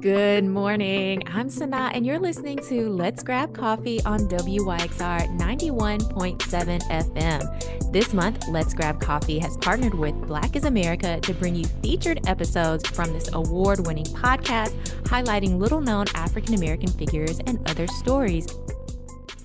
Good 0.00 0.44
morning. 0.44 1.24
I'm 1.26 1.48
Sanaa, 1.48 1.90
and 1.92 2.06
you're 2.06 2.20
listening 2.20 2.58
to 2.68 2.88
Let's 2.88 3.24
Grab 3.24 3.52
Coffee 3.52 4.00
on 4.04 4.20
WYXR 4.28 5.36
91.7 5.36 6.38
FM. 6.82 7.92
This 7.92 8.12
month, 8.12 8.46
Let's 8.48 8.74
Grab 8.74 9.00
Coffee 9.00 9.40
has 9.40 9.56
partnered 9.56 9.94
with 9.94 10.14
Black 10.26 10.54
is 10.54 10.64
America 10.64 11.18
to 11.20 11.34
bring 11.34 11.56
you 11.56 11.64
featured 11.82 12.28
episodes 12.28 12.86
from 12.86 13.12
this 13.12 13.28
award 13.32 13.86
winning 13.88 14.04
podcast 14.04 14.76
highlighting 15.02 15.58
little 15.58 15.80
known 15.80 16.06
African 16.14 16.54
American 16.54 16.90
figures 16.92 17.40
and 17.40 17.58
other 17.68 17.88
stories. 17.88 18.46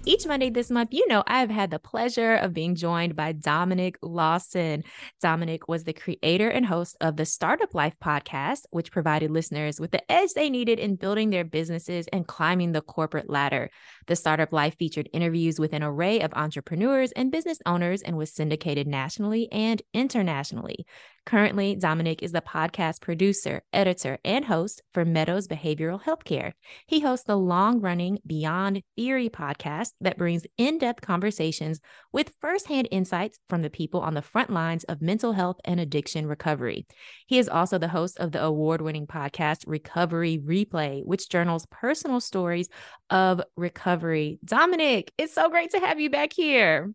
Each 0.06 0.28
Monday 0.28 0.50
this 0.50 0.70
month, 0.70 0.90
you 0.92 1.08
know, 1.08 1.24
I 1.28 1.40
have 1.40 1.50
had 1.50 1.72
the 1.72 1.80
pleasure 1.80 2.36
of 2.36 2.54
being 2.54 2.76
joined 2.76 3.16
by 3.16 3.32
Dominic 3.32 3.96
Lawson. 4.02 4.84
Dominic 5.22 5.70
was 5.70 5.86
the 5.86 5.94
creator 5.94 6.50
and 6.50 6.66
host 6.66 6.98
of 7.00 7.16
the 7.16 7.26
Startup 7.26 7.74
Life 7.74 7.96
podcast, 8.04 8.66
which 8.72 8.92
provided 8.92 9.32
listeners 9.32 9.80
with 9.80 9.92
the 9.92 10.12
edge 10.12 10.34
they 10.34 10.50
needed 10.50 10.78
in 10.78 10.98
building 10.98 11.30
their 11.30 11.46
businesses 11.46 12.08
and 12.12 12.28
climbing 12.28 12.74
the 12.74 12.82
corporate 12.82 13.30
ladder. 13.30 13.70
The 14.08 14.18
Startup 14.18 14.52
Life 14.52 14.76
featured 14.78 15.08
interviews 15.14 15.58
with 15.58 15.72
an 15.72 15.84
array 15.84 16.20
of 16.20 16.34
entrepreneurs 16.34 17.14
and 17.14 17.32
business 17.32 17.60
owners 17.66 18.02
and 18.02 18.18
was 18.18 18.34
syndicated 18.34 18.88
nationally 18.88 19.50
and 19.54 19.82
internationally. 19.94 20.86
Currently, 21.26 21.76
Dominic 21.76 22.22
is 22.22 22.34
the 22.34 22.42
podcast 22.42 23.00
producer, 23.00 23.64
editor, 23.72 24.20
and 24.26 24.44
host 24.44 24.82
for 24.94 25.06
Meadows 25.06 25.48
Behavioral 25.48 26.04
Healthcare. 26.04 26.52
He 26.86 27.00
hosts 27.00 27.26
the 27.26 27.38
long 27.38 27.80
running 27.80 28.20
Beyond 28.28 28.82
Theory 28.98 29.30
podcast 29.30 29.92
that 30.02 30.18
brings 30.18 30.46
in 30.58 30.80
depth 30.80 31.02
conversations 31.02 31.80
with 32.12 32.34
firsthand 32.42 32.90
insights 32.92 33.40
from 33.48 33.62
the 33.62 33.70
people 33.70 34.02
on 34.02 34.16
the 34.16 34.22
front 34.22 34.50
lines 34.50 34.84
of 34.84 35.02
mental 35.02 35.32
health 35.32 35.58
and 35.64 35.80
addiction 35.80 36.28
recovery. 36.28 36.86
He 37.26 37.40
is 37.40 37.48
also 37.48 37.78
the 37.78 37.88
host 37.88 38.20
of 38.20 38.34
the 38.34 38.44
award 38.44 38.82
winning 38.82 39.08
podcast 39.08 39.64
Recovery 39.66 40.40
Replay, 40.44 41.06
which 41.06 41.30
journals 41.30 41.66
personal 41.72 42.20
stories 42.20 42.68
of 43.10 43.42
recovery. 43.56 44.40
Dominic, 44.44 45.14
it's 45.18 45.34
so 45.34 45.50
great 45.50 45.72
to 45.72 45.80
have 45.80 46.02
you 46.02 46.10
back 46.10 46.34
here. 46.34 46.92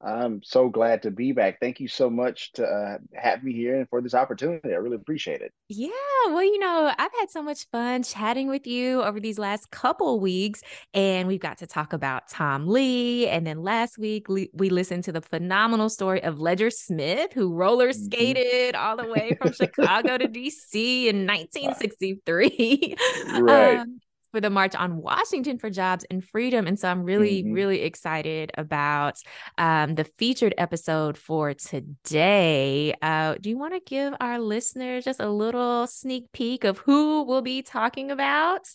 I'm 0.00 0.42
so 0.44 0.68
glad 0.68 1.02
to 1.02 1.10
be 1.10 1.32
back. 1.32 1.58
Thank 1.60 1.80
you 1.80 1.88
so 1.88 2.08
much 2.08 2.52
to 2.52 2.64
uh, 2.64 2.98
have 3.14 3.42
me 3.42 3.52
here 3.52 3.78
and 3.78 3.88
for 3.88 4.00
this 4.00 4.14
opportunity. 4.14 4.72
I 4.72 4.76
really 4.76 4.96
appreciate 4.96 5.40
it. 5.40 5.52
Yeah, 5.68 5.88
well, 6.26 6.44
you 6.44 6.58
know, 6.60 6.92
I've 6.96 7.10
had 7.18 7.30
so 7.30 7.42
much 7.42 7.66
fun 7.72 8.04
chatting 8.04 8.48
with 8.48 8.66
you 8.66 9.02
over 9.02 9.18
these 9.18 9.38
last 9.38 9.70
couple 9.72 10.20
weeks, 10.20 10.62
and 10.94 11.26
we've 11.26 11.40
got 11.40 11.58
to 11.58 11.66
talk 11.66 11.92
about 11.92 12.28
Tom 12.28 12.68
Lee. 12.68 13.26
And 13.28 13.44
then 13.44 13.62
last 13.62 13.98
week, 13.98 14.28
we, 14.28 14.48
listened 14.68 15.02
to 15.04 15.12
the 15.12 15.22
phenomenal 15.22 15.88
story 15.88 16.22
of 16.22 16.38
Ledger 16.38 16.70
Smith, 16.70 17.32
who 17.32 17.52
roller 17.52 17.88
mm-hmm. 17.88 18.04
skated 18.04 18.74
mm-hmm. 18.74 18.86
all 18.86 18.96
the 18.96 19.10
way 19.10 19.36
from 19.40 19.52
Chicago 19.54 20.18
to 20.18 20.28
DC 20.28 21.06
in 21.06 21.26
1963. 21.26 22.96
Right. 23.40 23.78
Um, 23.78 24.00
for 24.30 24.40
the 24.40 24.50
March 24.50 24.74
on 24.74 24.96
Washington 24.96 25.58
for 25.58 25.70
Jobs 25.70 26.04
and 26.10 26.24
Freedom. 26.24 26.66
And 26.66 26.78
so 26.78 26.88
I'm 26.88 27.04
really, 27.04 27.42
mm-hmm. 27.42 27.52
really 27.52 27.82
excited 27.82 28.52
about 28.56 29.18
um, 29.56 29.94
the 29.94 30.04
featured 30.04 30.54
episode 30.58 31.16
for 31.16 31.54
today. 31.54 32.94
Uh, 33.00 33.36
do 33.40 33.50
you 33.50 33.58
want 33.58 33.74
to 33.74 33.80
give 33.80 34.14
our 34.20 34.38
listeners 34.38 35.04
just 35.04 35.20
a 35.20 35.28
little 35.28 35.86
sneak 35.86 36.30
peek 36.32 36.64
of 36.64 36.78
who 36.78 37.22
we'll 37.22 37.42
be 37.42 37.62
talking 37.62 38.10
about? 38.10 38.68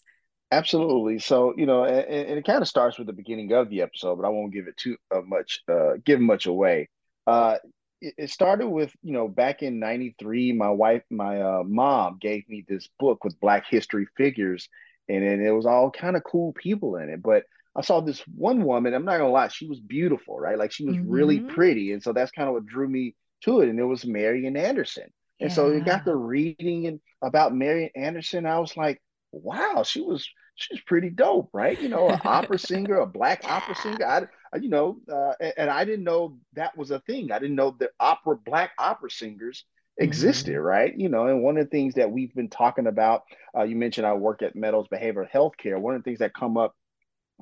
Absolutely. 0.52 1.18
So, 1.18 1.54
you 1.58 1.66
know, 1.66 1.84
and, 1.84 2.06
and 2.08 2.38
it 2.38 2.45
kind 2.45 2.62
of 2.62 2.67
starts 2.67 2.98
with 2.98 3.08
the 3.08 3.14
beginning 3.14 3.52
of 3.54 3.70
the 3.70 3.82
episode, 3.82 4.17
but 4.17 4.26
I 4.26 4.30
won't 4.30 4.54
give 4.54 4.67
it 4.67 4.78
too 4.78 4.98
uh, 5.14 5.22
much, 5.22 5.62
uh, 5.67 5.94
give 6.06 6.20
much 6.20 6.45
away. 6.45 6.90
Uh, 7.26 7.58
it, 8.02 8.14
it 8.17 8.30
started 8.30 8.67
with, 8.67 8.94
you 9.02 9.14
know, 9.14 9.28
back 9.28 9.64
in 9.64 9.80
93, 9.80 10.54
my 10.54 10.70
wife, 10.70 11.02
my 11.10 11.42
uh, 11.42 11.64
mom 11.66 12.20
gave 12.22 12.48
me 12.48 12.64
this 12.67 12.88
book 13.00 13.23
with 13.23 13.40
Black 13.40 13.66
history 13.67 14.08
figures 14.16 14.70
and 15.09 15.23
then 15.23 15.42
it 15.46 15.52
was 15.52 15.66
all 15.66 15.92
kind 15.92 16.16
of 16.16 16.23
cool 16.23 16.54
people 16.54 16.98
in 16.98 17.09
it. 17.09 17.22
But 17.22 17.44
I 17.76 17.82
saw 17.82 18.02
this 18.02 18.20
one 18.36 18.64
woman, 18.64 18.94
I'm 18.94 19.06
not 19.06 19.18
gonna 19.18 19.32
lie, 19.32 19.48
she 19.48 19.68
was 19.68 19.80
beautiful, 19.80 20.39
right? 20.39 20.58
Like 20.58 20.72
she 20.72 20.86
was 20.86 20.95
mm-hmm. 20.95 21.10
really 21.10 21.39
pretty. 21.39 21.92
And 21.92 22.02
so 22.02 22.14
that's 22.14 22.32
kind 22.32 22.48
of 22.48 22.54
what 22.54 22.66
drew 22.66 22.88
me 22.88 23.16
to 23.44 23.61
it. 23.61 23.70
And 23.70 23.80
it 23.80 23.83
was 23.83 24.05
Marian 24.05 24.55
Anderson. 24.55 25.08
And 25.39 25.50
yeah. 25.50 25.55
so 25.55 25.72
it 25.72 25.86
got 25.86 26.05
the 26.05 26.16
reading 26.16 26.88
and 26.88 27.00
about 27.22 27.55
Marian 27.55 27.89
Anderson. 27.95 28.45
I 28.45 28.60
was 28.60 28.77
like, 28.77 29.02
wow, 29.32 29.83
she 29.83 30.02
was 30.02 30.27
she 30.55 30.73
was 30.73 30.82
pretty 30.82 31.10
dope, 31.10 31.50
right? 31.52 31.82
You 31.82 31.89
know, 31.89 32.10
an 32.10 32.22
opera 32.23 32.60
singer, 32.60 33.00
a 33.00 33.08
black 33.08 33.42
opera 33.44 33.76
singer. 33.76 34.06
I, 34.06 34.58
you 34.58 34.70
know, 34.70 35.00
uh, 35.11 35.33
and, 35.39 35.54
and, 35.58 35.70
I 35.70 35.83
didn't 35.83 36.04
know 36.04 36.38
that 36.54 36.77
was 36.77 36.92
a 36.92 37.00
thing. 37.00 37.32
I 37.32 37.39
didn't 37.39 37.56
know 37.56 37.76
that 37.80 37.89
opera 38.00 38.38
black 38.38 38.72
opera 38.77 39.10
singers 39.10 39.66
existed, 39.98 40.55
mm-hmm. 40.55 40.64
right? 40.64 40.93
You 40.98 41.09
know, 41.09 41.27
and 41.27 41.43
one 41.43 41.58
of 41.58 41.65
the 41.65 41.70
things 41.70 41.95
that 41.95 42.11
we've 42.11 42.33
been 42.33 42.49
talking 42.49 42.87
about, 42.87 43.23
uh, 43.58 43.64
you 43.64 43.76
mentioned 43.76 44.08
I 44.08 44.14
work 44.14 44.42
at 44.42 44.55
Meadows 44.55 44.87
Behavioral 44.92 45.30
Healthcare. 45.31 45.80
One 45.80 45.95
of 45.95 46.02
the 46.02 46.04
things 46.04 46.20
that 46.20 46.33
come 46.33 46.58
up 46.58 46.76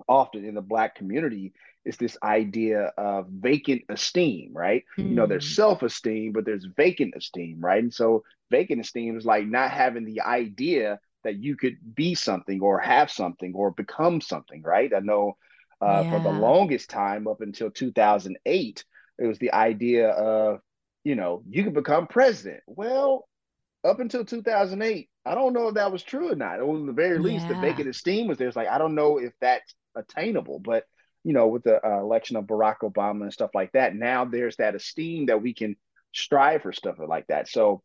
often 0.08 0.46
in 0.46 0.56
the 0.56 0.62
Black 0.62 0.96
community 0.96 1.54
is 1.84 1.98
this 1.98 2.18
idea 2.22 2.92
of 2.98 3.28
vacant 3.28 3.84
esteem, 3.90 4.52
right? 4.54 4.84
Mm-hmm. 4.98 5.10
You 5.10 5.16
know, 5.16 5.28
there's 5.28 5.50
mm. 5.50 5.56
self 5.56 5.82
esteem, 5.84 6.32
but 6.32 6.46
there's 6.46 6.68
vacant 6.78 7.14
esteem, 7.16 7.60
right? 7.60 7.82
And 7.82 7.94
so 7.94 8.24
vacant 8.52 8.82
esteem 8.82 9.18
is 9.18 9.26
like 9.26 9.48
not 9.48 9.72
having 9.72 10.06
the 10.06 10.22
idea 10.22 11.00
that 11.24 11.38
you 11.38 11.56
could 11.56 11.78
be 11.96 12.16
something 12.16 12.62
or 12.62 12.80
have 12.80 13.12
something 13.12 13.54
or 13.56 13.72
become 13.72 14.22
something, 14.22 14.62
right? 14.62 14.92
I 14.94 15.00
know 15.00 15.38
uh, 15.82 16.04
yeah. 16.04 16.12
for 16.12 16.20
the 16.20 16.32
longest 16.32 16.90
time, 16.90 17.28
up 17.28 17.42
until 17.42 17.72
2008, 17.72 18.86
it 19.18 19.26
was 19.26 19.40
the 19.40 19.54
idea 19.54 20.10
of 20.10 20.62
you 21.04 21.16
know, 21.16 21.44
you 21.50 21.64
can 21.64 21.74
become 21.74 22.08
president. 22.08 22.62
Well, 22.68 23.28
up 23.84 24.00
until 24.00 24.26
2008, 24.26 25.10
I 25.26 25.36
don't 25.36 25.54
know 25.54 25.70
if 25.70 25.76
that 25.76 25.92
was 25.92 26.04
true 26.04 26.32
or 26.32 26.36
not. 26.36 26.60
Or 26.60 26.78
at 26.78 26.86
the 26.86 26.94
very 26.94 27.18
least, 27.18 27.48
yeah. 27.48 27.54
the 27.54 27.62
vacant 27.62 27.90
esteem 27.90 28.28
was 28.28 28.38
there. 28.38 28.48
It's 28.48 28.58
like, 28.58 28.68
I 28.68 28.78
don't 28.78 28.96
know 28.96 29.18
if 29.18 29.34
that's 29.42 29.74
attainable, 29.96 30.60
but 30.60 30.86
you 31.24 31.34
know, 31.34 31.48
with 31.48 31.64
the 31.64 31.86
uh, 31.86 32.00
election 32.00 32.36
of 32.36 32.46
Barack 32.46 32.78
Obama 32.84 33.24
and 33.24 33.34
stuff 33.34 33.52
like 33.54 33.72
that, 33.74 33.96
now 33.96 34.26
there's 34.26 34.56
that 34.58 34.76
esteem 34.76 35.28
that 35.28 35.42
we 35.42 35.54
can 35.54 35.76
strive 36.14 36.64
for 36.64 36.74
stuff 36.74 36.96
like 37.00 37.28
that. 37.28 37.48
So 37.48 37.84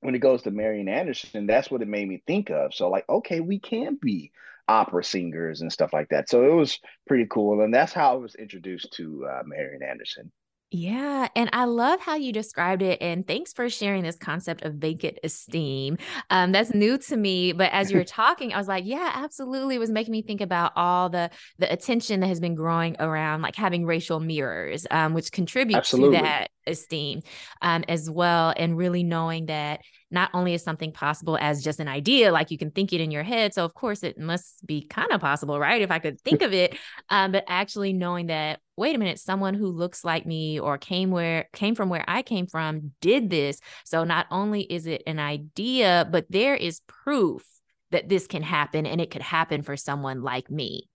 when 0.00 0.14
it 0.14 0.20
goes 0.20 0.42
to 0.42 0.52
Marian 0.52 0.88
Anderson, 0.88 1.46
that's 1.46 1.70
what 1.70 1.82
it 1.82 1.88
made 1.88 2.08
me 2.08 2.22
think 2.26 2.50
of. 2.50 2.74
So 2.74 2.88
like, 2.88 3.04
okay, 3.08 3.40
we 3.40 3.58
can 3.58 3.98
be 4.00 4.30
opera 4.68 5.02
singers 5.02 5.60
and 5.60 5.72
stuff 5.72 5.92
like 5.92 6.10
that. 6.10 6.28
So 6.28 6.44
it 6.44 6.54
was 6.54 6.78
pretty 7.06 7.26
cool, 7.28 7.62
and 7.62 7.74
that's 7.74 7.92
how 7.92 8.12
I 8.12 8.16
was 8.16 8.34
introduced 8.34 8.92
to 8.94 9.26
uh, 9.26 9.42
Marian 9.44 9.82
Anderson. 9.82 10.30
Yeah. 10.70 11.28
And 11.34 11.48
I 11.54 11.64
love 11.64 12.00
how 12.00 12.16
you 12.16 12.30
described 12.30 12.82
it. 12.82 13.00
And 13.00 13.26
thanks 13.26 13.54
for 13.54 13.70
sharing 13.70 14.02
this 14.02 14.16
concept 14.16 14.62
of 14.62 14.74
vacant 14.74 15.18
esteem. 15.24 15.96
Um, 16.28 16.52
that's 16.52 16.74
new 16.74 16.98
to 16.98 17.16
me. 17.16 17.52
But 17.52 17.72
as 17.72 17.90
you 17.90 17.96
were 17.96 18.04
talking, 18.22 18.52
I 18.52 18.58
was 18.58 18.68
like, 18.68 18.84
yeah, 18.86 19.12
absolutely. 19.14 19.76
It 19.76 19.78
was 19.78 19.90
making 19.90 20.12
me 20.12 20.20
think 20.20 20.42
about 20.42 20.72
all 20.76 21.08
the 21.08 21.30
the 21.58 21.72
attention 21.72 22.20
that 22.20 22.26
has 22.26 22.38
been 22.38 22.54
growing 22.54 22.96
around 22.98 23.40
like 23.40 23.56
having 23.56 23.86
racial 23.86 24.20
mirrors, 24.20 24.86
um, 24.90 25.14
which 25.14 25.32
contributes 25.32 25.78
absolutely. 25.78 26.18
to 26.18 26.22
that 26.24 26.50
esteem 26.68 27.22
um, 27.62 27.84
as 27.88 28.10
well. 28.10 28.52
And 28.56 28.76
really 28.76 29.02
knowing 29.02 29.46
that 29.46 29.80
not 30.10 30.30
only 30.32 30.54
is 30.54 30.62
something 30.62 30.92
possible 30.92 31.36
as 31.40 31.62
just 31.62 31.80
an 31.80 31.88
idea, 31.88 32.32
like 32.32 32.50
you 32.50 32.58
can 32.58 32.70
think 32.70 32.92
it 32.92 33.00
in 33.00 33.10
your 33.10 33.22
head. 33.22 33.52
So, 33.52 33.64
of 33.64 33.74
course, 33.74 34.02
it 34.02 34.18
must 34.18 34.66
be 34.66 34.82
kind 34.82 35.12
of 35.12 35.20
possible, 35.20 35.58
right? 35.58 35.82
If 35.82 35.90
I 35.90 35.98
could 35.98 36.20
think 36.20 36.42
of 36.42 36.52
it, 36.52 36.76
um, 37.10 37.32
but 37.32 37.44
actually 37.46 37.92
knowing 37.92 38.28
that, 38.28 38.60
wait 38.76 38.96
a 38.96 38.98
minute, 38.98 39.18
someone 39.18 39.54
who 39.54 39.68
looks 39.68 40.04
like 40.04 40.24
me 40.24 40.58
or 40.58 40.78
came 40.78 41.10
where 41.10 41.48
came 41.52 41.74
from 41.74 41.88
where 41.88 42.04
I 42.08 42.22
came 42.22 42.46
from 42.46 42.92
did 43.00 43.28
this. 43.28 43.60
So, 43.84 44.04
not 44.04 44.26
only 44.30 44.62
is 44.62 44.86
it 44.86 45.02
an 45.06 45.18
idea, 45.18 46.08
but 46.10 46.26
there 46.30 46.54
is 46.54 46.80
proof 46.86 47.44
that 47.90 48.08
this 48.08 48.26
can 48.26 48.42
happen 48.42 48.86
and 48.86 49.00
it 49.00 49.10
could 49.10 49.22
happen 49.22 49.62
for 49.62 49.76
someone 49.76 50.22
like 50.22 50.50
me. 50.50 50.88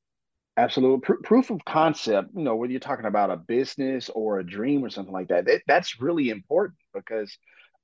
Absolutely. 0.56 1.00
Pr- 1.02 1.24
proof 1.24 1.50
of 1.50 1.66
concept, 1.66 2.30
you 2.36 2.44
know, 2.44 2.56
whether 2.56 2.72
you're 2.72 2.80
talking 2.80 3.06
about 3.06 3.31
a 3.31 3.38
business 3.38 4.09
or 4.14 4.40
a 4.40 4.46
dream 4.46 4.84
or 4.84 4.90
something 4.90 5.14
like 5.14 5.30
that, 5.30 5.46
that 5.46 5.62
that's 5.68 6.00
really 6.00 6.30
important 6.30 6.78
because 6.94 7.36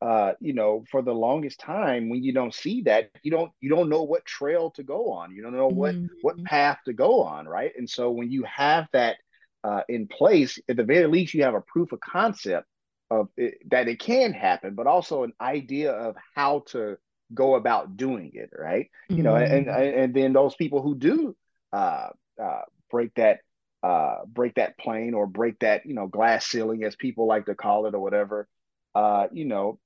uh, 0.01 0.31
you 0.39 0.53
know, 0.53 0.85
for 0.89 1.01
the 1.01 1.13
longest 1.13 1.59
time, 1.59 2.09
when 2.09 2.23
you 2.23 2.31
don't 2.31 2.53
see 2.53 2.83
that, 2.83 3.11
you 3.21 3.31
don't 3.31 3.51
you 3.59 3.69
don't 3.69 3.89
know 3.89 4.03
what 4.03 4.23
trail 4.23 4.71
to 4.71 4.83
go 4.83 5.11
on. 5.11 5.35
You 5.35 5.41
don't 5.41 5.55
know 5.55 5.67
what 5.67 5.95
mm-hmm. 5.95 6.05
what 6.21 6.41
path 6.45 6.77
to 6.85 6.93
go 6.93 7.23
on, 7.23 7.47
right? 7.47 7.71
And 7.77 7.89
so 7.89 8.09
when 8.09 8.31
you 8.31 8.43
have 8.43 8.87
that 8.93 9.17
uh, 9.63 9.81
in 9.89 10.07
place, 10.07 10.57
at 10.69 10.77
the 10.77 10.85
very 10.85 11.07
least, 11.07 11.33
you 11.33 11.43
have 11.43 11.53
a 11.53 11.61
proof 11.61 11.91
of 11.91 11.99
concept 11.99 12.65
of 13.11 13.27
it, 13.35 13.55
that 13.71 13.89
it 13.89 13.99
can 13.99 14.31
happen, 14.31 14.73
but 14.73 14.87
also 14.87 15.23
an 15.23 15.33
idea 15.41 15.91
of 15.91 16.15
how 16.33 16.63
to 16.67 16.97
go 17.33 17.55
about 17.55 17.97
doing 17.97 18.31
it, 18.35 18.51
right? 18.57 18.85
Mm-hmm. 19.09 19.17
You 19.17 19.23
know, 19.23 19.35
and 19.35 19.67
mm-hmm. 19.67 19.99
and 19.99 20.13
then 20.13 20.31
those 20.31 20.55
people 20.55 20.81
who 20.81 20.95
do 20.95 21.35
uh, 21.73 22.07
uh, 22.41 22.61
break 22.89 23.13
that 23.15 23.39
uh, 23.81 24.17
break 24.27 24.55
that 24.55 24.77
plane 24.77 25.13
or 25.13 25.25
break 25.25 25.59
that 25.59 25.85
you 25.85 25.93
know 25.93 26.07
glass 26.07 26.45
ceiling, 26.45 26.83
as 26.83 26.95
people 26.95 27.27
like 27.27 27.45
to 27.45 27.55
call 27.55 27.85
it, 27.85 27.95
or 27.95 27.99
whatever. 27.99 28.47
Uh, 28.95 29.27
you 29.31 29.45
know, 29.45 29.79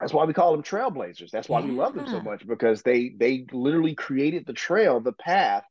that's 0.00 0.12
why 0.12 0.24
we 0.24 0.32
call 0.32 0.52
them 0.52 0.62
trailblazers. 0.62 1.30
That's 1.30 1.48
why 1.48 1.60
yeah. 1.60 1.66
we 1.66 1.72
love 1.72 1.94
them 1.94 2.08
so 2.08 2.20
much 2.20 2.46
because 2.46 2.82
they 2.82 3.10
they 3.16 3.46
literally 3.52 3.94
created 3.94 4.46
the 4.46 4.52
trail, 4.52 5.00
the 5.00 5.12
path 5.12 5.64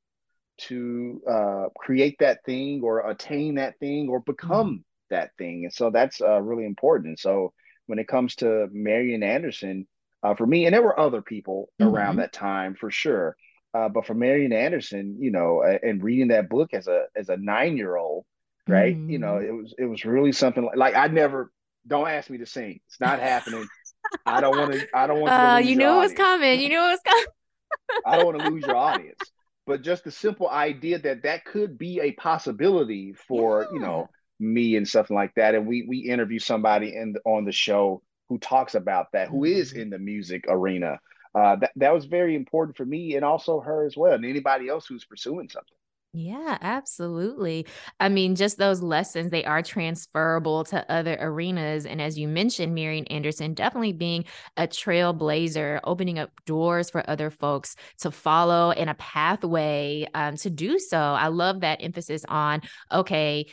to 0.59 1.21
uh, 1.29 1.65
create 1.77 2.18
that 2.19 2.44
thing 2.45 2.81
or 2.83 3.09
attain 3.09 3.56
that 3.56 3.77
thing 3.80 4.09
or 4.09 4.19
become 4.21 4.80
mm. 4.80 4.83
that 5.09 5.31
thing. 5.38 5.65
And 5.65 5.73
so 5.73 5.91
that's 5.91 6.19
uh, 6.21 6.41
really 6.41 6.65
important. 6.65 7.19
so 7.19 7.53
when 7.85 8.00
it 8.00 8.07
comes 8.07 8.35
to 8.35 8.68
Marian 8.73 9.23
Anderson, 9.23 9.88
uh, 10.23 10.35
for 10.35 10.45
me. 10.45 10.65
And 10.65 10.73
there 10.73 10.81
were 10.81 11.00
other 11.00 11.21
people 11.21 11.69
mm-hmm. 11.80 11.94
around 11.94 12.18
that 12.18 12.33
time 12.33 12.75
for 12.75 12.91
sure. 12.91 13.35
Uh, 13.77 13.89
but 13.89 14.07
for 14.07 14.15
Marian 14.15 14.53
Anderson, 14.53 15.18
you 15.19 15.29
know, 15.29 15.62
and 15.62 16.03
reading 16.03 16.29
that 16.29 16.50
book 16.50 16.74
as 16.74 16.88
a 16.88 17.03
as 17.15 17.29
a 17.29 17.38
nine 17.38 17.77
year 17.77 17.95
old, 17.95 18.25
right? 18.68 18.95
Mm-hmm. 18.95 19.09
You 19.12 19.19
know, 19.19 19.33
mm-hmm. 19.33 19.45
it 19.45 19.51
was 19.51 19.75
it 19.77 19.85
was 19.85 20.03
really 20.03 20.31
something 20.31 20.63
like, 20.63 20.77
like 20.77 20.95
I 20.95 21.07
never. 21.07 21.51
Don't 21.85 22.07
ask 22.07 22.29
me 22.29 22.39
to 22.39 22.45
sing. 22.45 22.79
It's 22.88 23.00
not 23.00 23.19
happening. 23.19 23.65
I 24.25 24.41
don't 24.41 24.57
want 24.57 24.74
to. 24.74 24.88
I 24.95 25.06
don't 25.06 25.21
want. 25.21 25.31
Uh, 25.31 25.59
you 25.63 25.75
knew 25.75 25.89
it 25.89 25.97
was 25.97 26.13
coming. 26.13 26.59
You 26.59 26.69
knew 26.69 26.79
it 26.79 26.91
was 26.91 27.00
coming. 27.06 27.25
I 28.06 28.18
don't 28.18 28.25
want 28.25 28.39
to 28.39 28.50
lose 28.50 28.65
your 28.65 28.75
audience, 28.75 29.19
but 29.68 29.83
just 29.83 30.03
the 30.03 30.12
simple 30.12 30.50
idea 30.50 30.97
that 31.00 31.23
that 31.23 31.45
could 31.45 31.77
be 31.77 32.00
a 32.01 32.13
possibility 32.13 33.13
for 33.27 33.62
yeah. 33.62 33.73
you 33.73 33.80
know 33.80 34.09
me 34.39 34.75
and 34.75 34.88
something 34.88 35.15
like 35.15 35.35
that. 35.35 35.53
And 35.53 35.68
we 35.68 35.85
we 35.88 36.00
interview 36.00 36.39
somebody 36.39 36.95
in 36.95 37.13
the, 37.13 37.19
on 37.25 37.45
the 37.45 37.51
show 37.51 38.01
who 38.27 38.39
talks 38.39 38.73
about 38.73 39.12
that, 39.13 39.30
who 39.30 39.44
is 39.44 39.71
mm-hmm. 39.71 39.81
in 39.81 39.89
the 39.91 40.00
music 40.00 40.45
arena. 40.50 41.00
Uh, 41.35 41.56
that 41.57 41.71
that 41.75 41.94
was 41.94 42.06
very 42.06 42.35
important 42.35 42.75
for 42.77 42.85
me 42.85 43.15
and 43.15 43.25
also 43.25 43.59
her 43.59 43.85
as 43.85 43.95
well, 43.95 44.13
and 44.13 44.25
anybody 44.25 44.68
else 44.69 44.85
who's 44.88 45.06
pursuing 45.06 45.50
something. 45.50 45.77
Yeah, 46.13 46.57
absolutely. 46.62 47.68
I 48.00 48.09
mean, 48.09 48.35
just 48.35 48.57
those 48.57 48.81
lessons, 48.81 49.29
they 49.29 49.44
are 49.44 49.62
transferable 49.62 50.63
to 50.65 50.89
other 50.91 51.15
arenas. 51.19 51.85
And 51.85 52.01
as 52.01 52.18
you 52.18 52.27
mentioned, 52.27 52.74
Marian 52.74 53.06
Anderson 53.07 53.53
definitely 53.53 53.94
being 53.94 54.25
a 54.56 54.68
trailblazer, 54.68 55.79
opening 55.83 56.18
up 56.18 56.31
doors 56.45 56.89
for 56.89 57.07
other 57.07 57.30
folks 57.30 57.75
to 58.00 58.09
follow 58.09 58.71
in 58.71 58.89
a 58.89 58.95
pathway 58.95 60.07
um, 60.15 60.38
to 60.38 60.50
do 60.50 60.80
so. 60.80 60.97
I 60.97 61.27
love 61.27 61.59
that 61.59 61.83
emphasis 61.83 62.25
on, 62.27 62.62
okay, 62.91 63.45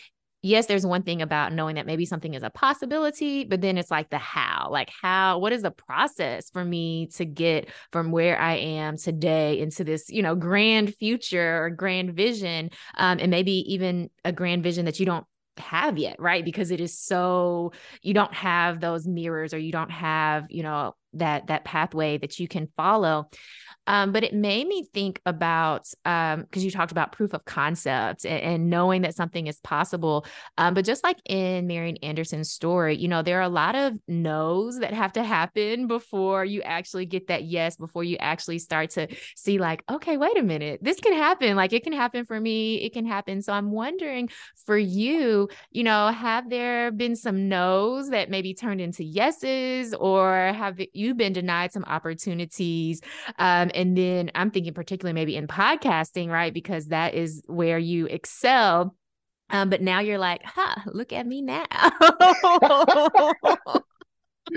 yes, 0.45 0.67
there's 0.67 0.85
one 0.85 1.03
thing 1.03 1.23
about 1.23 1.53
knowing 1.53 1.77
that 1.77 1.87
maybe 1.87 2.05
something 2.05 2.35
is 2.35 2.43
a 2.43 2.51
possibility, 2.51 3.45
but 3.45 3.63
then 3.63 3.79
it's 3.79 3.91
like 3.91 4.11
the 4.11 4.19
how, 4.19 4.69
like 4.71 4.91
how, 5.03 5.39
what 5.39 5.55
is 5.55 5.63
the 5.63 5.71
process 5.71 6.51
for 6.51 6.63
me 6.63 7.07
to 7.07 7.25
get 7.25 7.71
from 7.93 8.13
where 8.13 8.39
I 8.39 8.57
am 8.57 8.99
today 8.99 9.59
into 9.59 9.85
this, 9.85 10.11
you 10.11 10.23
know, 10.23 10.35
grand 10.35 10.95
future 10.97 11.65
or 11.65 11.71
grand 11.71 12.15
vision, 12.15 12.71
um, 12.99 13.19
and 13.21 13.31
maybe 13.31 13.73
even 13.73 14.11
a 14.25 14.33
grand 14.33 14.63
vision 14.63 14.85
that 14.85 15.01
you 15.01 15.07
don't 15.07 15.27
have 15.57 15.97
yet, 15.97 16.17
right? 16.21 16.45
Because 16.45 16.71
it 16.71 16.81
is 16.81 16.99
so 16.99 17.73
you 18.03 18.13
don't 18.13 18.35
have 18.35 18.81
those 18.81 19.07
mirrors 19.07 19.55
or 19.55 19.59
you 19.59 19.73
don't 19.73 19.91
have, 19.91 20.47
you 20.51 20.63
know, 20.63 20.95
that 21.15 21.47
that 21.47 21.65
pathway 21.65 22.19
that 22.19 22.39
you 22.39 22.49
can 22.49 22.69
follow. 22.77 23.31
Um, 23.87 24.13
but 24.13 24.25
it 24.25 24.35
made 24.35 24.67
me 24.67 24.85
think 24.93 25.21
about 25.27 25.89
because 26.05 26.35
um, 26.35 26.47
you 26.53 26.71
talked 26.71 26.93
about 26.93 27.13
proof 27.13 27.35
of 27.35 27.45
concept 27.45 28.25
and, 28.25 28.41
and 28.43 28.71
knowing 28.71 29.03
that 29.03 29.15
something 29.15 29.47
is 29.47 29.61
possible. 29.61 30.27
Um, 30.59 30.75
but 30.75 30.85
just 30.85 31.05
like 31.05 31.19
in 31.27 31.67
Marian 31.67 31.97
Anderson's 31.99 32.51
story, 32.51 32.97
you 32.97 33.09
know, 33.09 33.23
there 33.23 33.39
are 33.39 33.43
a 33.43 33.49
lot 33.49 33.75
of 33.75 33.95
no's 34.09 34.79
that 34.79 34.93
have 34.93 35.13
to 35.15 35.23
happen 35.23 35.87
before 35.87 36.45
you 36.45 36.63
actually 36.63 37.07
get 37.07 37.29
that 37.29 37.45
yes, 37.45 37.77
before 37.77 38.05
you 38.05 38.17
actually 38.19 38.59
start 38.59 38.91
to 38.91 39.09
see, 39.37 39.59
like, 39.59 39.83
okay, 39.91 40.17
wait 40.17 40.39
a 40.39 40.43
minute, 40.43 40.81
this 40.83 41.01
can 41.01 41.13
happen. 41.13 41.57
Like, 41.57 41.73
it 41.73 41.85
can 41.85 41.93
happen 41.93 42.25
for 42.25 42.41
me, 42.41 42.77
it 42.77 42.93
can 42.93 43.07
happen. 43.07 43.43
So 43.43 43.53
I'm 43.53 43.71
wondering 43.71 44.31
for 44.65 44.79
you, 44.79 45.49
you 45.71 45.85
know, 45.85 46.09
have 46.09 46.49
there 46.51 46.91
been 46.91 47.17
some 47.17 47.49
no's 47.49 48.11
that 48.11 48.31
maybe 48.31 48.55
turned 48.55 48.81
into 48.81 49.05
yeses, 49.05 49.95
or 49.95 50.53
have 50.55 50.81
you 50.93 51.15
been 51.15 51.33
denied 51.33 51.73
some 51.73 51.85
opportunities? 51.85 53.01
Um, 53.39 53.71
and 53.75 53.97
then 53.97 54.31
I'm 54.35 54.51
thinking 54.51 54.75
particularly 54.75 55.15
maybe 55.15 55.37
in 55.37 55.47
podcasting, 55.47 56.29
right? 56.29 56.53
Because 56.53 56.89
that 56.89 57.15
is 57.15 57.43
where 57.47 57.79
you 57.79 58.07
excel. 58.07 58.97
Um, 59.51 59.71
but 59.71 59.83
now 59.83 60.01
you're 60.01 60.19
like, 60.19 60.43
huh, 60.45 60.81
look 60.87 61.13
at 61.13 61.27
me 61.27 61.43
now. 61.43 61.67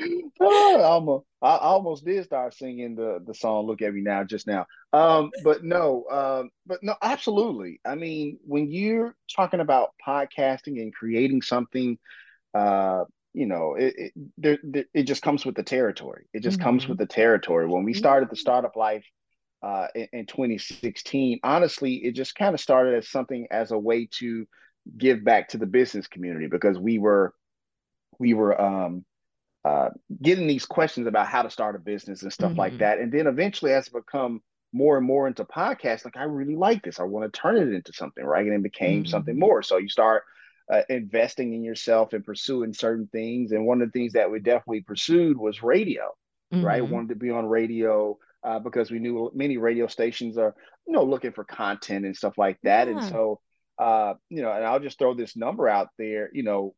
I 1.42 1.42
almost 1.42 2.06
did 2.06 2.26
start 2.26 2.54
singing 2.54 2.96
the 2.96 3.20
the 3.26 3.34
song 3.34 3.68
"Look 3.68 3.82
at 3.82 3.94
Me 3.94 4.02
Now" 4.02 4.24
just 4.24 4.48
now. 4.48 4.66
Um, 4.92 5.32
but 5.44 5.64
no, 5.64 6.06
um, 6.10 6.50
but 6.66 6.84
no, 6.84 6.96
absolutely. 7.02 7.80
I 7.86 7.96
mean, 7.96 8.40
when 8.46 8.70
you're 8.70 9.16
talking 9.34 9.60
about 9.60 9.94
podcasting 10.06 10.82
and 10.82 10.94
creating 10.94 11.42
something, 11.42 11.98
uh, 12.54 13.06
you 13.38 13.46
know, 13.46 13.76
it 13.78 14.14
it, 14.42 14.88
it 14.96 15.04
just 15.04 15.22
comes 15.22 15.46
with 15.46 15.54
the 15.54 15.62
territory. 15.62 16.26
It 16.34 16.42
just 16.42 16.58
mm-hmm. 16.58 16.64
comes 16.64 16.88
with 16.88 16.98
the 16.98 17.06
territory. 17.06 17.68
When 17.68 17.84
we 17.84 17.94
started 17.94 18.32
the 18.32 18.36
startup 18.36 18.76
life 18.76 19.06
uh, 19.62 19.88
in, 19.94 20.08
in 20.12 20.26
2016, 20.26 21.42
honestly, 21.44 21.98
it 21.98 22.14
just 22.14 22.34
kind 22.34 22.56
of 22.56 22.60
started 22.60 22.96
as 22.96 23.08
something 23.08 23.46
as 23.52 23.70
a 23.70 23.78
way 23.78 24.10
to 24.20 24.48
give 24.98 25.24
back 25.24 25.50
to 25.50 25.60
the 25.60 25.68
business 25.68 26.08
community 26.08 26.48
because 26.48 26.80
we 26.80 26.98
were 26.98 27.32
we 28.18 28.34
were 28.34 28.60
um, 28.60 29.06
uh, 29.64 29.90
getting 30.20 30.48
these 30.48 30.66
questions 30.66 31.06
about 31.06 31.28
how 31.28 31.44
to 31.44 31.52
start 31.52 31.76
a 31.76 31.80
business 31.80 32.24
and 32.24 32.34
stuff 32.34 32.50
mm-hmm. 32.50 32.60
like 32.60 32.80
that. 32.80 32.98
And 32.98 33.12
then 33.12 33.28
eventually, 33.28 33.72
as 33.72 33.86
it 33.86 33.94
become 33.94 34.42
more 34.74 34.98
and 34.98 35.06
more 35.06 35.28
into 35.28 35.46
podcasts, 35.46 36.06
like 36.06 36.18
I 36.18 36.24
really 36.24 36.56
like 36.56 36.82
this, 36.82 37.00
I 37.00 37.04
want 37.04 37.32
to 37.32 37.40
turn 37.40 37.58
it 37.58 37.72
into 37.72 37.94
something, 37.94 38.26
right? 38.26 38.48
And 38.48 38.56
it 38.56 38.64
became 38.64 39.04
mm-hmm. 39.04 39.12
something 39.12 39.38
more. 39.38 39.62
So 39.62 39.78
you 39.78 39.90
start 39.90 40.24
uh, 40.72 40.82
investing 40.90 41.54
in 41.54 41.64
yourself 41.64 42.14
and 42.14 42.26
pursuing 42.26 42.74
certain 42.74 43.08
things. 43.12 43.52
And 43.52 43.66
one 43.66 43.82
of 43.82 43.92
the 43.92 44.00
things 44.00 44.14
that 44.14 44.30
we 44.30 44.40
definitely 44.40 44.82
pursued 44.82 45.38
was 45.38 45.64
radio, 45.64 46.14
mm-hmm. 46.54 46.66
right? 46.66 46.88
Wanted 46.88 47.10
to 47.10 47.16
be 47.16 47.30
on 47.30 47.46
radio 47.46 48.18
uh, 48.44 48.60
because 48.60 48.92
we 48.92 49.00
knew 49.00 49.32
many 49.34 49.58
radio 49.58 49.88
stations 49.88 50.38
are, 50.38 50.56
you 50.86 50.94
know, 50.94 51.04
looking 51.04 51.32
for 51.32 51.44
content 51.44 52.06
and 52.06 52.16
stuff 52.16 52.38
like 52.38 52.58
that. 52.64 52.88
Yeah. 52.88 52.94
And 52.94 53.04
so, 53.04 53.40
uh, 53.80 54.16
you 54.30 54.42
know, 54.42 54.52
and 54.52 54.66
I'll 54.66 54.80
just 54.80 55.00
throw 55.00 55.14
this 55.14 55.36
number 55.36 55.70
out 55.70 55.90
there, 55.98 56.30
you 56.34 56.44
know, 56.44 56.76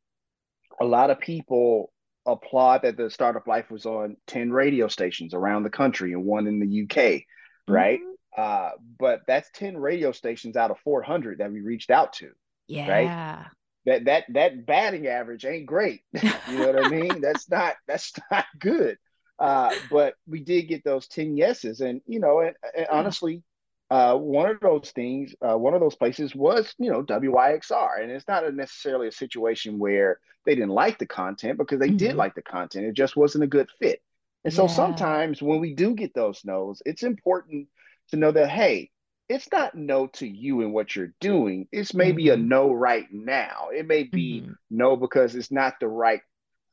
a 0.80 0.86
lot 0.86 1.10
of 1.10 1.20
people 1.20 1.92
applaud 2.26 2.84
that 2.84 2.96
the 2.96 3.10
startup 3.10 3.48
life 3.48 3.72
was 3.72 3.86
on 3.86 4.18
10 4.28 4.52
radio 4.52 4.88
stations 4.88 5.34
around 5.34 5.64
the 5.64 5.70
country 5.70 6.14
and 6.14 6.26
one 6.26 6.46
in 6.46 6.60
the 6.60 6.84
UK, 6.84 7.24
right? 7.68 8.00
Mm-hmm. 8.00 8.10
Uh, 8.38 8.70
but 9.00 9.22
that's 9.26 9.50
10 9.56 9.78
radio 9.78 10.12
stations 10.12 10.56
out 10.56 10.70
of 10.70 10.78
400 10.84 11.40
that 11.40 11.52
we 11.52 11.62
reached 11.62 11.90
out 11.90 12.14
to. 12.14 12.30
Yeah. 12.68 12.88
Right 12.88 13.48
that 13.86 14.06
that 14.06 14.26
that 14.30 14.66
batting 14.66 15.08
average 15.08 15.46
ain't 15.46 15.66
great. 15.66 16.02
you 16.14 16.30
know 16.50 16.72
what 16.72 16.86
I 16.86 16.90
mean? 16.90 17.22
That's 17.22 17.50
not 17.50 17.76
that's 17.88 18.14
not 18.32 18.46
good. 18.60 18.98
Uh, 19.40 19.74
but 19.90 20.16
we 20.28 20.42
did 20.42 20.64
get 20.64 20.84
those 20.84 21.08
10 21.08 21.38
yeses. 21.38 21.80
And, 21.80 22.02
you 22.06 22.20
know, 22.20 22.42
and, 22.42 22.56
and 22.76 22.88
honestly, 22.92 23.42
uh, 23.90 24.16
one 24.16 24.50
of 24.50 24.60
those 24.60 24.92
things, 24.92 25.34
uh, 25.42 25.58
one 25.58 25.74
of 25.74 25.80
those 25.80 25.96
places 25.96 26.36
was, 26.36 26.76
you 26.78 26.92
know, 26.92 27.04
WYXR. 27.04 28.02
And 28.02 28.12
it's 28.12 28.28
not 28.28 28.44
a 28.44 28.52
necessarily 28.52 29.08
a 29.08 29.14
situation 29.14 29.80
where 29.80 30.20
they 30.46 30.56
didn't 30.56 30.72
like 30.72 31.00
the 31.00 31.06
content 31.06 31.58
because 31.58 31.80
they 31.80 31.88
mm-hmm. 31.88 31.98
did 31.98 32.16
like 32.16 32.36
the 32.36 32.42
content. 32.42 32.86
It 32.86 32.94
just 32.94 33.16
wasn't 33.16 33.46
a 33.46 33.48
good 33.48 33.70
fit. 33.80 34.02
And 34.46 34.54
so 34.54 34.68
sometimes 34.68 35.42
when 35.42 35.60
we 35.60 35.74
do 35.74 35.94
get 35.94 36.14
those 36.14 36.46
no's, 36.46 36.82
it's 36.86 37.04
important 37.04 37.68
to 38.10 38.18
know 38.18 38.32
that, 38.32 38.50
hey, 38.50 38.90
it's 39.30 39.48
not 39.52 39.76
no 39.76 40.08
to 40.08 40.28
you 40.28 40.62
and 40.62 40.74
what 40.74 40.96
you're 40.96 41.14
doing. 41.22 41.68
It's 41.72 41.94
maybe 41.94 42.26
mm-hmm. 42.26 42.42
a 42.42 42.44
no 42.44 42.74
right 42.74 43.06
now. 43.12 43.70
It 43.72 43.88
may 43.88 44.04
be 44.04 44.42
mm-hmm. 44.42 44.54
no 44.72 44.98
because 44.98 45.36
it's 45.36 45.52
not 45.52 45.76
the 45.80 45.88
right 45.88 46.22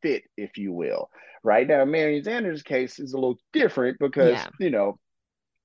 fit, 0.03 0.25
if 0.37 0.57
you 0.57 0.73
will. 0.73 1.11
Right 1.45 1.67
now, 1.67 1.85
Marian 1.85 2.27
Anderson's 2.27 2.63
case 2.63 2.99
is 2.99 3.13
a 3.13 3.17
little 3.17 3.39
different 3.53 3.99
because 4.01 4.33
yeah. 4.33 4.49
you 4.59 4.71
know, 4.71 4.99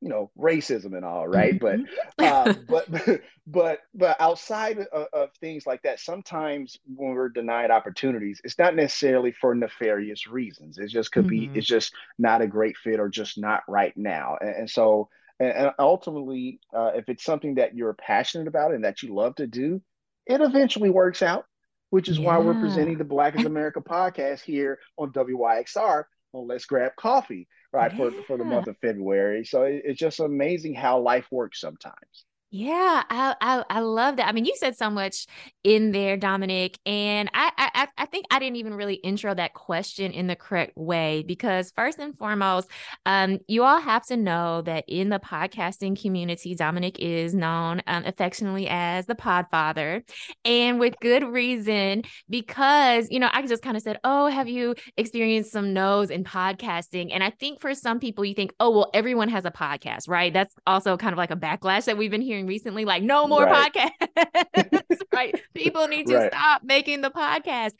you 0.02 0.10
know, 0.10 0.32
racism 0.38 0.98
and 0.98 1.06
all, 1.06 1.28
right? 1.28 1.58
mm-hmm. 1.58 1.84
But, 2.18 2.26
uh, 2.48 2.54
but 2.68 3.22
but 3.48 3.80
but 3.94 4.18
outside 4.20 4.80
of, 4.80 5.08
of, 5.14 5.30
things 5.40 5.66
like 5.66 5.82
that, 5.84 6.02
sometimes 6.02 6.78
when 6.94 7.14
we're 7.14 7.30
denied 7.30 7.72
opportunities, 7.72 8.42
it's 8.44 8.60
not 8.60 8.76
necessarily 8.76 9.32
for 9.32 9.56
nefarious 9.56 10.28
reasons. 10.28 10.78
It 10.78 10.90
just 10.90 11.14
could 11.14 11.28
be 11.28 11.48
mm-hmm. 11.48 11.58
it's 11.58 11.68
just 11.68 11.94
not 12.20 12.42
a 12.42 12.48
great 12.48 12.76
fit 12.76 13.00
or 13.00 13.08
just 13.08 13.40
not 13.40 13.64
right 13.70 13.96
now, 13.96 14.38
and, 14.42 14.50
and 14.50 14.70
so 14.70 15.08
and, 15.46 15.72
ultimately, 15.80 16.60
uh, 16.74 16.92
if 16.96 17.10
it's 17.10 17.24
something 17.24 17.56
that 17.56 17.76
you're 17.76 17.94
passionate 17.94 18.48
about 18.48 18.74
and 18.74 18.84
that 18.84 19.02
you 19.02 19.14
love 19.14 19.36
to 19.36 19.48
do, 19.48 19.82
it 20.26 20.42
eventually 20.42 20.90
works 20.90 21.22
out, 21.22 21.46
which 21.90 22.10
is 22.10 22.20
yeah. 22.20 22.28
why 22.28 22.40
we're 22.40 22.60
presenting 22.60 22.98
the 22.98 23.04
Black 23.04 23.40
is 23.40 23.46
America 23.46 23.82
podcast 23.82 24.42
here 24.42 24.80
on 24.98 25.12
WYXR 25.12 26.04
on 26.34 26.48
Let's 26.48 26.66
Grab 26.66 26.92
Coffee, 26.98 27.48
right, 27.74 27.92
yeah. 27.92 27.98
for, 27.98 28.24
for 28.24 28.38
the 28.38 28.46
month 28.46 28.68
of 28.68 28.78
February. 28.78 29.44
So 29.46 29.64
it, 29.64 29.82
it's 29.86 30.00
just 30.00 30.20
amazing 30.20 30.76
how 30.76 31.00
life 31.00 31.28
works 31.32 31.60
sometimes. 31.60 32.26
Yeah, 32.54 33.04
I, 33.10 33.34
I, 33.40 33.64
I 33.70 33.80
love 33.80 34.18
that. 34.18 34.28
I 34.28 34.34
mean, 34.34 34.44
you 34.44 34.54
said 34.58 34.76
so 34.76 34.90
much 34.90 35.26
in 35.64 35.94
there, 35.94 36.18
Dominic, 36.18 36.78
and 36.86 37.30
I 37.34 37.50
I 37.58 37.88
I 37.98 38.06
think 38.08 38.26
I 38.30 38.40
didn't 38.40 38.58
even 38.58 38.74
really 38.74 38.96
intro 38.96 39.34
that 39.34 39.54
question 39.54 40.12
in 40.12 40.28
the 40.28 40.36
correct 40.36 40.74
way 40.76 41.24
because 41.26 41.72
first 41.78 41.98
and 42.00 42.18
foremost, 42.18 42.68
um, 43.06 43.40
you 43.48 43.64
all 43.64 43.80
have 43.80 44.06
to 44.08 44.18
know 44.18 44.64
that 44.64 44.84
in 44.90 45.08
the 45.08 45.20
podcasting 45.20 46.02
community, 46.02 46.54
Dominic 46.54 47.00
is 47.00 47.34
known 47.34 47.82
um, 47.88 48.04
affectionately 48.06 48.68
as 48.68 49.06
the 49.06 49.16
Podfather, 49.16 50.02
and 50.44 50.78
with 50.78 50.96
good 51.02 51.24
reason 51.24 52.02
because 52.30 53.10
you 53.10 53.20
know 53.20 53.30
I 53.32 53.46
just 53.48 53.64
kind 53.64 53.78
of 53.78 53.84
said, 53.84 54.00
oh, 54.04 54.28
have 54.28 54.50
you 54.50 54.76
experienced 54.98 55.54
some 55.54 55.72
no's 55.72 56.10
in 56.10 56.26
podcasting? 56.26 57.12
And 57.14 57.24
I 57.24 57.30
think 57.30 57.62
for 57.62 57.74
some 57.74 58.00
people, 58.00 58.26
you 58.26 58.34
think, 58.34 58.52
oh, 58.60 58.72
well, 58.72 58.90
everyone 58.94 59.30
has 59.30 59.46
a 59.46 59.52
podcast, 59.52 60.10
right? 60.10 60.34
That's 60.34 60.54
also 60.68 60.98
kind 60.98 61.14
of 61.14 61.18
like 61.18 61.32
a 61.32 61.38
backlash 61.38 61.86
that 61.86 61.98
we've 61.98 62.12
been 62.12 62.20
hearing 62.22 62.41
hearing 62.42 62.48
recently, 62.48 62.86
like 62.86 63.04
no 63.04 63.28
more 63.28 63.44
right. 63.46 63.74
podcasts, 63.74 65.00
right? 65.14 65.40
People 65.54 65.88
need 65.88 66.08
to 66.08 66.18
right. 66.18 66.32
stop 66.32 66.64
making 66.64 67.02
the 67.02 67.10
podcast. 67.12 67.72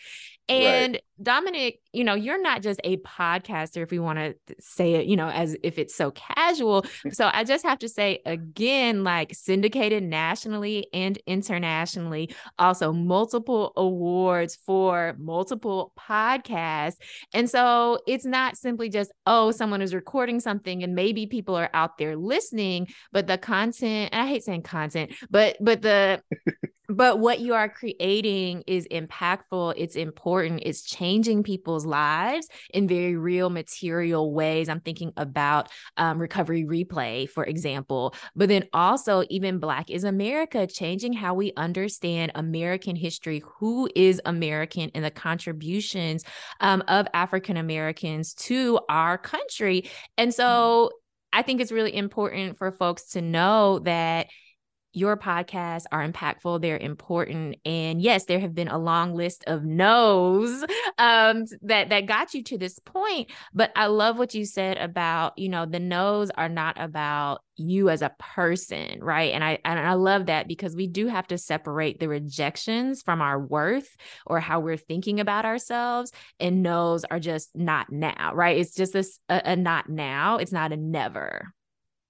And 0.52 0.94
right. 0.94 1.04
Dominic, 1.22 1.80
you 1.94 2.04
know, 2.04 2.16
you're 2.16 2.42
not 2.42 2.62
just 2.62 2.82
a 2.84 2.98
podcaster, 2.98 3.84
if 3.84 3.92
we 3.92 4.00
want 4.00 4.20
to 4.20 4.36
say 4.60 4.96
it, 4.96 5.06
you 5.06 5.16
know, 5.16 5.30
as 5.30 5.56
if 5.64 5.78
it's 5.78 5.96
so 5.96 6.12
casual. 6.12 6.84
Mm. 7.06 7.16
so 7.16 7.30
I 7.32 7.44
just 7.44 7.66
have 7.66 7.80
to 7.80 7.90
say 7.90 8.22
again, 8.26 9.04
like 9.04 9.34
syndicated 9.34 10.04
nationally 10.04 10.88
and 10.94 11.18
internationally, 11.28 12.34
also 12.58 12.92
multiple 12.92 13.74
awards 13.78 14.56
for 14.56 15.16
multiple 15.20 15.94
podcasts. 16.00 16.98
And 17.34 17.50
so 17.50 18.00
it's 18.08 18.26
not 18.26 18.58
simply 18.58 18.90
just, 18.90 19.12
oh, 19.26 19.52
someone 19.52 19.82
is 19.82 19.94
recording 19.94 20.40
something 20.40 20.84
and 20.84 20.96
maybe 20.96 21.28
people 21.28 21.56
are 21.56 21.70
out 21.74 21.98
there 21.98 22.16
listening, 22.16 22.88
but 23.12 23.28
the 23.28 23.38
content, 23.38 24.14
I 24.14 24.28
hate 24.28 24.44
saying 24.44 24.64
content, 24.64 25.14
but 25.30 25.58
but 25.60 25.82
the 25.82 26.22
but 26.92 27.20
what 27.20 27.40
you 27.40 27.54
are 27.54 27.70
creating 27.70 28.64
is 28.68 28.88
impactful 28.92 29.74
it's 29.78 29.96
important 29.96 30.62
it's 30.66 30.84
changing 30.84 31.44
people's 31.44 31.86
lives 31.86 32.48
in 32.74 32.88
very 32.88 33.16
real 33.16 33.50
material 33.50 34.34
ways 34.34 34.70
i'm 34.70 34.82
thinking 34.82 35.12
about 35.18 35.70
um, 35.98 36.20
recovery 36.20 36.64
replay 36.64 37.30
for 37.30 37.46
example 37.46 38.14
but 38.36 38.50
then 38.50 38.64
also 38.74 39.24
even 39.30 39.60
black 39.60 39.90
is 39.90 40.04
america 40.04 40.68
changing 40.68 41.14
how 41.14 41.34
we 41.34 41.54
understand 41.58 42.32
american 42.36 42.96
history 42.96 43.42
who 43.60 43.90
is 43.96 44.22
american 44.26 44.92
and 44.94 45.04
the 45.04 45.12
contributions 45.12 46.24
um, 46.60 46.84
of 46.88 47.08
african 47.14 47.58
americans 47.58 48.34
to 48.34 48.80
our 48.90 49.18
country 49.18 49.90
and 50.18 50.34
so 50.34 50.90
mm. 50.94 50.98
I 51.34 51.44
think 51.44 51.62
it's 51.62 51.72
really 51.72 51.96
important 51.96 52.58
for 52.58 52.72
folks 52.72 53.12
to 53.12 53.22
know 53.22 53.80
that 53.80 54.28
your 54.94 55.18
podcasts 55.18 55.86
are 55.92 56.08
impactful 56.08 56.62
they're 56.62 56.78
important 56.78 57.56
and 57.66 58.02
yes 58.02 58.26
there 58.26 58.40
have 58.40 58.56
been 58.56 58.68
a 58.68 58.78
long 58.78 59.14
list 59.14 59.44
of 59.48 59.64
no's 59.64 60.64
um, 60.98 61.46
that 61.62 61.90
that 61.90 62.06
got 62.06 62.34
you 62.34 62.44
to 62.44 62.58
this 62.58 62.80
point 62.80 63.30
but 63.54 63.72
i 63.76 63.88
love 63.88 64.18
what 64.18 64.34
you 64.34 64.46
said 64.46 64.78
about 64.78 65.38
you 65.38 65.50
know 65.50 65.66
the 65.66 65.80
no's 65.80 66.30
are 66.32 66.50
not 66.50 66.80
about 66.80 67.42
you 67.62 67.90
as 67.90 68.02
a 68.02 68.14
person 68.20 69.00
right? 69.02 69.34
And 69.34 69.44
i 69.44 69.60
and 69.64 69.80
i 69.80 69.94
love 69.94 70.28
that 70.28 70.48
because 70.48 70.76
we 70.76 70.88
do 70.88 71.08
have 71.08 71.28
to 71.28 71.38
separate 71.38 72.00
the 72.00 72.10
rejections 72.10 73.02
from 73.02 73.22
our 73.22 73.40
worth 73.40 73.96
or 74.26 74.40
how 74.40 74.60
we're 74.60 74.78
thinking 74.78 75.20
about 75.20 75.46
ourselves 75.46 76.12
and 76.40 76.64
no's 76.64 77.06
are 77.06 77.20
just 77.20 77.56
not 77.56 77.92
now 77.92 78.34
right? 78.34 78.58
It's 78.58 78.76
just 78.76 78.94
this 78.94 79.20
a, 79.30 79.42
a 79.46 79.56
not 79.56 79.90
now 79.90 80.38
it's 80.38 80.52
not 80.52 80.72
a 80.72 80.78
never 80.78 81.54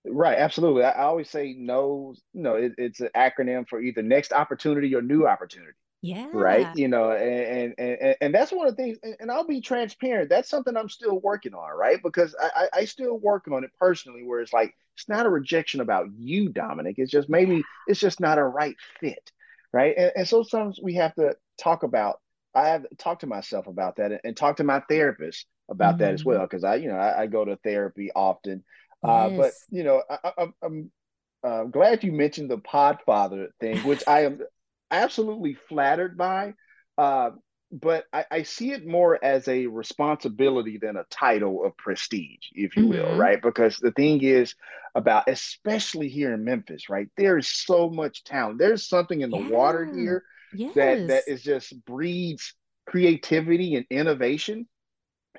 Right, 0.06 0.38
absolutely. 0.38 0.84
I, 0.84 0.92
I 0.92 1.04
always 1.04 1.30
say 1.30 1.56
no, 1.58 2.16
you 2.34 2.42
know, 2.42 2.56
it, 2.56 2.74
it's 2.78 3.02
an 3.02 3.10
acronym 3.16 3.68
for 3.68 3.82
either 3.82 4.02
next 4.02 4.34
opportunity 4.34 4.96
or 4.96 5.02
new 5.02 5.28
opportunity. 5.28 5.74
Yeah. 6.04 6.28
Right. 6.34 6.68
You 6.76 6.88
know, 6.88 7.12
and 7.12 7.76
and 7.78 8.00
and, 8.02 8.16
and 8.20 8.34
that's 8.34 8.52
one 8.52 8.68
of 8.68 8.76
the 8.76 8.82
things, 8.82 8.98
and, 9.20 9.30
I'll 9.30 9.46
be 9.46 9.62
transparent. 9.62 10.30
That's 10.30 10.50
something 10.50 10.76
I'm 10.76 10.90
still 10.90 11.20
working 11.20 11.54
on, 11.54 11.78
right? 11.78 12.02
Because 12.02 12.36
I, 12.40 12.70
I 12.74 12.86
still 12.86 13.20
work 13.20 13.48
on 13.52 13.64
it 13.64 13.70
personally, 13.80 14.24
where 14.24 14.42
it's 14.42 14.52
like 14.52 14.76
it's 14.96 15.08
not 15.08 15.28
a 15.28 15.30
rejection 15.30 15.80
about 15.80 16.08
you, 16.18 16.50
Dominic. 16.50 16.96
It's 16.98 17.12
just 17.12 17.30
maybe 17.30 17.58
yeah. 17.58 17.62
it's 17.88 18.00
just 18.00 18.20
not 18.20 18.40
a 18.40 18.44
right 18.44 18.76
fit. 19.00 19.32
Right. 19.72 19.94
And, 19.96 20.12
and 20.16 20.28
so 20.28 20.42
sometimes 20.42 20.80
we 20.82 20.96
have 20.96 21.14
to 21.16 21.36
talk 21.60 21.84
about 21.84 22.20
I 22.56 22.70
have 22.70 22.86
talked 22.98 23.22
to 23.22 23.28
myself 23.28 23.68
about 23.68 23.98
that 23.98 24.12
and, 24.12 24.22
and 24.24 24.36
talk 24.36 24.58
to 24.58 24.64
my 24.64 24.82
therapist 24.90 25.46
about 25.70 25.96
mm-hmm. 25.96 26.04
that 26.04 26.14
as 26.14 26.22
mm-hmm. 26.22 26.30
well. 26.30 26.48
Cause 26.48 26.64
I, 26.64 26.76
you 26.76 26.90
know, 26.90 26.98
I, 26.98 27.22
I 27.22 27.28
go 27.28 27.46
to 27.46 27.58
therapy 27.58 28.12
often 28.16 28.64
uh, 29.04 29.30
but 29.30 29.52
you 29.70 29.84
know, 29.84 30.04
I, 30.10 30.32
am 30.38 30.54
I'm, 30.64 30.92
uh, 31.44 31.64
glad 31.66 32.04
you 32.04 32.12
mentioned 32.12 32.50
the 32.50 32.58
Podfather 32.58 33.48
thing, 33.60 33.78
which 33.80 34.04
I 34.08 34.26
am 34.26 34.42
absolutely 34.92 35.56
flattered 35.70 36.18
by. 36.18 36.54
Uh, 36.98 37.32
but 37.72 38.06
I, 38.12 38.26
I, 38.30 38.44
see 38.44 38.74
it 38.74 38.86
more 38.86 39.18
as 39.24 39.48
a 39.48 39.68
responsibility 39.68 40.78
than 40.78 40.98
a 40.98 41.06
title 41.10 41.66
of 41.66 41.78
prestige, 41.78 42.50
if 42.52 42.76
you 42.76 42.84
mm-hmm. 42.84 42.92
will, 42.92 43.18
right? 43.18 43.42
Because 43.42 43.78
the 43.78 43.92
thing 43.92 44.22
is 44.22 44.56
about, 44.94 45.30
especially 45.30 46.10
here 46.10 46.34
in 46.34 46.44
Memphis, 46.44 46.90
right? 46.90 47.08
There 47.16 47.38
is 47.38 47.48
so 47.48 47.90
much 47.90 48.26
talent. 48.26 48.60
There's 48.60 48.88
something 48.88 49.22
in 49.22 49.30
the 49.30 49.38
yeah. 49.38 49.50
water 49.50 49.86
here 49.86 50.24
yes. 50.54 50.76
that 50.76 51.08
that 51.08 51.24
is 51.28 51.42
just 51.42 51.74
breeds 51.86 52.54
creativity 52.86 53.76
and 53.76 53.86
innovation. 53.90 54.68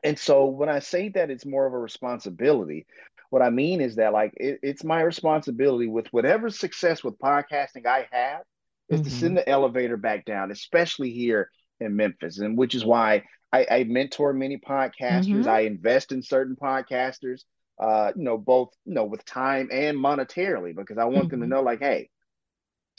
And 0.03 0.19
so 0.19 0.47
when 0.47 0.71
I 0.71 0.79
say 0.79 1.11
that 1.11 1.31
it's 1.31 1.45
more 1.45 1.67
of 1.67 1.75
a 1.75 1.79
responsibility, 1.79 2.87
what 3.33 3.41
I 3.41 3.49
mean 3.49 3.81
is 3.81 3.97
that 3.97 4.13
like 4.13 4.35
it, 4.37 4.59
it's 4.63 4.85
my 4.85 5.01
responsibility 5.01 5.87
with 5.87 6.07
whatever 6.11 6.51
success 6.51 7.03
with 7.03 7.19
podcasting 7.19 7.87
I 7.87 8.07
have 8.13 8.43
is 8.91 9.01
mm-hmm. 9.01 9.09
to 9.09 9.11
send 9.11 9.37
the 9.39 9.49
elevator 9.49 9.97
back 9.97 10.27
down, 10.27 10.51
especially 10.51 11.13
here 11.13 11.49
in 11.81 11.97
Memphis, 11.97 12.41
and 12.41 12.59
which 12.59 12.75
is 12.75 12.85
why 12.85 13.23
I, 13.51 13.67
I 13.71 13.85
mentor 13.85 14.35
many 14.35 14.59
podcasters. 14.59 15.29
Mm-hmm. 15.29 15.49
I 15.49 15.61
invest 15.61 16.13
in 16.13 16.23
certain 16.23 16.57
podcasters, 16.57 17.45
uh, 17.81 18.13
you 18.15 18.23
know, 18.23 18.37
both 18.37 18.69
you 18.85 18.93
know 18.93 19.07
with 19.07 19.25
time 19.25 19.71
and 19.73 19.97
monetarily, 19.97 20.77
because 20.77 20.99
I 20.99 21.05
want 21.05 21.15
mm-hmm. 21.15 21.29
them 21.29 21.41
to 21.41 21.47
mm-hmm. 21.47 21.53
know, 21.53 21.63
like, 21.63 21.81
hey, 21.81 22.11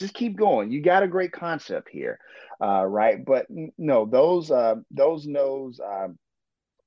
just 0.00 0.14
keep 0.14 0.36
going. 0.36 0.72
You 0.72 0.82
got 0.82 1.04
a 1.04 1.08
great 1.08 1.30
concept 1.30 1.90
here, 1.92 2.18
uh, 2.60 2.84
right? 2.84 3.24
But 3.24 3.46
no, 3.78 4.04
those 4.04 4.50
uh, 4.50 4.76
those 4.90 5.28
no's 5.28 5.78
um, 5.78 6.18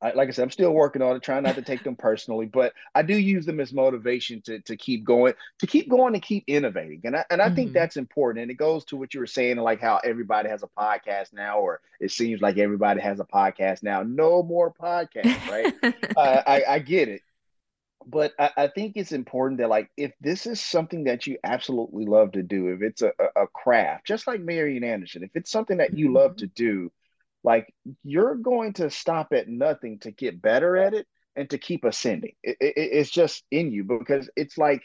I, 0.01 0.11
like 0.11 0.29
I 0.29 0.31
said, 0.31 0.43
I'm 0.43 0.51
still 0.51 0.71
working 0.71 1.01
on 1.01 1.15
it, 1.15 1.23
trying 1.23 1.43
not 1.43 1.55
to 1.55 1.61
take 1.63 1.83
them 1.83 1.95
personally, 1.95 2.45
but 2.45 2.73
I 2.93 3.01
do 3.01 3.17
use 3.17 3.45
them 3.45 3.59
as 3.59 3.73
motivation 3.73 4.41
to 4.41 4.59
to 4.61 4.77
keep 4.77 5.03
going, 5.03 5.33
to 5.59 5.67
keep 5.67 5.89
going 5.89 6.13
and 6.13 6.21
keep 6.21 6.43
innovating. 6.47 7.01
And 7.03 7.15
I 7.15 7.25
and 7.31 7.41
I 7.41 7.45
mm-hmm. 7.45 7.55
think 7.55 7.73
that's 7.73 7.97
important. 7.97 8.43
And 8.43 8.51
it 8.51 8.55
goes 8.55 8.85
to 8.85 8.97
what 8.97 9.13
you 9.13 9.19
were 9.19 9.27
saying, 9.27 9.57
like 9.57 9.81
how 9.81 9.99
everybody 10.03 10.49
has 10.49 10.61
a 10.61 10.67
podcast 10.67 11.33
now, 11.33 11.59
or 11.59 11.81
it 11.99 12.11
seems 12.11 12.41
like 12.41 12.57
everybody 12.57 13.01
has 13.01 13.19
a 13.19 13.25
podcast 13.25 13.81
now. 13.81 14.03
No 14.03 14.43
more 14.43 14.71
podcasts, 14.71 15.49
right? 15.49 15.73
uh, 16.15 16.43
I, 16.45 16.63
I 16.67 16.79
get 16.79 17.09
it, 17.09 17.21
but 18.05 18.33
I, 18.37 18.51
I, 18.55 18.67
think 18.67 18.93
it's 18.95 19.11
important 19.11 19.59
that 19.59 19.69
like 19.69 19.89
if 19.97 20.13
this 20.21 20.45
is 20.45 20.61
something 20.61 21.05
that 21.05 21.25
you 21.25 21.37
absolutely 21.43 22.05
love 22.05 22.33
to 22.33 22.43
do, 22.43 22.69
if 22.69 22.83
it's 22.83 23.01
a, 23.01 23.11
a 23.35 23.47
craft, 23.47 24.05
just 24.05 24.27
like 24.27 24.41
Marian 24.41 24.83
Anderson, 24.83 25.23
if 25.23 25.31
it's 25.35 25.51
something 25.51 25.77
that 25.77 25.97
you 25.97 26.13
love 26.13 26.31
mm-hmm. 26.31 26.39
to 26.39 26.47
do 26.47 26.91
like 27.44 27.74
you're 28.03 28.36
going 28.36 28.74
to 28.74 28.89
stop 28.89 29.29
at 29.32 29.48
nothing 29.48 30.00
to 30.00 30.12
get 30.12 30.41
better 30.41 30.77
at 30.77 30.94
it 30.94 31.08
and 31.36 31.50
to 31.50 31.58
keep 31.58 31.84
ascending. 31.84 32.34
It, 32.44 32.58
it, 32.60 32.74
it's 32.75 33.10
just 33.10 33.44
in 33.51 33.72
you 33.72 33.84
because 33.84 34.29
it's 34.36 34.58
like 34.58 34.82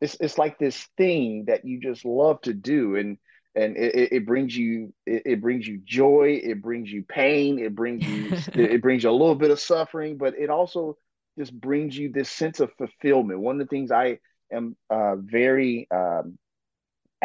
it's 0.00 0.16
it's 0.20 0.38
like 0.38 0.58
this 0.58 0.86
thing 0.96 1.46
that 1.46 1.64
you 1.64 1.80
just 1.80 2.04
love 2.04 2.40
to 2.42 2.54
do. 2.54 2.96
And 2.96 3.18
and 3.54 3.76
it, 3.76 4.12
it 4.12 4.26
brings 4.26 4.56
you 4.56 4.92
it, 5.06 5.40
brings 5.40 5.66
you 5.66 5.80
joy. 5.84 6.40
It 6.42 6.62
brings 6.62 6.90
you 6.90 7.02
pain. 7.02 7.58
It 7.58 7.74
brings 7.74 8.06
you 8.06 8.32
it 8.54 8.82
brings 8.82 9.02
you 9.02 9.10
a 9.10 9.12
little 9.12 9.34
bit 9.34 9.50
of 9.50 9.60
suffering 9.60 10.16
but 10.16 10.34
it 10.38 10.50
also 10.50 10.96
just 11.38 11.58
brings 11.58 11.96
you 11.96 12.10
this 12.10 12.30
sense 12.30 12.60
of 12.60 12.72
fulfillment. 12.78 13.40
One 13.40 13.60
of 13.60 13.66
the 13.66 13.70
things 13.70 13.90
i 13.90 14.18
am 14.52 14.76
uh, 14.88 15.16
very 15.16 15.86
um, 15.90 16.38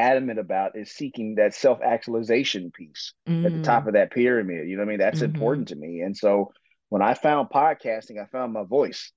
adamant 0.01 0.39
about 0.39 0.75
is 0.75 0.91
seeking 0.91 1.35
that 1.35 1.53
self 1.53 1.79
actualization 1.83 2.71
piece 2.71 3.13
mm. 3.27 3.45
at 3.45 3.53
the 3.53 3.61
top 3.61 3.83
mm. 3.83 3.87
of 3.87 3.93
that 3.93 4.11
pyramid. 4.11 4.67
You 4.67 4.75
know 4.75 4.81
what 4.81 4.89
I 4.89 4.89
mean? 4.89 4.99
That's 4.99 5.21
mm-hmm. 5.21 5.33
important 5.33 5.67
to 5.69 5.75
me. 5.75 6.01
And 6.01 6.15
so 6.17 6.51
when 6.89 7.01
I 7.01 7.13
found 7.13 7.49
podcasting, 7.49 8.21
I 8.21 8.25
found 8.25 8.53
my 8.53 8.63
voice, 8.63 9.11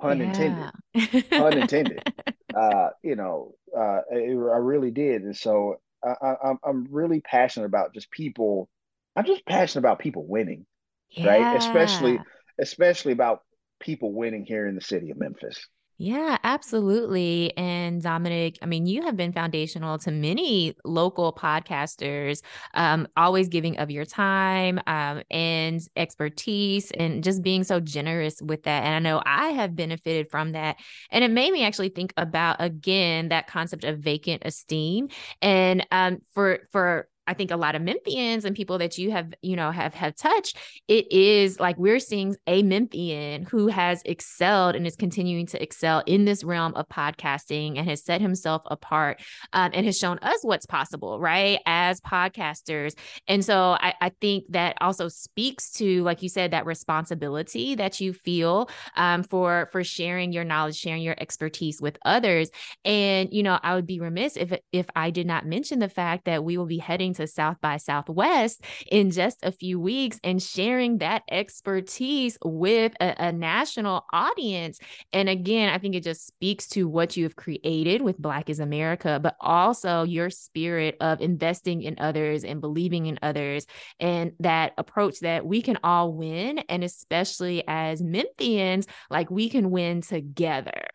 pun 0.00 0.18
yeah. 0.18 0.26
intended, 0.26 1.30
pun 1.30 1.58
intended. 1.58 2.02
Uh, 2.56 2.88
you 3.04 3.14
know, 3.14 3.52
uh, 3.76 4.00
it, 4.10 4.30
I 4.30 4.56
really 4.56 4.90
did. 4.90 5.22
And 5.22 5.36
so 5.36 5.76
I, 6.02 6.34
I, 6.42 6.54
I'm 6.64 6.88
really 6.90 7.20
passionate 7.20 7.66
about 7.66 7.92
just 7.92 8.10
people. 8.10 8.68
I'm 9.14 9.26
just 9.26 9.44
passionate 9.44 9.82
about 9.82 9.98
people 9.98 10.26
winning, 10.26 10.64
yeah. 11.10 11.28
right? 11.28 11.56
Especially, 11.56 12.18
especially 12.58 13.12
about 13.12 13.42
people 13.80 14.12
winning 14.12 14.44
here 14.44 14.66
in 14.66 14.74
the 14.74 14.80
city 14.80 15.10
of 15.10 15.18
Memphis. 15.18 15.68
Yeah, 16.00 16.38
absolutely. 16.44 17.56
And 17.56 18.00
Dominic, 18.00 18.56
I 18.62 18.66
mean, 18.66 18.86
you 18.86 19.02
have 19.02 19.16
been 19.16 19.32
foundational 19.32 19.98
to 19.98 20.12
many 20.12 20.76
local 20.84 21.32
podcasters, 21.32 22.40
um, 22.74 23.08
always 23.16 23.48
giving 23.48 23.78
of 23.78 23.90
your 23.90 24.04
time 24.04 24.78
um, 24.86 25.24
and 25.28 25.80
expertise 25.96 26.92
and 26.92 27.24
just 27.24 27.42
being 27.42 27.64
so 27.64 27.80
generous 27.80 28.40
with 28.40 28.62
that. 28.62 28.84
And 28.84 28.94
I 28.94 29.00
know 29.00 29.20
I 29.26 29.48
have 29.48 29.74
benefited 29.74 30.30
from 30.30 30.52
that. 30.52 30.76
And 31.10 31.24
it 31.24 31.32
made 31.32 31.52
me 31.52 31.64
actually 31.64 31.88
think 31.88 32.14
about, 32.16 32.58
again, 32.60 33.30
that 33.30 33.48
concept 33.48 33.82
of 33.82 33.98
vacant 33.98 34.42
esteem. 34.44 35.08
And 35.42 35.84
um, 35.90 36.18
for, 36.32 36.60
for, 36.70 37.08
I 37.28 37.34
think 37.34 37.50
a 37.50 37.56
lot 37.56 37.74
of 37.74 37.82
Memphians 37.82 38.44
and 38.44 38.56
people 38.56 38.78
that 38.78 38.96
you 38.96 39.10
have, 39.10 39.34
you 39.42 39.54
know, 39.54 39.70
have 39.70 39.92
have 39.94 40.16
touched, 40.16 40.56
it 40.88 41.12
is 41.12 41.60
like 41.60 41.76
we're 41.76 41.98
seeing 41.98 42.34
a 42.46 42.62
Memphian 42.62 43.44
who 43.44 43.68
has 43.68 44.02
excelled 44.06 44.74
and 44.74 44.86
is 44.86 44.96
continuing 44.96 45.44
to 45.46 45.62
excel 45.62 46.02
in 46.06 46.24
this 46.24 46.42
realm 46.42 46.72
of 46.74 46.88
podcasting 46.88 47.76
and 47.76 47.86
has 47.86 48.02
set 48.02 48.22
himself 48.22 48.62
apart 48.66 49.20
um, 49.52 49.70
and 49.74 49.84
has 49.84 49.98
shown 49.98 50.18
us 50.20 50.38
what's 50.42 50.64
possible, 50.64 51.20
right? 51.20 51.60
As 51.66 52.00
podcasters. 52.00 52.94
And 53.28 53.44
so 53.44 53.76
I, 53.78 53.94
I, 54.00 54.12
think 54.20 54.44
that 54.48 54.78
also 54.80 55.08
speaks 55.08 55.70
to, 55.72 56.02
like 56.02 56.22
you 56.22 56.30
said, 56.30 56.52
that 56.52 56.64
responsibility 56.64 57.74
that 57.74 58.00
you 58.00 58.14
feel 58.14 58.70
um, 58.96 59.22
for 59.22 59.68
for 59.70 59.84
sharing 59.84 60.32
your 60.32 60.44
knowledge, 60.44 60.76
sharing 60.76 61.02
your 61.02 61.14
expertise 61.18 61.80
with 61.80 61.98
others. 62.06 62.50
And, 62.86 63.28
you 63.32 63.42
know, 63.42 63.58
I 63.62 63.74
would 63.74 63.86
be 63.86 64.00
remiss 64.00 64.38
if 64.38 64.58
if 64.72 64.86
I 64.96 65.10
did 65.10 65.26
not 65.26 65.44
mention 65.44 65.78
the 65.78 65.90
fact 65.90 66.24
that 66.24 66.42
we 66.42 66.56
will 66.56 66.66
be 66.66 66.78
heading 66.78 67.14
to 67.18 67.26
South 67.26 67.60
by 67.60 67.76
Southwest 67.76 68.64
in 68.90 69.10
just 69.10 69.38
a 69.42 69.52
few 69.52 69.78
weeks 69.78 70.18
and 70.24 70.42
sharing 70.42 70.98
that 70.98 71.22
expertise 71.30 72.38
with 72.44 72.92
a, 73.00 73.26
a 73.26 73.32
national 73.32 74.04
audience. 74.12 74.78
And 75.12 75.28
again, 75.28 75.68
I 75.68 75.78
think 75.78 75.94
it 75.94 76.02
just 76.02 76.26
speaks 76.26 76.68
to 76.70 76.88
what 76.88 77.16
you 77.16 77.24
have 77.24 77.36
created 77.36 78.02
with 78.02 78.18
Black 78.18 78.48
is 78.48 78.60
America, 78.60 79.20
but 79.22 79.36
also 79.40 80.02
your 80.02 80.30
spirit 80.30 80.96
of 81.00 81.20
investing 81.20 81.82
in 81.82 81.96
others 81.98 82.44
and 82.44 82.60
believing 82.60 83.06
in 83.06 83.18
others 83.22 83.66
and 84.00 84.32
that 84.40 84.72
approach 84.78 85.20
that 85.20 85.44
we 85.44 85.62
can 85.62 85.78
all 85.82 86.12
win. 86.12 86.58
And 86.68 86.82
especially 86.82 87.64
as 87.68 88.02
Memphians, 88.02 88.86
like 89.10 89.30
we 89.30 89.48
can 89.48 89.70
win 89.70 90.00
together. 90.00 90.86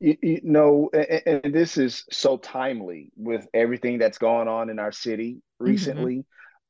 You, 0.00 0.16
you 0.22 0.40
know, 0.44 0.90
and, 0.92 1.42
and, 1.44 1.54
this 1.54 1.76
is 1.76 2.04
so 2.10 2.36
timely 2.36 3.10
with 3.16 3.48
everything 3.52 3.98
that's 3.98 4.18
going 4.18 4.46
on 4.46 4.70
in 4.70 4.78
our 4.78 4.92
city 4.92 5.34
mm-hmm. 5.34 5.64
recently. 5.64 6.16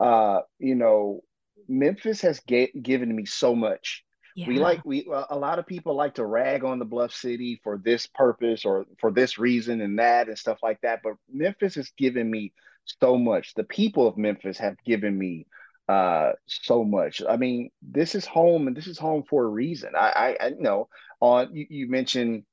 Mm-hmm. 0.00 0.08
Uh, 0.08 0.40
you 0.58 0.74
know, 0.74 1.22
Memphis 1.68 2.22
has 2.22 2.40
get, 2.40 2.82
given 2.82 3.14
me 3.14 3.26
so 3.26 3.54
much. 3.54 4.04
Yeah. 4.38 4.46
We 4.46 4.58
like 4.60 4.84
we 4.84 5.04
a 5.30 5.36
lot 5.36 5.58
of 5.58 5.66
people 5.66 5.96
like 5.96 6.14
to 6.14 6.24
rag 6.24 6.62
on 6.62 6.78
the 6.78 6.84
Bluff 6.84 7.12
City 7.12 7.60
for 7.64 7.76
this 7.76 8.06
purpose 8.06 8.64
or 8.64 8.86
for 9.00 9.10
this 9.10 9.36
reason 9.36 9.80
and 9.80 9.98
that 9.98 10.28
and 10.28 10.38
stuff 10.38 10.58
like 10.62 10.80
that. 10.82 11.00
But 11.02 11.14
Memphis 11.28 11.74
has 11.74 11.90
given 11.98 12.30
me 12.30 12.52
so 12.84 13.18
much. 13.18 13.54
The 13.54 13.64
people 13.64 14.06
of 14.06 14.16
Memphis 14.16 14.58
have 14.58 14.76
given 14.84 15.18
me 15.18 15.48
uh 15.88 16.32
so 16.46 16.84
much. 16.84 17.20
I 17.28 17.36
mean, 17.36 17.70
this 17.82 18.14
is 18.14 18.26
home 18.26 18.68
and 18.68 18.76
this 18.76 18.86
is 18.86 18.96
home 18.96 19.24
for 19.28 19.44
a 19.44 19.48
reason. 19.48 19.94
I 19.96 20.36
I, 20.40 20.44
I 20.44 20.48
you 20.50 20.62
know 20.62 20.88
on 21.20 21.52
you, 21.56 21.66
you 21.68 21.90
mentioned 21.90 22.44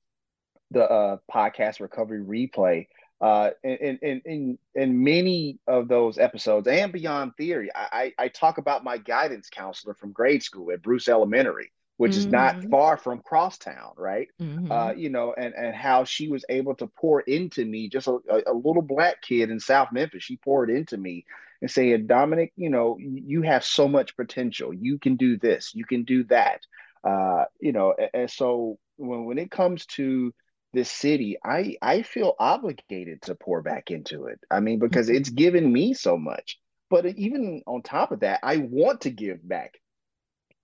the 0.72 0.90
uh, 0.90 1.18
podcast 1.34 1.80
recovery 1.80 2.22
replay. 2.22 2.88
Uh, 3.22 3.52
in, 3.64 3.98
in 4.02 4.22
in 4.26 4.58
in 4.76 5.04
many 5.04 5.58
of 5.68 5.88
those 5.88 6.18
episodes 6.18 6.68
and 6.68 6.92
beyond 6.92 7.32
theory, 7.38 7.70
I, 7.74 8.14
I 8.20 8.28
talk 8.28 8.58
about 8.58 8.84
my 8.84 8.98
guidance 8.98 9.50
counselor 9.50 9.94
from 9.94 10.12
grade 10.12 10.44
school 10.44 10.72
at 10.72 10.82
Bruce 10.82 11.08
Elementary, 11.08 11.72
which 11.96 12.12
mm-hmm. 12.12 12.20
is 12.20 12.26
not 12.26 12.56
mm-hmm. 12.58 12.70
far 12.70 12.98
from 12.98 13.20
Crosstown, 13.20 13.94
right? 13.96 14.28
Mm-hmm. 14.42 14.70
Uh, 14.70 14.92
you 14.92 15.10
know, 15.10 15.34
and 15.34 15.54
and 15.54 15.74
how 15.74 16.04
she 16.04 16.28
was 16.28 16.44
able 16.50 16.76
to 16.76 16.88
pour 16.88 17.22
into 17.22 17.64
me, 17.64 17.88
just 17.88 18.08
a, 18.08 18.20
a, 18.48 18.54
little 18.54 18.82
black 18.82 19.22
kid 19.22 19.50
in 19.50 19.62
South 19.62 19.94
Memphis. 19.94 20.24
She 20.24 20.36
poured 20.36 20.70
into 20.70 20.98
me 20.98 21.26
and 21.62 21.72
saying, 21.72 22.08
Dominic, 22.08 22.52
you 22.58 22.70
know, 22.70 22.98
you 23.00 23.44
have 23.44 23.64
so 23.64 23.88
much 23.88 24.18
potential. 24.18 24.74
You 24.74 25.00
can 25.00 25.16
do 25.16 25.38
this. 25.38 25.72
You 25.74 25.86
can 25.86 26.04
do 26.04 26.26
that. 26.26 26.62
Uh, 27.04 27.46
you 27.62 27.72
know, 27.72 27.94
and, 27.98 28.10
and 28.14 28.30
so 28.30 28.78
when 28.98 29.26
when 29.26 29.38
it 29.38 29.52
comes 29.52 29.86
to 29.86 30.34
this 30.76 30.92
city, 30.92 31.38
I 31.44 31.76
I 31.82 32.04
feel 32.04 32.36
obligated 32.40 33.24
to 33.24 33.36
pour 33.36 33.62
back 33.62 33.92
into 33.92 34.26
it. 34.26 34.40
I 34.52 34.60
mean, 34.60 34.80
because 34.80 35.08
mm-hmm. 35.08 35.18
it's 35.18 35.30
given 35.30 35.72
me 35.72 35.94
so 35.94 36.18
much. 36.18 36.60
But 36.90 37.06
even 37.06 37.64
on 37.66 37.82
top 37.82 38.12
of 38.12 38.20
that, 38.20 38.40
I 38.44 38.58
want 38.58 39.02
to 39.02 39.10
give 39.10 39.48
back 39.48 39.74
uh, 39.74 39.80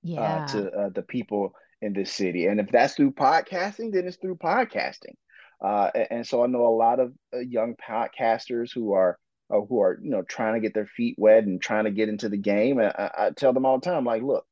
yeah. 0.03 0.21
uh, 0.21 0.47
to 0.49 0.71
uh, 0.71 0.89
the 0.89 1.01
people 1.01 1.55
in 1.81 1.93
this 1.93 2.13
city. 2.13 2.45
And 2.45 2.59
if 2.59 2.69
that's 2.69 2.93
through 2.93 3.13
podcasting, 3.13 3.91
then 3.91 4.07
it's 4.07 4.17
through 4.17 4.35
podcasting. 4.35 5.15
Uh, 5.59 5.89
and, 5.95 6.07
and, 6.11 6.27
so 6.27 6.43
I 6.43 6.47
know 6.47 6.67
a 6.67 6.75
lot 6.75 6.99
of 6.99 7.13
uh, 7.33 7.39
young 7.39 7.75
podcasters 7.75 8.71
who 8.73 8.93
are 8.93 9.17
uh, 9.51 9.61
who 9.61 9.81
are 9.81 9.99
you 10.01 10.09
know 10.09 10.21
trying 10.23 10.55
to 10.55 10.59
get 10.59 10.73
their 10.73 10.87
feet 10.87 11.15
wet 11.17 11.43
and 11.43 11.61
trying 11.61 11.85
to 11.85 11.91
get 11.91 12.09
into 12.09 12.29
the 12.29 12.37
game. 12.37 12.79
And 12.79 12.87
I, 12.87 13.11
I 13.17 13.29
tell 13.31 13.53
them 13.53 13.65
all 13.65 13.79
the 13.79 13.85
time, 13.85 14.05
like, 14.05 14.23
look, 14.23 14.45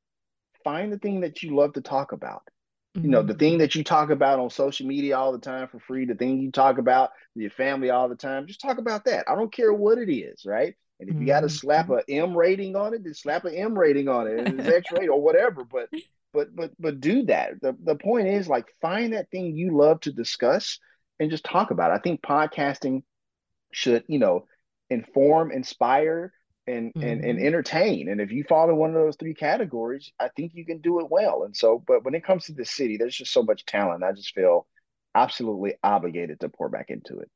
find 0.64 0.92
the 0.92 1.00
thing 1.00 1.22
that 1.22 1.42
you 1.44 1.56
love 1.56 1.74
to 1.74 1.82
talk 1.82 2.12
about 2.12 2.44
Mm-hmm. 3.00 3.06
You 3.06 3.12
know, 3.12 3.24
the 3.24 3.34
thing 3.34 3.54
mm-hmm. 3.54 3.60
that 3.60 3.76
you 3.76 3.84
talk 3.84 4.10
about 4.10 4.40
on 4.40 4.50
social 4.50 4.86
media 4.86 5.18
all 5.18 5.32
the 5.32 5.40
time 5.40 5.68
for 5.68 5.80
free, 5.80 6.06
the 6.06 6.16
thing 6.16 6.40
you 6.40 6.52
talk 6.52 6.78
about 6.78 7.12
with 7.34 7.42
your 7.42 7.52
family 7.52 7.90
all 7.90 8.10
the 8.10 8.16
time, 8.16 8.48
just 8.48 8.62
talk 8.62 8.78
about 8.78 9.06
that. 9.06 9.26
I 9.30 9.36
don't 9.36 9.54
care 9.54 9.74
what 9.74 9.98
it 9.98 10.12
is, 10.12 10.46
right? 10.46 10.76
And 11.00 11.10
if 11.10 11.16
you 11.16 11.26
got 11.26 11.42
to 11.42 11.48
mm-hmm. 11.48 11.56
slap 11.56 11.90
a 11.90 12.04
M 12.10 12.36
rating 12.36 12.76
on 12.76 12.94
it, 12.94 13.04
then 13.04 13.14
slap 13.14 13.46
an 13.46 13.56
M 13.56 13.78
rating 13.78 14.10
on 14.10 14.28
it. 14.28 14.48
It's 14.48 14.68
X 14.68 14.92
rated 14.92 15.10
or 15.10 15.22
whatever. 15.22 15.64
But 15.64 15.90
but 16.34 16.54
but 16.54 16.72
but 16.78 17.00
do 17.00 17.24
that. 17.28 17.62
The 17.62 17.76
the 17.82 17.96
point 17.96 18.28
is 18.28 18.50
like 18.50 18.68
find 18.82 19.14
that 19.14 19.32
thing 19.32 19.56
you 19.56 19.78
love 19.78 20.02
to 20.02 20.12
discuss 20.12 20.78
and 21.20 21.32
just 21.32 21.46
talk 21.46 21.72
about 21.72 21.92
it. 21.92 21.96
I 21.96 22.00
think 22.00 22.22
podcasting 22.22 23.04
should, 23.72 24.04
you 24.08 24.20
know, 24.20 24.46
inform, 24.90 25.52
inspire, 25.52 26.34
and 26.70 26.94
mm-hmm. 26.94 27.08
and 27.08 27.26
and 27.26 27.40
entertain. 27.40 28.10
And 28.10 28.22
if 28.22 28.32
you 28.32 28.44
fall 28.44 28.70
in 28.70 28.78
one 28.78 28.90
of 28.90 28.96
those 28.96 29.16
three 29.16 29.34
categories, 29.34 30.12
I 30.20 30.30
think 30.30 30.54
you 30.54 30.66
can 30.66 30.80
do 30.80 31.00
it 31.00 31.08
well. 31.10 31.44
And 31.44 31.56
so, 31.56 31.84
but 31.88 32.04
when 32.04 32.16
it 32.16 32.24
comes 32.24 32.46
to 32.46 32.54
the 32.54 32.66
city, 32.66 32.98
there's 32.98 33.16
just 33.16 33.34
so 33.34 33.44
much 33.44 33.66
talent. 33.66 34.04
I 34.04 34.12
just 34.12 34.34
feel 34.34 34.68
absolutely 35.16 35.74
obligated 35.84 36.40
to 36.42 36.50
pour 36.50 36.70
back 36.70 36.90
into 36.90 37.20
it. 37.20 37.30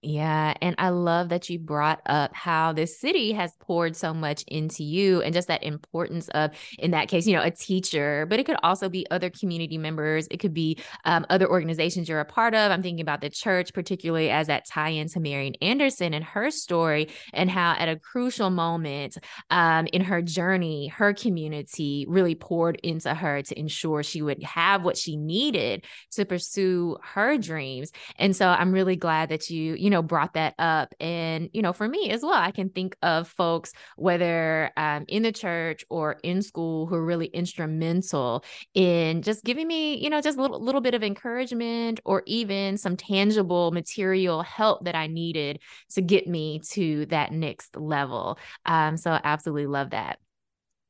Yeah. 0.00 0.54
And 0.62 0.76
I 0.78 0.90
love 0.90 1.30
that 1.30 1.50
you 1.50 1.58
brought 1.58 2.00
up 2.06 2.32
how 2.32 2.72
this 2.72 3.00
city 3.00 3.32
has 3.32 3.52
poured 3.58 3.96
so 3.96 4.14
much 4.14 4.44
into 4.46 4.84
you 4.84 5.22
and 5.22 5.34
just 5.34 5.48
that 5.48 5.64
importance 5.64 6.28
of, 6.28 6.52
in 6.78 6.92
that 6.92 7.08
case, 7.08 7.26
you 7.26 7.34
know, 7.34 7.42
a 7.42 7.50
teacher, 7.50 8.24
but 8.30 8.38
it 8.38 8.46
could 8.46 8.58
also 8.62 8.88
be 8.88 9.06
other 9.10 9.28
community 9.28 9.76
members. 9.76 10.28
It 10.30 10.36
could 10.38 10.54
be 10.54 10.78
um, 11.04 11.26
other 11.30 11.50
organizations 11.50 12.08
you're 12.08 12.20
a 12.20 12.24
part 12.24 12.54
of. 12.54 12.70
I'm 12.70 12.80
thinking 12.80 13.00
about 13.00 13.22
the 13.22 13.28
church, 13.28 13.74
particularly 13.74 14.30
as 14.30 14.46
that 14.46 14.66
tie 14.66 14.90
into 14.90 15.18
Marian 15.18 15.56
Anderson 15.56 16.14
and 16.14 16.24
her 16.24 16.52
story, 16.52 17.08
and 17.34 17.50
how 17.50 17.72
at 17.72 17.88
a 17.88 17.96
crucial 17.96 18.50
moment 18.50 19.18
um, 19.50 19.88
in 19.92 20.02
her 20.02 20.22
journey, 20.22 20.86
her 20.88 21.12
community 21.12 22.06
really 22.08 22.36
poured 22.36 22.78
into 22.84 23.12
her 23.14 23.42
to 23.42 23.58
ensure 23.58 24.04
she 24.04 24.22
would 24.22 24.44
have 24.44 24.84
what 24.84 24.96
she 24.96 25.16
needed 25.16 25.84
to 26.12 26.24
pursue 26.24 26.96
her 27.02 27.36
dreams. 27.36 27.90
And 28.16 28.36
so 28.36 28.46
I'm 28.46 28.70
really 28.70 28.94
glad 28.94 29.30
that 29.30 29.50
you, 29.50 29.74
you 29.74 29.87
you 29.88 29.90
know, 29.90 30.02
brought 30.02 30.34
that 30.34 30.52
up. 30.58 30.94
And, 31.00 31.48
you 31.54 31.62
know, 31.62 31.72
for 31.72 31.88
me 31.88 32.10
as 32.10 32.20
well, 32.20 32.34
I 32.34 32.50
can 32.50 32.68
think 32.68 32.94
of 33.00 33.26
folks, 33.26 33.72
whether 33.96 34.70
um, 34.76 35.06
in 35.08 35.22
the 35.22 35.32
church 35.32 35.82
or 35.88 36.18
in 36.22 36.42
school, 36.42 36.84
who 36.84 36.94
are 36.94 37.02
really 37.02 37.28
instrumental 37.28 38.44
in 38.74 39.22
just 39.22 39.44
giving 39.44 39.66
me, 39.66 39.96
you 39.96 40.10
know, 40.10 40.20
just 40.20 40.36
a 40.36 40.42
little, 40.42 40.62
little 40.62 40.82
bit 40.82 40.92
of 40.92 41.02
encouragement 41.02 42.00
or 42.04 42.22
even 42.26 42.76
some 42.76 42.98
tangible 42.98 43.70
material 43.70 44.42
help 44.42 44.84
that 44.84 44.94
I 44.94 45.06
needed 45.06 45.58
to 45.92 46.02
get 46.02 46.26
me 46.26 46.60
to 46.72 47.06
that 47.06 47.32
next 47.32 47.74
level. 47.74 48.38
Um, 48.66 48.98
so 48.98 49.12
I 49.12 49.22
absolutely 49.24 49.68
love 49.68 49.88
that. 49.92 50.18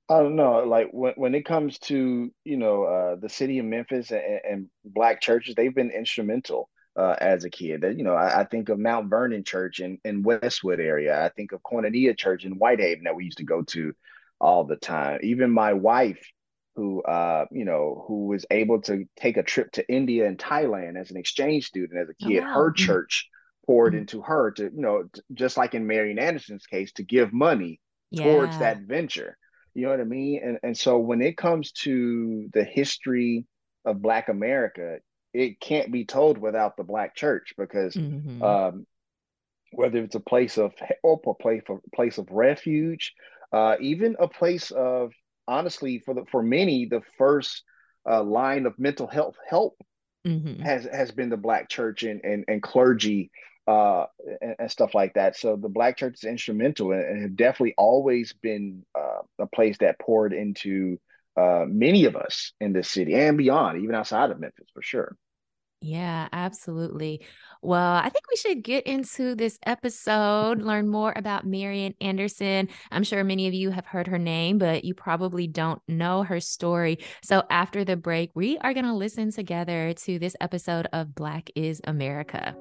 I 0.08 0.18
don't 0.18 0.34
know. 0.34 0.64
Like 0.64 0.88
when, 0.90 1.12
when 1.14 1.36
it 1.36 1.44
comes 1.44 1.78
to 1.80 2.32
you 2.42 2.56
know 2.56 2.82
uh, 2.82 3.14
the 3.14 3.28
city 3.28 3.60
of 3.60 3.66
Memphis 3.66 4.10
and, 4.10 4.40
and, 4.42 4.66
black 4.84 5.20
churches, 5.20 5.54
they've 5.54 5.74
been 5.74 5.92
instrumental 5.92 6.68
uh, 6.98 7.14
as 7.20 7.44
a 7.44 7.50
kid. 7.50 7.82
That 7.82 7.96
you 7.96 8.04
know, 8.04 8.14
I, 8.14 8.40
I, 8.40 8.44
think 8.44 8.68
of 8.68 8.78
Mount 8.78 9.08
Vernon 9.08 9.44
Church 9.44 9.78
in, 9.78 9.98
in 10.04 10.22
Westwood 10.22 10.80
area. 10.80 11.24
I 11.24 11.28
think 11.28 11.52
of 11.52 11.62
Koinonia 11.62 12.16
Church 12.16 12.44
in 12.44 12.52
Whitehaven 12.52 13.04
that 13.04 13.14
we 13.14 13.24
used 13.24 13.38
to 13.38 13.44
go 13.44 13.62
to 13.62 13.94
all 14.40 14.64
the 14.64 14.76
time. 14.76 15.20
Even 15.22 15.50
my 15.50 15.72
wife, 15.72 16.20
who 16.74 17.02
uh, 17.02 17.46
you 17.52 17.64
know, 17.64 18.04
who 18.08 18.26
was 18.26 18.44
able 18.50 18.82
to 18.82 19.04
take 19.16 19.36
a 19.36 19.44
trip 19.44 19.70
to 19.72 19.88
India 19.88 20.26
and 20.26 20.38
Thailand 20.38 21.00
as 21.00 21.10
an 21.10 21.16
exchange 21.16 21.66
student 21.66 22.00
as 22.00 22.08
a 22.08 22.14
kid, 22.14 22.42
oh, 22.42 22.46
wow. 22.46 22.54
her 22.54 22.70
mm-hmm. 22.70 22.84
church 22.84 23.28
poured 23.64 23.92
mm-hmm. 23.92 24.00
into 24.00 24.22
her 24.22 24.50
to, 24.52 24.64
you 24.64 24.80
know, 24.80 25.04
just 25.32 25.56
like 25.56 25.74
in 25.74 25.86
Marian 25.86 26.18
Anderson's 26.18 26.66
case, 26.66 26.92
to 26.92 27.04
give 27.04 27.32
money 27.32 27.80
yeah. 28.10 28.24
towards 28.24 28.58
that 28.58 28.80
venture. 28.80 29.36
You 29.74 29.84
know 29.84 29.90
what 29.90 30.00
I 30.00 30.04
mean? 30.04 30.40
And 30.42 30.58
and 30.64 30.76
so 30.76 30.98
when 30.98 31.22
it 31.22 31.36
comes 31.36 31.70
to 31.84 32.48
the 32.52 32.64
history 32.64 33.46
of 33.84 34.02
Black 34.02 34.28
America, 34.28 34.98
it 35.34 35.60
can't 35.60 35.92
be 35.92 36.04
told 36.04 36.38
without 36.38 36.76
the 36.76 36.84
black 36.84 37.14
church 37.14 37.54
because 37.56 37.94
mm-hmm. 37.94 38.42
um, 38.42 38.86
whether 39.72 40.02
it's 40.02 40.14
a 40.14 40.20
place 40.20 40.58
of 40.58 40.72
help, 41.02 41.26
a 41.26 41.34
place 41.34 41.62
of 41.68 41.80
place 41.94 42.18
of 42.18 42.28
refuge, 42.30 43.14
uh, 43.52 43.76
even 43.80 44.16
a 44.18 44.28
place 44.28 44.70
of 44.70 45.12
honestly 45.46 45.98
for 46.04 46.14
the 46.14 46.24
for 46.30 46.42
many 46.42 46.86
the 46.86 47.02
first 47.16 47.62
uh, 48.08 48.22
line 48.22 48.66
of 48.66 48.78
mental 48.78 49.06
health 49.06 49.36
help 49.48 49.76
mm-hmm. 50.26 50.62
has 50.62 50.84
has 50.84 51.10
been 51.10 51.28
the 51.28 51.36
black 51.36 51.68
church 51.68 52.02
and 52.02 52.22
and, 52.24 52.44
and 52.48 52.62
clergy 52.62 53.30
uh, 53.66 54.06
and, 54.40 54.56
and, 54.58 54.70
stuff 54.70 54.94
like 54.94 55.12
that. 55.12 55.36
So 55.36 55.54
the 55.54 55.68
black 55.68 55.98
church 55.98 56.14
is 56.14 56.24
instrumental 56.24 56.92
and, 56.92 57.04
and 57.04 57.22
have 57.22 57.36
definitely 57.36 57.74
always 57.76 58.32
been 58.32 58.82
uh, 58.98 59.20
a 59.38 59.46
place 59.46 59.76
that 59.78 59.98
poured 59.98 60.32
into 60.32 60.98
uh, 61.38 61.64
many 61.68 62.04
of 62.04 62.16
us 62.16 62.52
in 62.60 62.72
this 62.72 62.90
city 62.90 63.14
and 63.14 63.38
beyond, 63.38 63.82
even 63.82 63.94
outside 63.94 64.30
of 64.30 64.40
Memphis, 64.40 64.68
for 64.74 64.82
sure. 64.82 65.16
Yeah, 65.80 66.26
absolutely. 66.32 67.20
Well, 67.62 67.94
I 67.94 68.08
think 68.08 68.24
we 68.28 68.36
should 68.36 68.64
get 68.64 68.84
into 68.86 69.36
this 69.36 69.60
episode, 69.64 70.60
learn 70.60 70.88
more 70.88 71.12
about 71.14 71.46
Marian 71.46 71.94
Anderson. 72.00 72.68
I'm 72.90 73.04
sure 73.04 73.22
many 73.22 73.46
of 73.46 73.54
you 73.54 73.70
have 73.70 73.86
heard 73.86 74.08
her 74.08 74.18
name, 74.18 74.58
but 74.58 74.84
you 74.84 74.94
probably 74.94 75.46
don't 75.46 75.80
know 75.86 76.24
her 76.24 76.40
story. 76.40 76.98
So 77.22 77.44
after 77.48 77.84
the 77.84 77.96
break, 77.96 78.32
we 78.34 78.58
are 78.58 78.74
going 78.74 78.86
to 78.86 78.94
listen 78.94 79.30
together 79.30 79.92
to 79.92 80.18
this 80.18 80.34
episode 80.40 80.88
of 80.92 81.14
Black 81.14 81.48
is 81.54 81.80
America. 81.84 82.56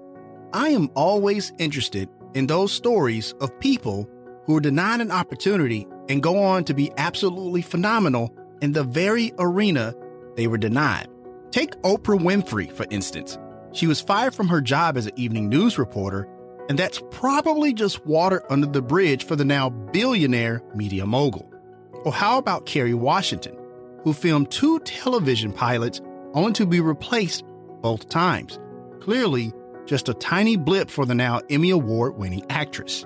I 0.53 0.69
am 0.69 0.89
always 0.95 1.51
interested 1.57 2.09
in 2.35 2.45
those 2.45 2.71
stories 2.71 3.33
of 3.41 3.59
people 3.59 4.07
who 4.45 4.55
are 4.55 4.61
denied 4.61 5.01
an 5.01 5.11
opportunity 5.11 5.87
and 6.07 6.21
go 6.21 6.41
on 6.41 6.63
to 6.65 6.73
be 6.73 6.91
absolutely 6.97 7.63
phenomenal 7.63 8.33
in 8.61 8.73
the 8.73 8.83
very 8.83 9.33
arena 9.39 9.93
they 10.35 10.47
were 10.47 10.57
denied. 10.57 11.07
Take 11.51 11.75
Oprah 11.81 12.19
Winfrey, 12.19 12.71
for 12.71 12.85
instance. 12.89 13.37
She 13.71 13.87
was 13.87 14.01
fired 14.01 14.33
from 14.33 14.47
her 14.47 14.61
job 14.61 14.97
as 14.97 15.05
an 15.07 15.13
evening 15.15 15.49
news 15.49 15.77
reporter 15.77 16.27
And 16.69 16.77
that's 16.77 17.01
probably 17.11 17.73
just 17.73 18.05
water 18.05 18.43
under 18.49 18.67
the 18.67 18.81
bridge 18.81 19.25
for 19.25 19.35
the 19.35 19.45
now 19.45 19.69
billionaire 19.69 20.61
media 20.75 21.05
mogul. 21.05 21.49
Or 22.03 22.11
how 22.11 22.37
about 22.37 22.65
Kerry 22.65 22.93
Washington, 22.93 23.57
who 24.03 24.13
filmed 24.13 24.51
two 24.51 24.79
television 24.81 25.53
pilots 25.53 26.01
only 26.33 26.53
to 26.53 26.65
be 26.65 26.81
replaced 26.81 27.45
both 27.81 28.09
times? 28.09 28.59
Clearly, 28.99 29.53
just 29.85 30.09
a 30.09 30.13
tiny 30.13 30.57
blip 30.57 30.89
for 30.89 31.05
the 31.05 31.15
now 31.15 31.39
Emmy 31.49 31.69
Award 31.69 32.17
winning 32.17 32.45
actress. 32.49 33.05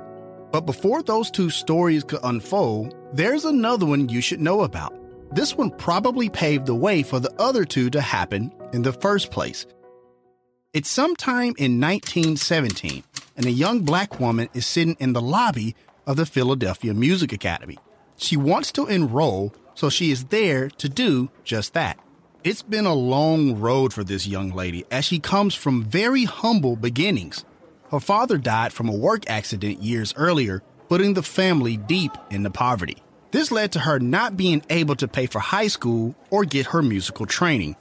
But 0.51 0.65
before 0.65 1.03
those 1.03 1.29
two 1.29 1.49
stories 1.49 2.03
could 2.03 2.19
unfold, 2.23 2.95
there's 3.13 3.45
another 3.45 3.85
one 3.85 4.09
you 4.09 4.21
should 4.21 4.41
know 4.41 4.61
about. 4.61 4.97
This 5.34 5.56
one 5.56 5.72
probably 5.72 6.28
paved 6.28 6.65
the 6.65 6.76
way 6.76 7.04
for 7.04 7.22
the 7.22 7.34
other 7.39 7.63
two 7.63 7.89
to 7.91 8.02
happen 8.02 8.52
in 8.74 8.82
the 8.82 8.91
first 8.91 9.32
place. 9.32 9.65
It's 10.74 10.89
sometime 10.89 11.54
in 11.58 11.80
1917, 11.80 13.04
and 13.38 13.46
a 13.46 13.52
young 13.52 13.82
black 13.82 14.20
woman 14.20 14.50
is 14.54 14.65
sitting 14.65 14.98
in 15.00 15.13
the 15.13 15.22
lobby 15.22 15.74
of 16.06 16.17
the 16.17 16.26
Philadelphia 16.26 16.94
Music 16.94 17.32
Academy. 17.32 17.78
She 18.17 18.36
wants 18.36 18.74
to 18.74 18.88
enroll, 18.88 19.54
so 19.74 19.89
she 19.89 20.12
is 20.12 20.26
there 20.26 20.70
to 20.70 20.89
do 20.89 21.30
just 21.46 21.74
that. 21.74 21.98
It's 22.44 22.62
been 22.62 22.86
a 22.86 22.94
long 22.94 23.58
road 23.58 23.94
for 23.94 24.04
this 24.04 24.28
young 24.28 24.50
lady 24.52 24.84
as 24.91 25.06
she 25.06 25.20
comes 25.20 25.56
from 25.56 25.86
very 25.86 26.26
humble 26.26 26.76
beginnings. 26.76 27.46
Her 27.89 28.02
father 28.02 28.38
died 28.38 28.74
from 28.74 28.89
a 28.89 28.96
work 28.96 29.30
accident 29.30 29.82
years 29.82 30.13
earlier, 30.17 30.62
putting 30.89 31.13
the 31.13 31.24
family 31.24 31.78
deep 31.78 32.12
into 32.30 32.50
poverty. 32.50 33.02
This 33.32 33.50
led 33.50 33.72
to 33.74 33.80
her 33.80 33.98
not 33.98 34.36
being 34.36 34.62
able 34.70 34.96
to 34.96 35.08
pay 35.08 35.26
for 35.26 35.39
high 35.39 35.67
school 35.67 36.15
or 36.30 36.44
get 36.44 36.67
her 36.67 36.82
musical 36.82 37.26
training. 37.26 37.78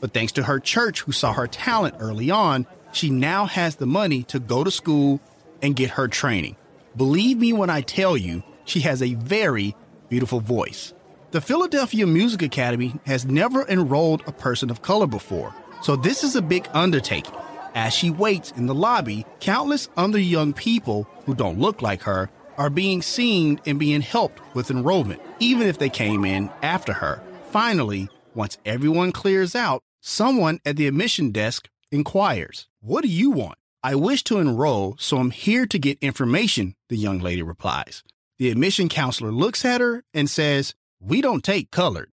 But 0.00 0.12
thanks 0.12 0.32
to 0.32 0.42
her 0.42 0.60
church, 0.60 1.00
who 1.00 1.12
saw 1.12 1.32
her 1.32 1.46
talent 1.46 1.96
early 1.98 2.30
on, 2.30 2.66
she 2.92 3.10
now 3.10 3.46
has 3.46 3.76
the 3.76 3.86
money 3.86 4.22
to 4.24 4.38
go 4.38 4.62
to 4.62 4.70
school 4.70 5.20
and 5.62 5.76
get 5.76 5.90
her 5.90 6.08
training. 6.08 6.56
Believe 6.96 7.38
me 7.38 7.52
when 7.52 7.70
I 7.70 7.80
tell 7.80 8.16
you, 8.16 8.42
she 8.64 8.80
has 8.80 9.02
a 9.02 9.14
very 9.14 9.74
beautiful 10.08 10.40
voice. 10.40 10.92
The 11.30 11.40
Philadelphia 11.40 12.06
Music 12.06 12.42
Academy 12.42 12.94
has 13.06 13.24
never 13.24 13.66
enrolled 13.68 14.22
a 14.26 14.32
person 14.32 14.70
of 14.70 14.82
color 14.82 15.06
before, 15.06 15.54
so 15.80 15.96
this 15.96 16.24
is 16.24 16.36
a 16.36 16.42
big 16.42 16.68
undertaking. 16.74 17.34
As 17.74 17.94
she 17.94 18.10
waits 18.10 18.50
in 18.52 18.66
the 18.66 18.74
lobby, 18.74 19.24
countless 19.38 19.88
other 19.96 20.18
young 20.18 20.52
people 20.52 21.08
who 21.24 21.34
don't 21.34 21.60
look 21.60 21.82
like 21.82 22.02
her 22.02 22.28
are 22.60 22.68
being 22.68 23.00
seen 23.00 23.58
and 23.64 23.78
being 23.78 24.02
helped 24.02 24.38
with 24.54 24.70
enrollment, 24.70 25.18
even 25.38 25.66
if 25.66 25.78
they 25.78 25.88
came 25.88 26.26
in 26.26 26.50
after 26.62 26.92
her. 26.92 27.22
Finally, 27.50 28.10
once 28.34 28.58
everyone 28.66 29.12
clears 29.12 29.56
out, 29.56 29.82
someone 30.02 30.60
at 30.66 30.76
the 30.76 30.86
admission 30.86 31.30
desk 31.30 31.70
inquires, 31.90 32.68
What 32.82 33.00
do 33.00 33.08
you 33.08 33.30
want? 33.30 33.56
I 33.82 33.94
wish 33.94 34.22
to 34.24 34.38
enroll, 34.38 34.94
so 34.98 35.16
I'm 35.16 35.30
here 35.30 35.64
to 35.64 35.78
get 35.78 35.98
information, 36.02 36.74
the 36.90 36.98
young 36.98 37.18
lady 37.18 37.42
replies. 37.42 38.04
The 38.38 38.50
admission 38.50 38.90
counselor 38.90 39.32
looks 39.32 39.64
at 39.64 39.80
her 39.80 40.04
and 40.12 40.28
says, 40.28 40.74
We 41.00 41.22
don't 41.22 41.42
take 41.42 41.70
colored. 41.70 42.10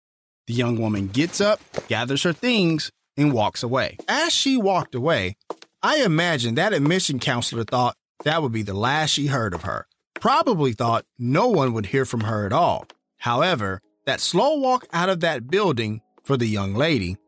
The 0.46 0.52
young 0.52 0.78
woman 0.78 1.08
gets 1.08 1.40
up, 1.40 1.60
gathers 1.88 2.22
her 2.24 2.34
things, 2.34 2.92
and 3.16 3.32
walks 3.32 3.62
away. 3.62 3.96
As 4.06 4.34
she 4.34 4.58
walked 4.58 4.94
away, 4.94 5.36
I 5.82 6.02
imagine 6.04 6.56
that 6.56 6.74
admission 6.74 7.18
counselor 7.18 7.64
thought 7.64 7.96
that 8.24 8.42
would 8.42 8.52
be 8.52 8.62
the 8.62 8.74
last 8.74 9.12
she 9.12 9.28
heard 9.28 9.54
of 9.54 9.62
her. 9.62 9.86
Probably 10.24 10.72
thought 10.72 11.04
no 11.18 11.48
one 11.48 11.74
would 11.74 11.84
hear 11.84 12.06
from 12.06 12.20
her 12.20 12.46
at 12.46 12.52
all. 12.54 12.86
However, 13.18 13.82
that 14.06 14.22
slow 14.22 14.56
walk 14.56 14.86
out 14.90 15.10
of 15.10 15.20
that 15.20 15.50
building 15.50 16.00
for 16.22 16.38
the 16.38 16.46
young 16.46 16.72
lady 16.72 17.18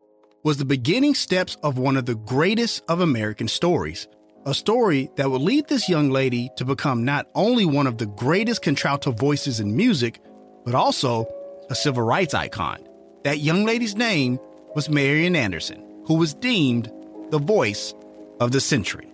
was 0.42 0.56
the 0.56 0.64
beginning 0.64 1.14
steps 1.14 1.58
of 1.62 1.76
one 1.76 1.98
of 1.98 2.06
the 2.06 2.14
greatest 2.14 2.82
of 2.88 3.00
American 3.00 3.48
stories. 3.48 4.08
A 4.46 4.54
story 4.54 5.10
that 5.16 5.30
would 5.30 5.42
lead 5.42 5.68
this 5.68 5.90
young 5.90 6.08
lady 6.08 6.48
to 6.56 6.64
become 6.64 7.04
not 7.04 7.26
only 7.34 7.66
one 7.66 7.86
of 7.86 7.98
the 7.98 8.06
greatest 8.06 8.62
contralto 8.62 9.10
voices 9.10 9.60
in 9.60 9.76
music, 9.76 10.18
but 10.64 10.74
also 10.74 11.26
a 11.68 11.74
civil 11.74 12.02
rights 12.02 12.32
icon. 12.32 12.78
That 13.24 13.40
young 13.40 13.66
lady's 13.66 13.94
name 13.94 14.38
was 14.74 14.88
Marian 14.88 15.36
Anderson, 15.36 15.84
who 16.06 16.14
was 16.14 16.32
deemed 16.32 16.90
the 17.28 17.40
voice 17.40 17.92
of 18.40 18.52
the 18.52 18.60
century. 18.62 19.12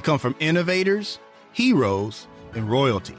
We 0.00 0.02
come 0.02 0.18
from 0.18 0.34
innovators, 0.40 1.18
heroes, 1.52 2.26
and 2.54 2.70
royalty. 2.70 3.16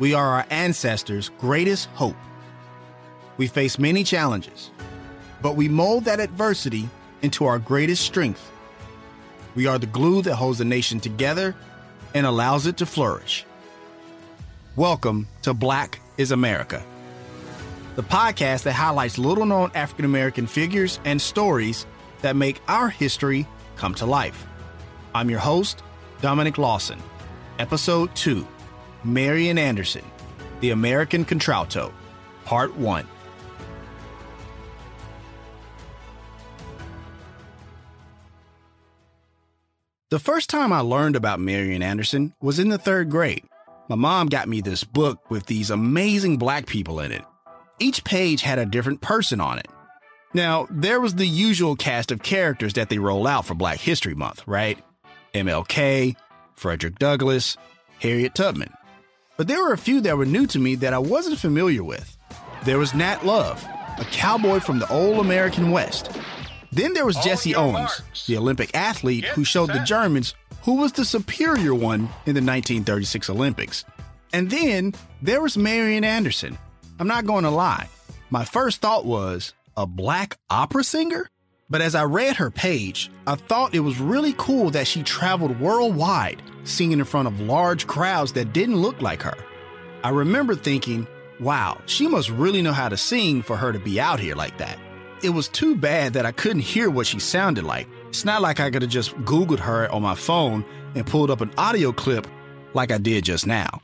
We 0.00 0.14
are 0.14 0.26
our 0.30 0.46
ancestors' 0.50 1.30
greatest 1.38 1.86
hope. 1.90 2.16
We 3.36 3.46
face 3.46 3.78
many 3.78 4.02
challenges, 4.02 4.72
but 5.40 5.54
we 5.54 5.68
mold 5.68 6.06
that 6.06 6.18
adversity 6.18 6.88
into 7.22 7.44
our 7.44 7.60
greatest 7.60 8.04
strength. 8.04 8.50
We 9.54 9.68
are 9.68 9.78
the 9.78 9.86
glue 9.86 10.22
that 10.22 10.34
holds 10.34 10.58
the 10.58 10.64
nation 10.64 10.98
together 10.98 11.54
and 12.14 12.26
allows 12.26 12.66
it 12.66 12.78
to 12.78 12.84
flourish. 12.84 13.44
Welcome 14.74 15.28
to 15.42 15.54
Black 15.54 16.00
is 16.18 16.32
America, 16.32 16.82
the 17.94 18.02
podcast 18.02 18.64
that 18.64 18.72
highlights 18.72 19.18
little 19.18 19.46
known 19.46 19.70
African 19.72 20.04
American 20.04 20.48
figures 20.48 20.98
and 21.04 21.22
stories 21.22 21.86
that 22.22 22.34
make 22.34 22.60
our 22.66 22.88
history 22.88 23.46
come 23.76 23.94
to 23.94 24.06
life. 24.06 24.48
I'm 25.16 25.30
your 25.30 25.40
host, 25.40 25.82
Dominic 26.20 26.58
Lawson. 26.58 27.02
Episode 27.58 28.14
2 28.16 28.46
Marian 29.02 29.56
Anderson, 29.56 30.04
The 30.60 30.72
American 30.72 31.24
Contralto, 31.24 31.90
Part 32.44 32.76
1. 32.76 33.08
The 40.10 40.18
first 40.18 40.50
time 40.50 40.70
I 40.70 40.80
learned 40.80 41.16
about 41.16 41.40
Marian 41.40 41.82
Anderson 41.82 42.34
was 42.42 42.58
in 42.58 42.68
the 42.68 42.76
third 42.76 43.08
grade. 43.08 43.44
My 43.88 43.96
mom 43.96 44.26
got 44.26 44.50
me 44.50 44.60
this 44.60 44.84
book 44.84 45.30
with 45.30 45.46
these 45.46 45.70
amazing 45.70 46.36
black 46.36 46.66
people 46.66 47.00
in 47.00 47.10
it. 47.10 47.24
Each 47.78 48.04
page 48.04 48.42
had 48.42 48.58
a 48.58 48.66
different 48.66 49.00
person 49.00 49.40
on 49.40 49.60
it. 49.60 49.68
Now, 50.34 50.66
there 50.70 51.00
was 51.00 51.14
the 51.14 51.26
usual 51.26 51.74
cast 51.74 52.12
of 52.12 52.22
characters 52.22 52.74
that 52.74 52.90
they 52.90 52.98
roll 52.98 53.26
out 53.26 53.46
for 53.46 53.54
Black 53.54 53.78
History 53.78 54.14
Month, 54.14 54.42
right? 54.46 54.78
MLK, 55.44 56.16
Frederick 56.54 56.98
Douglass, 56.98 57.56
Harriet 58.00 58.34
Tubman. 58.34 58.72
But 59.36 59.48
there 59.48 59.62
were 59.62 59.72
a 59.72 59.78
few 59.78 60.00
that 60.02 60.16
were 60.16 60.24
new 60.24 60.46
to 60.46 60.58
me 60.58 60.76
that 60.76 60.94
I 60.94 60.98
wasn't 60.98 61.38
familiar 61.38 61.84
with. 61.84 62.16
There 62.64 62.78
was 62.78 62.94
Nat 62.94 63.26
Love, 63.26 63.62
a 63.98 64.04
cowboy 64.10 64.60
from 64.60 64.78
the 64.78 64.90
old 64.90 65.18
American 65.18 65.70
West. 65.70 66.10
Then 66.72 66.94
there 66.94 67.06
was 67.06 67.16
Jesse 67.18 67.54
Owens, 67.54 67.74
marks. 67.74 68.26
the 68.26 68.36
Olympic 68.38 68.74
athlete 68.74 69.24
Get 69.24 69.32
who 69.34 69.44
showed 69.44 69.66
set. 69.68 69.78
the 69.78 69.84
Germans 69.84 70.34
who 70.62 70.76
was 70.76 70.92
the 70.92 71.04
superior 71.04 71.74
one 71.74 72.00
in 72.26 72.34
the 72.34 72.42
1936 72.42 73.30
Olympics. 73.30 73.84
And 74.32 74.50
then 74.50 74.94
there 75.22 75.40
was 75.40 75.56
Marian 75.56 76.02
Anderson. 76.02 76.58
I'm 76.98 77.06
not 77.06 77.26
going 77.26 77.44
to 77.44 77.50
lie. 77.50 77.88
My 78.30 78.44
first 78.44 78.80
thought 78.80 79.04
was, 79.04 79.54
a 79.76 79.86
black 79.86 80.38
opera 80.50 80.82
singer? 80.82 81.28
But 81.68 81.80
as 81.80 81.96
I 81.96 82.04
read 82.04 82.36
her 82.36 82.50
page, 82.50 83.10
I 83.26 83.34
thought 83.34 83.74
it 83.74 83.80
was 83.80 83.98
really 83.98 84.34
cool 84.38 84.70
that 84.70 84.86
she 84.86 85.02
traveled 85.02 85.58
worldwide, 85.58 86.40
singing 86.62 87.00
in 87.00 87.04
front 87.04 87.26
of 87.26 87.40
large 87.40 87.88
crowds 87.88 88.32
that 88.34 88.52
didn't 88.52 88.76
look 88.76 89.02
like 89.02 89.22
her. 89.22 89.36
I 90.04 90.10
remember 90.10 90.54
thinking, 90.54 91.08
wow, 91.40 91.80
she 91.86 92.06
must 92.06 92.30
really 92.30 92.62
know 92.62 92.72
how 92.72 92.88
to 92.88 92.96
sing 92.96 93.42
for 93.42 93.56
her 93.56 93.72
to 93.72 93.80
be 93.80 93.98
out 93.98 94.20
here 94.20 94.36
like 94.36 94.58
that. 94.58 94.78
It 95.24 95.30
was 95.30 95.48
too 95.48 95.74
bad 95.74 96.12
that 96.12 96.24
I 96.24 96.30
couldn't 96.30 96.60
hear 96.60 96.88
what 96.88 97.08
she 97.08 97.18
sounded 97.18 97.64
like. 97.64 97.88
It's 98.08 98.24
not 98.24 98.42
like 98.42 98.60
I 98.60 98.70
could 98.70 98.82
have 98.82 98.90
just 98.90 99.16
Googled 99.24 99.58
her 99.58 99.90
on 99.90 100.02
my 100.02 100.14
phone 100.14 100.64
and 100.94 101.04
pulled 101.04 101.32
up 101.32 101.40
an 101.40 101.50
audio 101.58 101.90
clip 101.90 102.28
like 102.74 102.92
I 102.92 102.98
did 102.98 103.24
just 103.24 103.44
now. 103.44 103.80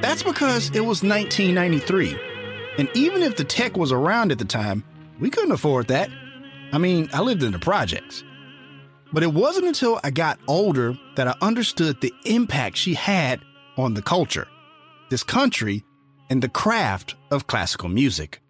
That's 0.00 0.22
because 0.22 0.68
it 0.70 0.80
was 0.80 1.02
1993. 1.02 2.18
And 2.78 2.88
even 2.94 3.22
if 3.22 3.36
the 3.36 3.44
tech 3.44 3.76
was 3.76 3.92
around 3.92 4.32
at 4.32 4.38
the 4.38 4.44
time, 4.44 4.84
we 5.18 5.30
couldn't 5.30 5.52
afford 5.52 5.88
that. 5.88 6.10
I 6.72 6.78
mean, 6.78 7.08
I 7.12 7.20
lived 7.20 7.42
in 7.42 7.52
the 7.52 7.58
projects. 7.58 8.22
But 9.12 9.22
it 9.22 9.32
wasn't 9.32 9.66
until 9.66 10.00
I 10.04 10.10
got 10.10 10.38
older 10.46 10.98
that 11.14 11.28
I 11.28 11.34
understood 11.40 12.00
the 12.00 12.12
impact 12.24 12.76
she 12.76 12.94
had 12.94 13.40
on 13.76 13.94
the 13.94 14.02
culture. 14.02 14.48
this 15.08 15.22
country, 15.22 15.84
and 16.28 16.42
the 16.42 16.48
craft 16.48 17.14
of 17.30 17.46
classical 17.46 17.88
music. 17.88 18.40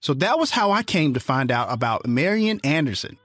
So 0.00 0.14
that 0.14 0.38
was 0.38 0.50
how 0.50 0.70
I 0.70 0.82
came 0.82 1.14
to 1.14 1.20
find 1.20 1.50
out 1.50 1.72
about 1.72 2.06
Marian 2.06 2.60
Anderson. 2.64 3.18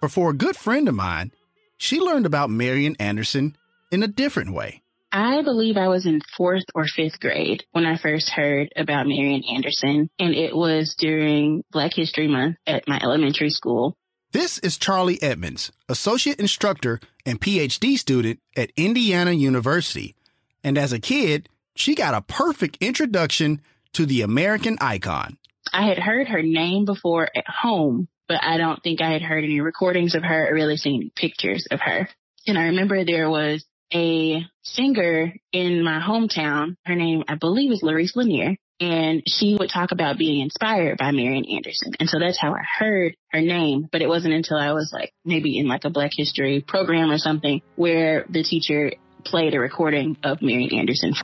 But 0.00 0.10
for 0.10 0.30
a 0.30 0.34
good 0.34 0.56
friend 0.56 0.88
of 0.88 0.94
mine, 0.94 1.32
she 1.78 1.98
learned 2.00 2.26
about 2.26 2.50
Marian 2.50 2.96
Anderson 2.98 3.56
in 3.90 4.02
a 4.02 4.08
different 4.08 4.52
way. 4.52 4.82
I 5.16 5.40
believe 5.40 5.78
I 5.78 5.88
was 5.88 6.04
in 6.04 6.20
fourth 6.36 6.64
or 6.74 6.84
fifth 6.84 7.20
grade 7.20 7.64
when 7.72 7.86
I 7.86 7.96
first 7.96 8.28
heard 8.28 8.68
about 8.76 9.06
Marian 9.06 9.44
Anderson, 9.44 10.10
and 10.18 10.34
it 10.34 10.54
was 10.54 10.94
during 10.98 11.64
Black 11.72 11.94
History 11.94 12.28
Month 12.28 12.56
at 12.66 12.86
my 12.86 13.00
elementary 13.02 13.48
school. 13.48 13.96
This 14.32 14.58
is 14.58 14.76
Charlie 14.76 15.22
Edmonds, 15.22 15.72
associate 15.88 16.38
instructor 16.38 17.00
and 17.24 17.40
PhD 17.40 17.96
student 17.96 18.40
at 18.58 18.72
Indiana 18.76 19.32
University. 19.32 20.16
And 20.62 20.76
as 20.76 20.92
a 20.92 21.00
kid, 21.00 21.48
she 21.74 21.94
got 21.94 22.12
a 22.12 22.20
perfect 22.20 22.76
introduction 22.82 23.62
to 23.94 24.04
the 24.04 24.20
American 24.20 24.76
icon. 24.82 25.38
I 25.72 25.86
had 25.86 25.98
heard 25.98 26.28
her 26.28 26.42
name 26.42 26.84
before 26.84 27.30
at 27.34 27.48
home, 27.48 28.08
but 28.28 28.44
I 28.44 28.58
don't 28.58 28.82
think 28.82 29.00
I 29.00 29.12
had 29.12 29.22
heard 29.22 29.44
any 29.44 29.62
recordings 29.62 30.14
of 30.14 30.24
her 30.24 30.50
or 30.50 30.54
really 30.54 30.76
seen 30.76 31.10
pictures 31.16 31.66
of 31.70 31.80
her. 31.80 32.06
And 32.46 32.58
I 32.58 32.64
remember 32.64 33.02
there 33.02 33.30
was 33.30 33.64
a 33.92 34.44
singer 34.62 35.32
in 35.52 35.84
my 35.84 36.00
hometown. 36.00 36.76
Her 36.84 36.94
name, 36.94 37.24
I 37.28 37.36
believe, 37.36 37.72
is 37.72 37.82
Larice 37.82 38.16
Lanier. 38.16 38.56
And 38.78 39.22
she 39.26 39.56
would 39.58 39.70
talk 39.70 39.92
about 39.92 40.18
being 40.18 40.42
inspired 40.42 40.98
by 40.98 41.10
Marian 41.10 41.46
Anderson. 41.46 41.94
And 41.98 42.10
so 42.10 42.18
that's 42.18 42.38
how 42.38 42.52
I 42.52 42.62
heard 42.78 43.16
her 43.30 43.40
name. 43.40 43.88
But 43.90 44.02
it 44.02 44.08
wasn't 44.08 44.34
until 44.34 44.58
I 44.58 44.72
was 44.72 44.90
like 44.92 45.12
maybe 45.24 45.58
in 45.58 45.66
like 45.66 45.84
a 45.84 45.90
Black 45.90 46.10
History 46.14 46.60
program 46.60 47.10
or 47.10 47.16
something 47.16 47.62
where 47.76 48.26
the 48.28 48.42
teacher 48.42 48.92
played 49.24 49.54
a 49.54 49.60
recording 49.60 50.18
of 50.22 50.42
Marian 50.42 50.78
Anderson. 50.78 51.14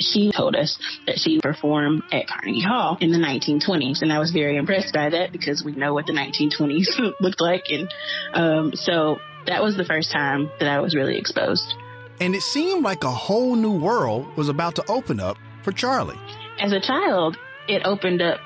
She 0.00 0.32
told 0.34 0.56
us 0.56 0.78
that 1.06 1.18
she 1.18 1.40
performed 1.40 2.02
at 2.12 2.26
Carnegie 2.26 2.62
Hall 2.62 2.96
in 3.00 3.10
the 3.10 3.18
1920s. 3.18 4.02
And 4.02 4.12
I 4.12 4.18
was 4.18 4.30
very 4.30 4.56
impressed 4.56 4.94
by 4.94 5.10
that 5.10 5.32
because 5.32 5.62
we 5.64 5.72
know 5.72 5.94
what 5.94 6.06
the 6.06 6.12
1920s 6.12 7.12
looked 7.20 7.40
like. 7.40 7.64
And 7.68 7.92
um, 8.34 8.72
so 8.74 9.18
that 9.46 9.62
was 9.62 9.76
the 9.76 9.84
first 9.84 10.10
time 10.10 10.50
that 10.58 10.68
I 10.68 10.80
was 10.80 10.94
really 10.94 11.18
exposed. 11.18 11.74
And 12.20 12.34
it 12.34 12.42
seemed 12.42 12.84
like 12.84 13.04
a 13.04 13.10
whole 13.10 13.56
new 13.56 13.78
world 13.78 14.36
was 14.36 14.48
about 14.48 14.74
to 14.76 14.84
open 14.90 15.20
up 15.20 15.36
for 15.62 15.72
Charlie. 15.72 16.18
As 16.58 16.72
a 16.72 16.80
child, 16.80 17.36
it 17.68 17.82
opened 17.84 18.20
up 18.20 18.40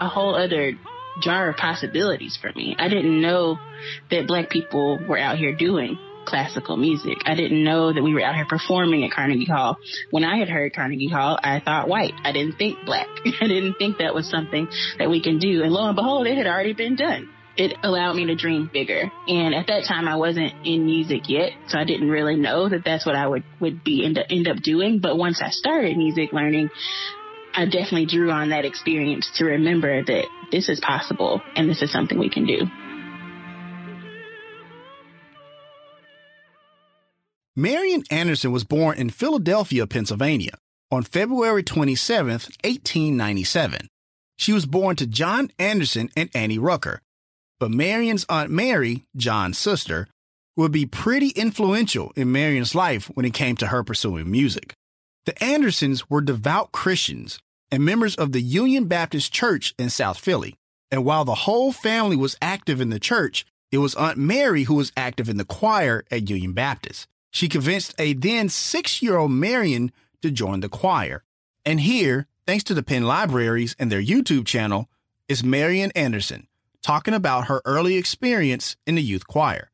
a 0.00 0.08
whole 0.08 0.34
other 0.34 0.72
jar 1.22 1.48
of 1.48 1.56
possibilities 1.56 2.38
for 2.40 2.52
me. 2.54 2.76
I 2.78 2.88
didn't 2.88 3.20
know 3.20 3.58
that 4.10 4.26
black 4.26 4.50
people 4.50 4.98
were 5.08 5.18
out 5.18 5.38
here 5.38 5.54
doing 5.54 5.98
classical 6.24 6.76
music. 6.76 7.18
I 7.24 7.34
didn't 7.34 7.64
know 7.64 7.92
that 7.92 8.02
we 8.02 8.14
were 8.14 8.22
out 8.22 8.34
here 8.34 8.46
performing 8.48 9.04
at 9.04 9.12
Carnegie 9.12 9.44
Hall. 9.44 9.76
When 10.10 10.24
I 10.24 10.38
had 10.38 10.48
heard 10.48 10.74
Carnegie 10.74 11.08
Hall, 11.08 11.38
I 11.42 11.60
thought 11.60 11.88
white. 11.88 12.14
I 12.24 12.32
didn't 12.32 12.56
think 12.56 12.84
black. 12.84 13.08
I 13.40 13.46
didn't 13.46 13.74
think 13.74 13.98
that 13.98 14.14
was 14.14 14.28
something 14.28 14.68
that 14.98 15.10
we 15.10 15.22
can 15.22 15.38
do. 15.38 15.62
And 15.62 15.72
lo 15.72 15.86
and 15.86 15.96
behold, 15.96 16.26
it 16.26 16.36
had 16.36 16.46
already 16.46 16.72
been 16.72 16.96
done. 16.96 17.28
It 17.56 17.76
allowed 17.84 18.14
me 18.14 18.26
to 18.26 18.34
dream 18.34 18.68
bigger. 18.72 19.12
And 19.28 19.54
at 19.54 19.68
that 19.68 19.84
time, 19.86 20.08
I 20.08 20.16
wasn't 20.16 20.52
in 20.64 20.86
music 20.86 21.28
yet, 21.28 21.52
so 21.68 21.78
I 21.78 21.84
didn't 21.84 22.08
really 22.08 22.36
know 22.36 22.68
that 22.68 22.84
that's 22.84 23.06
what 23.06 23.14
I 23.14 23.28
would, 23.28 23.44
would 23.60 23.84
be 23.84 24.04
end 24.04 24.18
up, 24.18 24.26
end 24.28 24.48
up 24.48 24.56
doing. 24.56 24.98
But 24.98 25.16
once 25.16 25.40
I 25.40 25.50
started 25.50 25.96
music 25.96 26.32
learning, 26.32 26.70
I 27.54 27.66
definitely 27.66 28.06
drew 28.06 28.32
on 28.32 28.50
that 28.50 28.64
experience 28.64 29.30
to 29.36 29.44
remember 29.44 30.02
that 30.02 30.26
this 30.50 30.68
is 30.68 30.80
possible 30.80 31.40
and 31.54 31.70
this 31.70 31.82
is 31.82 31.92
something 31.92 32.18
we 32.18 32.28
can 32.28 32.46
do. 32.46 32.62
Marian 37.56 38.02
Anderson 38.10 38.50
was 38.50 38.64
born 38.64 38.98
in 38.98 39.10
Philadelphia, 39.10 39.86
Pennsylvania 39.86 40.58
on 40.90 41.04
February 41.04 41.62
27, 41.62 42.32
1897. 42.32 43.86
She 44.36 44.52
was 44.52 44.66
born 44.66 44.96
to 44.96 45.06
John 45.06 45.52
Anderson 45.56 46.10
and 46.16 46.28
Annie 46.34 46.58
Rucker, 46.58 47.00
but 47.60 47.70
Marian's 47.70 48.26
Aunt 48.28 48.50
Mary, 48.50 49.04
John's 49.14 49.56
sister, 49.56 50.08
would 50.56 50.72
be 50.72 50.84
pretty 50.84 51.28
influential 51.28 52.12
in 52.16 52.32
Marian's 52.32 52.74
life 52.74 53.06
when 53.14 53.24
it 53.24 53.34
came 53.34 53.54
to 53.58 53.68
her 53.68 53.84
pursuing 53.84 54.28
music. 54.28 54.74
The 55.24 55.40
Andersons 55.42 56.10
were 56.10 56.20
devout 56.20 56.72
Christians 56.72 57.38
and 57.70 57.84
members 57.84 58.16
of 58.16 58.32
the 58.32 58.42
Union 58.42 58.86
Baptist 58.86 59.32
Church 59.32 59.76
in 59.78 59.90
South 59.90 60.18
Philly. 60.18 60.56
And 60.90 61.04
while 61.04 61.24
the 61.24 61.36
whole 61.36 61.70
family 61.70 62.16
was 62.16 62.36
active 62.42 62.80
in 62.80 62.90
the 62.90 62.98
church, 62.98 63.46
it 63.70 63.78
was 63.78 63.94
Aunt 63.94 64.18
Mary 64.18 64.64
who 64.64 64.74
was 64.74 64.90
active 64.96 65.28
in 65.28 65.36
the 65.36 65.44
choir 65.44 66.04
at 66.10 66.28
Union 66.28 66.52
Baptist 66.52 67.06
she 67.34 67.48
convinced 67.48 67.94
a 67.98 68.12
then 68.12 68.48
six 68.48 69.02
year 69.02 69.16
old 69.16 69.32
Marian 69.32 69.90
to 70.22 70.30
join 70.30 70.60
the 70.60 70.68
choir. 70.68 71.24
And 71.66 71.80
here, 71.80 72.28
thanks 72.46 72.62
to 72.64 72.74
the 72.74 72.82
Penn 72.84 73.02
Libraries 73.02 73.74
and 73.76 73.90
their 73.90 74.00
YouTube 74.00 74.46
channel, 74.46 74.88
is 75.28 75.42
Marian 75.42 75.90
Anderson 75.96 76.46
talking 76.80 77.14
about 77.14 77.46
her 77.46 77.60
early 77.64 77.96
experience 77.96 78.76
in 78.86 78.94
the 78.94 79.02
youth 79.02 79.26
choir. 79.26 79.72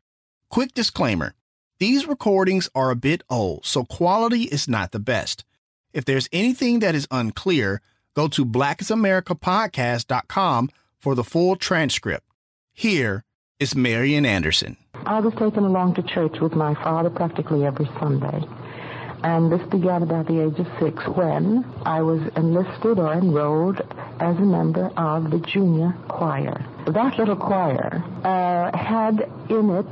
Quick 0.49 0.73
disclaimer 0.73 1.35
these 1.79 2.07
recordings 2.07 2.71
are 2.75 2.91
a 2.91 2.97
bit 2.97 3.23
old, 3.29 3.67
so 3.67 3.85
quality 3.85 4.45
is 4.45 4.67
not 4.69 4.93
the 4.93 4.99
best. 4.99 5.45
If 5.93 6.07
there's 6.07 6.31
anything 6.33 6.79
that 6.81 6.95
is 6.95 7.07
unclear, 7.11 7.83
go 8.15 8.27
to 8.29 8.47
blackisamericapodcast.com 8.47 10.71
for 10.99 11.15
the 11.15 11.25
full 11.25 11.57
transcript. 11.57 12.27
Here 12.73 13.25
is 13.59 13.75
Marian 13.75 14.25
Anderson. 14.25 14.79
I 15.07 15.21
was 15.21 15.33
taken 15.35 15.65
along 15.65 15.95
to 15.95 16.03
church 16.03 16.41
with 16.41 16.55
my 16.55 16.75
father 16.75 17.11
practically 17.11 17.65
every 17.65 17.87
Sunday. 17.99 18.45
And 19.23 19.53
this 19.53 19.63
began 19.69 20.03
about 20.03 20.27
the 20.27 20.41
age 20.41 20.59
of 20.59 20.67
six 20.81 21.07
when 21.09 21.65
I 21.85 22.01
was 22.01 22.21
enlisted 22.37 22.99
or 22.99 23.13
enrolled 23.13 23.81
as 24.19 24.37
a 24.37 24.41
member 24.41 24.91
of 24.97 25.31
the 25.31 25.41
junior 25.41 25.95
choir. 26.09 26.65
That 26.87 27.19
little 27.19 27.37
choir 27.37 28.03
uh, 28.25 28.77
had 28.77 29.31
in 29.51 29.71
it 29.71 29.87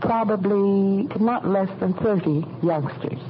probably 0.00 1.08
not 1.18 1.46
less 1.46 1.70
than 1.80 1.94
30 1.94 2.44
youngsters. 2.62 3.20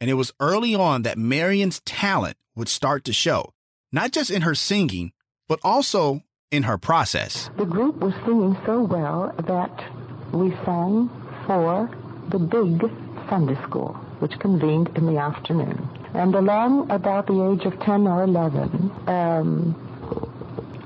And 0.00 0.08
it 0.08 0.14
was 0.14 0.32
early 0.38 0.74
on 0.74 1.02
that 1.02 1.18
Marian's 1.18 1.80
talent 1.80 2.36
would 2.54 2.68
start 2.68 3.04
to 3.04 3.12
show, 3.12 3.52
not 3.90 4.12
just 4.12 4.30
in 4.30 4.42
her 4.42 4.54
singing, 4.54 5.12
but 5.48 5.58
also 5.64 6.22
in 6.50 6.62
her 6.64 6.78
process. 6.78 7.50
The 7.56 7.64
group 7.64 7.96
was 7.96 8.14
singing 8.24 8.56
so 8.64 8.82
well 8.82 9.34
that 9.46 9.84
we 10.32 10.50
sang 10.64 11.10
for 11.46 11.90
the 12.30 12.38
big 12.38 12.90
Sunday 13.28 13.56
school, 13.64 13.94
which 14.20 14.38
convened 14.38 14.90
in 14.96 15.06
the 15.06 15.18
afternoon. 15.18 15.88
And 16.14 16.34
along 16.34 16.90
about 16.90 17.26
the 17.26 17.52
age 17.52 17.64
of 17.64 17.78
10 17.80 18.06
or 18.06 18.24
11, 18.24 18.90
um, 19.06 19.74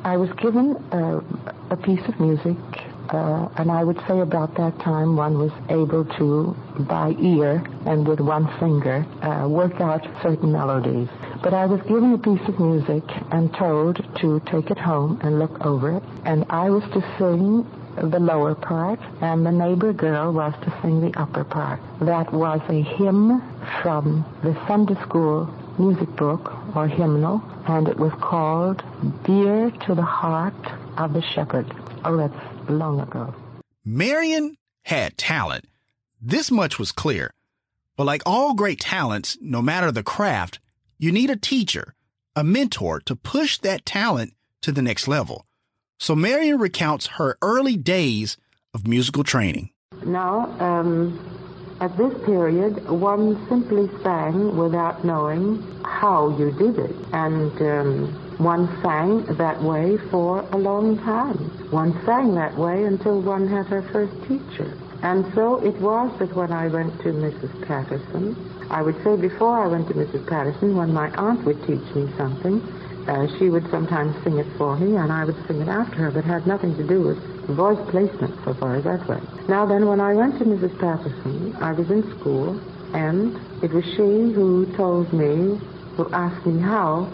I 0.04 0.16
was 0.16 0.30
given 0.32 0.76
a, 0.90 1.18
a 1.70 1.76
piece 1.76 2.02
of 2.08 2.18
music, 2.18 2.56
uh, 3.10 3.48
and 3.56 3.70
I 3.70 3.84
would 3.84 3.98
say 4.08 4.20
about 4.20 4.56
that 4.56 4.78
time 4.80 5.16
one 5.16 5.38
was 5.38 5.52
able 5.68 6.04
to, 6.18 6.56
by 6.84 7.10
ear 7.20 7.64
and 7.86 8.06
with 8.06 8.20
one 8.20 8.46
finger, 8.58 9.06
uh, 9.22 9.48
work 9.48 9.80
out 9.80 10.02
certain 10.22 10.50
melodies. 10.50 11.08
But 11.42 11.54
I 11.54 11.66
was 11.66 11.80
given 11.82 12.12
a 12.14 12.18
piece 12.18 12.46
of 12.48 12.58
music 12.58 13.04
and 13.30 13.52
told 13.54 13.96
to 14.20 14.40
take 14.50 14.70
it 14.70 14.78
home 14.78 15.20
and 15.22 15.38
look 15.38 15.64
over 15.64 15.96
it, 15.96 16.02
and 16.24 16.44
I 16.50 16.70
was 16.70 16.82
to 16.94 17.00
sing 17.18 17.66
the 17.96 18.18
lower 18.18 18.54
part, 18.54 19.00
and 19.20 19.44
the 19.44 19.52
neighbor 19.52 19.92
girl 19.92 20.32
was 20.32 20.54
to 20.62 20.74
sing 20.80 21.00
the 21.00 21.18
upper 21.18 21.44
part. 21.44 21.80
That 22.00 22.32
was 22.32 22.60
a 22.68 22.82
hymn 22.82 23.42
from 23.82 24.24
the 24.42 24.54
Sunday 24.66 25.00
school 25.02 25.52
music 25.78 26.14
book 26.16 26.52
or 26.76 26.88
hymnal, 26.88 27.42
and 27.66 27.88
it 27.88 27.98
was 27.98 28.12
called 28.20 28.82
Dear 29.24 29.70
to 29.86 29.94
the 29.94 30.02
Heart 30.02 30.54
of 30.98 31.12
the 31.12 31.22
Shepherd. 31.22 31.72
Oh, 32.04 32.16
that's 32.16 32.70
long 32.70 33.00
ago. 33.00 33.34
Marian 33.84 34.56
had 34.82 35.16
talent. 35.18 35.66
This 36.20 36.50
much 36.50 36.78
was 36.78 36.92
clear. 36.92 37.32
But 37.96 38.04
like 38.04 38.22
all 38.24 38.54
great 38.54 38.80
talents, 38.80 39.36
no 39.40 39.60
matter 39.60 39.92
the 39.92 40.02
craft, 40.02 40.60
you 40.98 41.12
need 41.12 41.30
a 41.30 41.36
teacher, 41.36 41.94
a 42.34 42.42
mentor 42.44 43.00
to 43.00 43.16
push 43.16 43.58
that 43.58 43.84
talent 43.84 44.34
to 44.62 44.72
the 44.72 44.82
next 44.82 45.08
level. 45.08 45.46
So 46.02 46.16
Marian 46.16 46.58
recounts 46.58 47.06
her 47.18 47.38
early 47.42 47.76
days 47.76 48.36
of 48.74 48.88
musical 48.88 49.22
training. 49.22 49.70
Now, 50.04 50.50
um, 50.58 51.14
at 51.80 51.96
this 51.96 52.12
period, 52.24 52.90
one 52.90 53.38
simply 53.48 53.88
sang 54.02 54.56
without 54.56 55.04
knowing 55.04 55.62
how 55.84 56.36
you 56.36 56.50
did 56.58 56.80
it. 56.80 56.96
And 57.12 57.52
um, 57.62 58.38
one 58.38 58.66
sang 58.82 59.26
that 59.36 59.62
way 59.62 59.96
for 60.10 60.40
a 60.50 60.58
long 60.58 60.98
time. 61.04 61.38
One 61.70 61.92
sang 62.04 62.34
that 62.34 62.58
way 62.58 62.82
until 62.82 63.22
one 63.22 63.46
had 63.46 63.66
her 63.66 63.82
first 63.92 64.12
teacher. 64.26 64.76
And 65.04 65.24
so 65.36 65.64
it 65.64 65.76
was 65.80 66.10
that 66.18 66.34
when 66.34 66.50
I 66.50 66.66
went 66.66 66.98
to 67.02 67.12
Mrs. 67.12 67.64
Patterson, 67.64 68.34
I 68.70 68.82
would 68.82 68.96
say 69.04 69.14
before 69.14 69.56
I 69.60 69.68
went 69.68 69.86
to 69.86 69.94
Mrs. 69.94 70.26
Patterson, 70.28 70.76
when 70.76 70.92
my 70.92 71.10
aunt 71.14 71.44
would 71.44 71.60
teach 71.60 71.94
me 71.94 72.12
something, 72.16 72.60
uh, 73.08 73.26
she 73.38 73.48
would 73.48 73.68
sometimes 73.70 74.14
sing 74.24 74.38
it 74.38 74.46
for 74.56 74.76
me, 74.76 74.96
and 74.96 75.12
I 75.12 75.24
would 75.24 75.36
sing 75.46 75.60
it 75.60 75.68
after 75.68 75.96
her, 75.96 76.10
but 76.10 76.24
had 76.24 76.46
nothing 76.46 76.76
to 76.76 76.86
do 76.86 77.02
with 77.02 77.18
voice 77.46 77.78
placement 77.90 78.34
so 78.44 78.54
far 78.54 78.76
as 78.76 78.84
that 78.84 79.06
went. 79.08 79.48
Now 79.48 79.66
then, 79.66 79.86
when 79.86 80.00
I 80.00 80.14
went 80.14 80.38
to 80.38 80.44
Mrs. 80.44 80.78
Patterson, 80.78 81.56
I 81.56 81.72
was 81.72 81.90
in 81.90 82.02
school, 82.18 82.60
and 82.94 83.36
it 83.62 83.72
was 83.72 83.84
she 83.84 84.32
who 84.32 84.66
told 84.76 85.12
me, 85.12 85.58
who 85.96 86.10
asked 86.12 86.46
me 86.46 86.60
how 86.60 87.12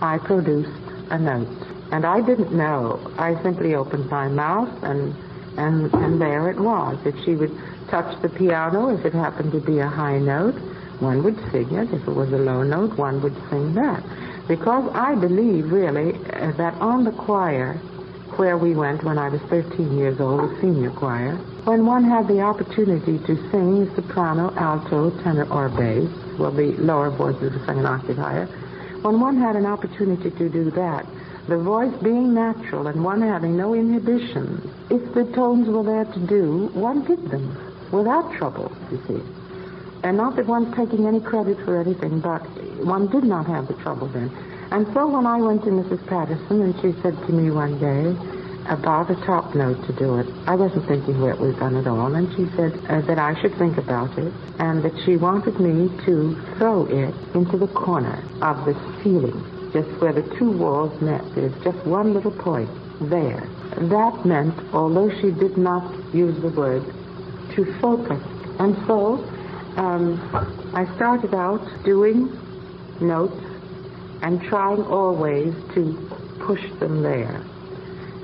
I 0.00 0.18
produced 0.18 0.70
a 1.10 1.18
note. 1.18 1.48
And 1.92 2.04
I 2.06 2.20
didn't 2.20 2.52
know. 2.52 3.00
I 3.18 3.40
simply 3.42 3.74
opened 3.74 4.10
my 4.10 4.28
mouth, 4.28 4.82
and 4.82 5.14
and 5.58 5.92
and 5.94 6.20
there 6.20 6.50
it 6.50 6.58
was. 6.58 6.98
If 7.04 7.14
she 7.24 7.34
would 7.34 7.52
touch 7.90 8.20
the 8.22 8.28
piano, 8.28 8.88
if 8.96 9.04
it 9.04 9.12
happened 9.12 9.52
to 9.52 9.60
be 9.60 9.78
a 9.78 9.88
high 9.88 10.18
note, 10.18 10.54
one 11.00 11.22
would 11.24 11.36
sing 11.50 11.70
it. 11.72 11.92
If 11.92 12.08
it 12.08 12.12
was 12.12 12.32
a 12.32 12.38
low 12.38 12.62
note, 12.62 12.96
one 12.96 13.20
would 13.22 13.36
sing 13.50 13.74
that. 13.74 14.02
Because 14.52 14.92
I 14.94 15.14
believe, 15.14 15.72
really, 15.72 16.12
uh, 16.12 16.52
that 16.58 16.74
on 16.74 17.04
the 17.04 17.10
choir, 17.10 17.78
where 18.36 18.58
we 18.58 18.74
went 18.74 19.02
when 19.02 19.16
I 19.16 19.30
was 19.30 19.40
13 19.48 19.96
years 19.96 20.20
old, 20.20 20.42
the 20.42 20.60
senior 20.60 20.90
choir, 20.90 21.36
when 21.64 21.86
one 21.86 22.04
had 22.04 22.28
the 22.28 22.42
opportunity 22.42 23.16
to 23.16 23.50
sing 23.50 23.90
soprano, 23.94 24.52
alto, 24.58 25.08
tenor, 25.22 25.50
or 25.50 25.70
bass, 25.70 26.06
well, 26.38 26.50
the 26.50 26.76
lower 26.76 27.08
voices 27.08 27.54
were 27.54 27.64
sung 27.64 27.78
an 27.78 27.86
octave 27.86 28.18
higher, 28.18 28.44
when 29.00 29.20
one 29.20 29.38
had 29.38 29.56
an 29.56 29.64
opportunity 29.64 30.30
to 30.30 30.50
do 30.50 30.70
that, 30.72 31.06
the 31.48 31.56
voice 31.56 31.94
being 32.02 32.34
natural 32.34 32.88
and 32.88 33.02
one 33.02 33.22
having 33.22 33.56
no 33.56 33.72
inhibitions, 33.72 34.70
if 34.90 35.14
the 35.14 35.24
tones 35.32 35.66
were 35.66 35.82
there 35.82 36.04
to 36.04 36.20
do, 36.26 36.68
one 36.74 37.02
did 37.06 37.30
them 37.30 37.56
without 37.90 38.30
trouble, 38.34 38.70
you 38.90 39.00
see. 39.08 39.41
And 40.02 40.16
not 40.16 40.36
that 40.36 40.46
one's 40.46 40.74
taking 40.74 41.06
any 41.06 41.20
credit 41.20 41.58
for 41.64 41.80
anything, 41.80 42.20
but 42.20 42.42
one 42.84 43.06
did 43.08 43.24
not 43.24 43.46
have 43.46 43.68
the 43.68 43.74
trouble 43.74 44.08
then. 44.08 44.30
And 44.72 44.86
so 44.94 45.06
when 45.06 45.26
I 45.26 45.36
went 45.36 45.62
to 45.64 45.70
Mrs. 45.70 46.04
Patterson 46.08 46.62
and 46.62 46.74
she 46.80 47.00
said 47.02 47.14
to 47.26 47.32
me 47.32 47.50
one 47.50 47.78
day 47.78 48.16
about 48.68 49.10
a 49.10 49.16
top 49.26 49.54
note 49.54 49.84
to 49.86 49.92
do 49.92 50.18
it, 50.18 50.26
I 50.46 50.56
wasn't 50.56 50.88
thinking 50.88 51.20
where 51.20 51.32
it 51.32 51.38
was 51.38 51.54
done 51.56 51.76
at 51.76 51.86
all, 51.86 52.14
and 52.14 52.28
she 52.34 52.46
said 52.56 52.72
uh, 52.88 53.00
that 53.02 53.18
I 53.18 53.40
should 53.40 53.54
think 53.58 53.76
about 53.78 54.18
it 54.18 54.32
and 54.58 54.82
that 54.82 54.92
she 55.04 55.16
wanted 55.16 55.60
me 55.60 55.88
to 56.06 56.34
throw 56.58 56.86
it 56.86 57.14
into 57.34 57.56
the 57.56 57.68
corner 57.68 58.24
of 58.40 58.64
the 58.64 58.74
ceiling, 59.02 59.38
just 59.72 59.88
where 60.00 60.12
the 60.12 60.22
two 60.36 60.50
walls 60.50 61.00
met. 61.00 61.22
There's 61.34 61.54
just 61.62 61.78
one 61.86 62.12
little 62.12 62.32
point 62.32 62.70
there. 63.00 63.46
That 63.76 64.24
meant, 64.24 64.58
although 64.72 65.10
she 65.20 65.30
did 65.30 65.56
not 65.56 65.92
use 66.12 66.40
the 66.42 66.48
word, 66.48 66.82
to 67.54 67.80
focus. 67.80 68.22
And 68.58 68.76
so 68.86 69.24
um, 69.76 70.20
I 70.74 70.84
started 70.96 71.34
out 71.34 71.66
doing 71.84 72.36
notes 73.00 73.42
and 74.22 74.40
trying 74.42 74.82
always 74.84 75.54
to 75.74 76.36
push 76.40 76.62
them 76.78 77.02
there. 77.02 77.42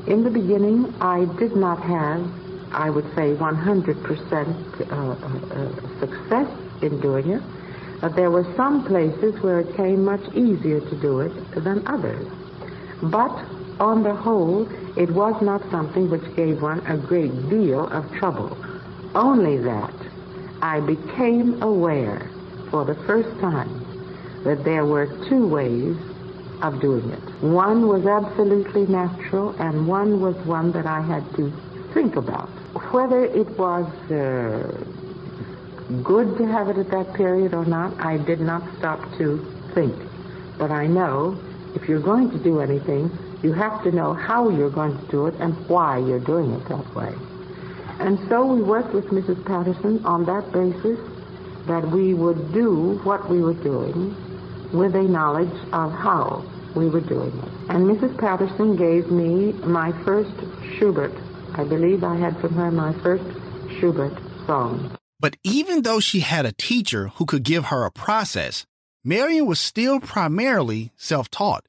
In 0.07 0.25
the 0.25 0.31
beginning, 0.31 0.95
I 1.01 1.27
did 1.39 1.57
not 1.57 1.83
have, 1.83 2.27
I 2.73 2.91
would 2.91 3.05
say, 3.15 3.35
100% 3.35 3.39
uh, 3.39 4.95
uh, 4.95 5.15
uh, 5.15 6.01
success 6.01 6.49
in 6.83 7.01
doing 7.01 7.31
it. 7.31 7.43
But 8.01 8.15
there 8.15 8.31
were 8.31 8.47
some 8.57 8.85
places 8.85 9.41
where 9.43 9.61
it 9.61 9.77
came 9.77 10.05
much 10.05 10.23
easier 10.35 10.81
to 10.81 11.01
do 11.01 11.21
it 11.21 11.65
than 11.65 11.87
others. 11.87 12.27
But 13.03 13.45
on 13.81 14.03
the 14.03 14.15
whole, 14.15 14.69
it 14.97 15.11
was 15.11 15.41
not 15.43 15.63
something 15.71 16.09
which 16.09 16.35
gave 16.37 16.63
one 16.63 16.81
a 16.87 16.97
great 16.97 17.33
deal 17.51 17.87
of 17.89 18.11
trouble. 18.13 18.57
Only 19.15 19.59
that 19.59 19.95
I 20.63 20.81
became 20.81 21.63
aware 21.63 22.31
for 22.71 22.85
the 22.85 22.95
first 23.07 23.39
time 23.41 23.85
that 24.45 24.65
there 24.65 24.85
were 24.85 25.07
two 25.29 25.47
ways 25.47 25.97
of 26.63 26.81
doing 26.81 27.09
it. 27.11 27.21
One 27.43 27.87
was 27.87 28.07
absolutely 28.07 28.87
natural, 28.87 29.51
and 29.61 29.87
one 29.87 30.21
was 30.21 30.35
one 30.47 30.73
that 30.73 30.87
I 30.87 31.01
had 31.01 31.25
to 31.37 31.53
think 31.95 32.17
about. 32.17 32.49
Whether 32.93 33.25
it 33.25 33.49
was 33.59 33.87
uh, 34.11 34.85
good 36.03 36.37
to 36.39 36.47
have 36.47 36.69
it 36.69 36.79
at 36.79 36.91
that 36.91 37.15
period 37.15 37.55
or 37.55 37.65
not, 37.65 37.99
I 38.01 38.19
did 38.19 38.41
not 38.41 38.63
stop 38.79 39.01
to 39.19 39.45
think. 39.75 39.95
But 40.59 40.71
I 40.71 40.87
know 40.87 41.39
if 41.75 41.89
you're 41.89 42.01
going 42.01 42.31
to 42.31 42.39
do 42.39 42.61
anything, 42.61 43.11
you 43.43 43.53
have 43.53 43.83
to 43.85 43.93
know 43.93 44.13
how 44.15 44.49
you're 44.49 44.71
going 44.71 44.99
to 44.99 45.07
do 45.11 45.27
it 45.27 45.35
and 45.39 45.55
why 45.69 45.99
you're 45.99 46.19
doing 46.19 46.53
it 46.53 46.69
that 46.69 46.95
way. 46.95 47.15
And 47.99 48.19
so 48.29 48.47
we 48.47 48.63
worked 48.63 48.95
with 48.95 49.07
Mrs. 49.07 49.45
Patterson 49.45 50.05
on 50.05 50.25
that 50.27 50.53
basis 50.53 50.99
that 51.67 51.91
we 51.91 52.15
would 52.15 52.53
do 52.53 53.01
what 53.03 53.29
we 53.29 53.41
were 53.41 53.55
doing 53.55 54.15
with 54.73 54.95
a 54.95 55.03
knowledge 55.03 55.55
of 55.73 55.93
how 55.93 56.45
we 56.77 56.89
were 56.89 57.01
doing 57.01 57.37
it. 57.37 57.71
And 57.71 57.87
Mrs. 57.87 58.17
Patterson 58.19 58.77
gave 58.77 59.11
me 59.11 59.53
my 59.65 59.93
first 60.05 60.33
Schubert. 60.77 61.13
I 61.55 61.65
believe 61.65 62.05
I 62.05 62.17
had 62.17 62.39
from 62.41 62.55
her 62.55 62.71
my 62.71 62.93
first 63.03 63.25
Schubert 63.79 64.17
song. 64.47 64.97
But 65.19 65.37
even 65.43 65.83
though 65.83 65.99
she 65.99 66.21
had 66.21 66.47
a 66.47 66.53
teacher 66.53 67.09
who 67.17 67.27
could 67.27 67.43
give 67.43 67.67
her 67.67 67.85
a 67.85 67.91
process, 67.91 68.65
Marian 69.05 69.47
was 69.47 69.59
still 69.59 69.99
primarily 69.99 70.93
self 70.97 71.29
taught. 71.31 71.65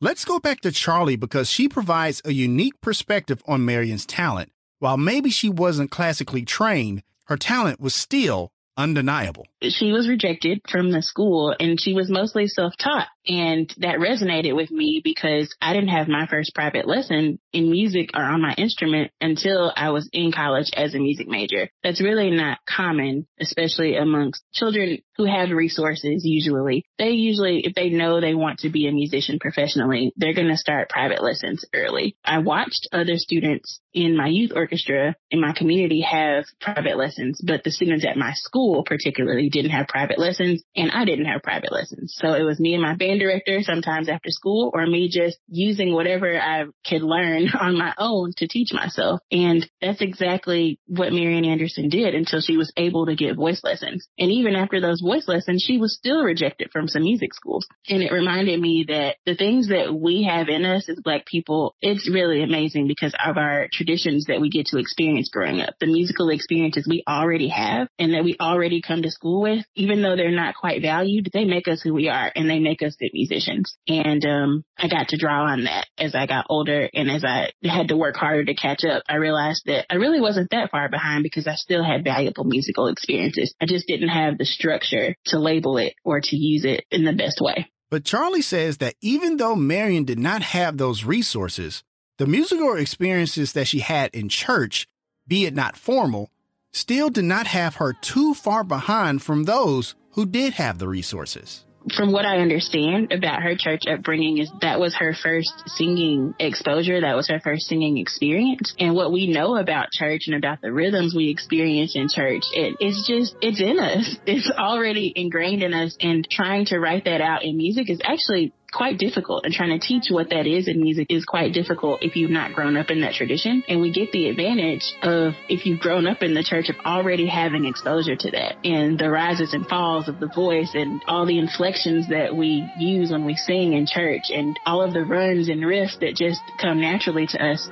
Let's 0.00 0.24
go 0.24 0.40
back 0.40 0.60
to 0.62 0.72
Charlie 0.72 1.16
because 1.16 1.48
she 1.50 1.68
provides 1.68 2.20
a 2.24 2.32
unique 2.32 2.80
perspective 2.80 3.42
on 3.46 3.64
Marian's 3.64 4.06
talent 4.06 4.50
while 4.78 4.96
maybe 4.96 5.30
she 5.30 5.48
wasn't 5.48 5.90
classically 5.90 6.44
trained, 6.44 7.02
her 7.26 7.36
talent 7.36 7.80
was 7.80 7.94
still 7.94 8.52
undeniable. 8.76 9.46
She 9.62 9.92
was 9.92 10.08
rejected 10.08 10.60
from 10.70 10.92
the 10.92 11.02
school 11.02 11.54
and 11.58 11.80
she 11.80 11.94
was 11.94 12.08
mostly 12.08 12.46
self-taught. 12.46 13.08
And 13.28 13.72
that 13.78 13.98
resonated 13.98 14.56
with 14.56 14.70
me 14.70 15.02
because 15.04 15.54
I 15.60 15.74
didn't 15.74 15.90
have 15.90 16.08
my 16.08 16.26
first 16.26 16.54
private 16.54 16.88
lesson 16.88 17.38
in 17.52 17.70
music 17.70 18.10
or 18.14 18.22
on 18.22 18.40
my 18.40 18.54
instrument 18.56 19.12
until 19.20 19.70
I 19.76 19.90
was 19.90 20.08
in 20.12 20.32
college 20.32 20.70
as 20.74 20.94
a 20.94 20.98
music 20.98 21.28
major. 21.28 21.68
That's 21.82 22.02
really 22.02 22.30
not 22.30 22.58
common, 22.66 23.26
especially 23.38 23.96
amongst 23.96 24.42
children 24.54 24.98
who 25.16 25.26
have 25.26 25.50
resources 25.50 26.22
usually. 26.24 26.86
They 26.98 27.10
usually, 27.10 27.66
if 27.66 27.74
they 27.74 27.90
know 27.90 28.20
they 28.20 28.34
want 28.34 28.60
to 28.60 28.70
be 28.70 28.88
a 28.88 28.92
musician 28.92 29.38
professionally, 29.38 30.12
they're 30.16 30.34
going 30.34 30.48
to 30.48 30.56
start 30.56 30.88
private 30.88 31.22
lessons 31.22 31.64
early. 31.74 32.16
I 32.24 32.38
watched 32.38 32.88
other 32.92 33.16
students 33.16 33.80
in 33.92 34.16
my 34.16 34.28
youth 34.28 34.52
orchestra 34.54 35.16
in 35.30 35.40
my 35.40 35.52
community 35.52 36.00
have 36.00 36.44
private 36.60 36.96
lessons, 36.96 37.40
but 37.44 37.64
the 37.64 37.70
students 37.70 38.06
at 38.08 38.16
my 38.16 38.32
school 38.34 38.84
particularly 38.84 39.50
didn't 39.50 39.72
have 39.72 39.88
private 39.88 40.18
lessons 40.18 40.62
and 40.76 40.90
I 40.92 41.04
didn't 41.04 41.26
have 41.26 41.42
private 41.42 41.72
lessons. 41.72 42.14
So 42.16 42.34
it 42.34 42.44
was 42.44 42.60
me 42.60 42.74
and 42.74 42.82
my 42.82 42.94
band 42.94 43.17
director 43.18 43.62
sometimes 43.62 44.08
after 44.08 44.30
school 44.30 44.70
or 44.72 44.86
me 44.86 45.08
just 45.08 45.38
using 45.48 45.92
whatever 45.92 46.38
I 46.40 46.64
could 46.88 47.02
learn 47.02 47.48
on 47.60 47.78
my 47.78 47.94
own 47.98 48.32
to 48.38 48.48
teach 48.48 48.72
myself. 48.72 49.20
And 49.30 49.68
that's 49.80 50.00
exactly 50.00 50.78
what 50.86 51.12
Marian 51.12 51.44
Anderson 51.44 51.88
did 51.88 52.14
until 52.14 52.40
she 52.40 52.56
was 52.56 52.72
able 52.76 53.06
to 53.06 53.16
get 53.16 53.36
voice 53.36 53.60
lessons. 53.62 54.06
And 54.18 54.30
even 54.30 54.54
after 54.54 54.80
those 54.80 55.00
voice 55.00 55.28
lessons, 55.28 55.62
she 55.66 55.78
was 55.78 55.96
still 55.96 56.22
rejected 56.22 56.70
from 56.72 56.88
some 56.88 57.02
music 57.02 57.34
schools. 57.34 57.66
And 57.88 58.02
it 58.02 58.12
reminded 58.12 58.60
me 58.60 58.86
that 58.88 59.16
the 59.26 59.34
things 59.34 59.68
that 59.68 59.94
we 59.94 60.24
have 60.24 60.48
in 60.48 60.64
us 60.64 60.88
as 60.88 61.00
black 61.02 61.26
people, 61.26 61.74
it's 61.80 62.10
really 62.10 62.42
amazing 62.42 62.88
because 62.88 63.14
of 63.24 63.36
our 63.36 63.68
traditions 63.72 64.26
that 64.28 64.40
we 64.40 64.50
get 64.50 64.66
to 64.66 64.78
experience 64.78 65.30
growing 65.32 65.60
up, 65.60 65.74
the 65.80 65.86
musical 65.86 66.30
experiences 66.30 66.86
we 66.88 67.04
already 67.08 67.48
have 67.48 67.88
and 67.98 68.14
that 68.14 68.24
we 68.24 68.36
already 68.40 68.82
come 68.82 69.02
to 69.02 69.10
school 69.10 69.42
with, 69.42 69.64
even 69.74 70.02
though 70.02 70.16
they're 70.16 70.30
not 70.30 70.54
quite 70.54 70.82
valued, 70.82 71.30
they 71.32 71.44
make 71.44 71.68
us 71.68 71.80
who 71.82 71.94
we 71.94 72.08
are 72.08 72.30
and 72.34 72.48
they 72.48 72.58
make 72.58 72.82
us 72.82 72.96
musicians. 73.12 73.76
And 73.86 74.24
um, 74.24 74.64
I 74.76 74.88
got 74.88 75.08
to 75.08 75.16
draw 75.16 75.44
on 75.44 75.64
that 75.64 75.86
as 75.98 76.14
I 76.14 76.26
got 76.26 76.46
older 76.48 76.88
and 76.92 77.10
as 77.10 77.24
I 77.24 77.52
had 77.62 77.88
to 77.88 77.96
work 77.96 78.16
harder 78.16 78.44
to 78.44 78.54
catch 78.54 78.84
up. 78.84 79.02
I 79.08 79.16
realized 79.16 79.62
that 79.66 79.86
I 79.90 79.96
really 79.96 80.20
wasn't 80.20 80.50
that 80.50 80.70
far 80.70 80.88
behind 80.88 81.22
because 81.22 81.46
I 81.46 81.54
still 81.54 81.84
had 81.84 82.04
valuable 82.04 82.44
musical 82.44 82.88
experiences. 82.88 83.54
I 83.60 83.66
just 83.66 83.86
didn't 83.86 84.08
have 84.08 84.38
the 84.38 84.44
structure 84.44 85.14
to 85.26 85.38
label 85.38 85.78
it 85.78 85.94
or 86.04 86.20
to 86.20 86.36
use 86.36 86.64
it 86.64 86.84
in 86.90 87.04
the 87.04 87.12
best 87.12 87.40
way. 87.40 87.70
But 87.90 88.04
Charlie 88.04 88.42
says 88.42 88.78
that 88.78 88.94
even 89.00 89.38
though 89.38 89.56
Marian 89.56 90.04
did 90.04 90.18
not 90.18 90.42
have 90.42 90.76
those 90.76 91.04
resources, 91.04 91.82
the 92.18 92.26
musical 92.26 92.74
experiences 92.74 93.52
that 93.54 93.66
she 93.66 93.80
had 93.80 94.14
in 94.14 94.28
church, 94.28 94.86
be 95.26 95.46
it 95.46 95.54
not 95.54 95.76
formal, 95.76 96.30
still 96.72 97.08
did 97.08 97.24
not 97.24 97.46
have 97.46 97.76
her 97.76 97.92
too 97.92 98.34
far 98.34 98.62
behind 98.62 99.22
from 99.22 99.44
those 99.44 99.94
who 100.12 100.26
did 100.26 100.54
have 100.54 100.78
the 100.78 100.88
resources 100.88 101.64
from 101.96 102.12
what 102.12 102.24
I 102.24 102.38
understand 102.38 103.12
about 103.12 103.42
her 103.42 103.54
church 103.56 103.82
upbringing 103.88 104.38
is 104.38 104.50
that 104.60 104.80
was 104.80 104.94
her 104.96 105.14
first 105.14 105.52
singing 105.66 106.34
exposure. 106.38 107.00
That 107.00 107.16
was 107.16 107.28
her 107.28 107.40
first 107.40 107.66
singing 107.66 107.98
experience. 107.98 108.74
And 108.78 108.94
what 108.94 109.12
we 109.12 109.28
know 109.28 109.56
about 109.56 109.90
church 109.92 110.22
and 110.26 110.36
about 110.36 110.60
the 110.60 110.72
rhythms 110.72 111.14
we 111.14 111.30
experience 111.30 111.94
in 111.94 112.08
church, 112.08 112.42
it, 112.52 112.76
it's 112.80 113.06
just, 113.06 113.36
it's 113.40 113.60
in 113.60 113.78
us. 113.78 114.16
It's 114.38 114.50
already 114.50 115.12
ingrained 115.16 115.62
in 115.62 115.72
us 115.72 115.96
and 116.00 116.28
trying 116.30 116.66
to 116.66 116.78
write 116.78 117.06
that 117.06 117.20
out 117.20 117.44
in 117.44 117.56
music 117.56 117.88
is 117.88 118.00
actually 118.04 118.52
quite 118.72 118.98
difficult 118.98 119.44
and 119.44 119.52
trying 119.52 119.78
to 119.78 119.84
teach 119.84 120.04
what 120.10 120.30
that 120.30 120.46
is 120.46 120.68
in 120.68 120.80
music 120.80 121.06
is 121.10 121.24
quite 121.24 121.52
difficult 121.52 122.02
if 122.02 122.16
you've 122.16 122.30
not 122.30 122.52
grown 122.52 122.76
up 122.76 122.90
in 122.90 123.00
that 123.00 123.14
tradition. 123.14 123.62
And 123.68 123.80
we 123.80 123.92
get 123.92 124.12
the 124.12 124.28
advantage 124.28 124.94
of 125.02 125.34
if 125.48 125.64
you've 125.66 125.80
grown 125.80 126.06
up 126.06 126.22
in 126.22 126.34
the 126.34 126.42
church 126.42 126.68
of 126.68 126.76
already 126.84 127.26
having 127.26 127.64
exposure 127.64 128.16
to 128.16 128.30
that 128.32 128.56
and 128.64 128.98
the 128.98 129.10
rises 129.10 129.54
and 129.54 129.66
falls 129.66 130.08
of 130.08 130.20
the 130.20 130.28
voice 130.28 130.72
and 130.74 131.02
all 131.06 131.26
the 131.26 131.38
inflections 131.38 132.08
that 132.08 132.36
we 132.36 132.68
use 132.78 133.10
when 133.10 133.24
we 133.24 133.34
sing 133.34 133.72
in 133.72 133.86
church 133.86 134.24
and 134.30 134.58
all 134.66 134.82
of 134.82 134.92
the 134.92 135.04
runs 135.04 135.48
and 135.48 135.62
riffs 135.62 135.98
that 136.00 136.14
just 136.14 136.42
come 136.60 136.80
naturally 136.80 137.26
to 137.26 137.42
us. 137.42 137.68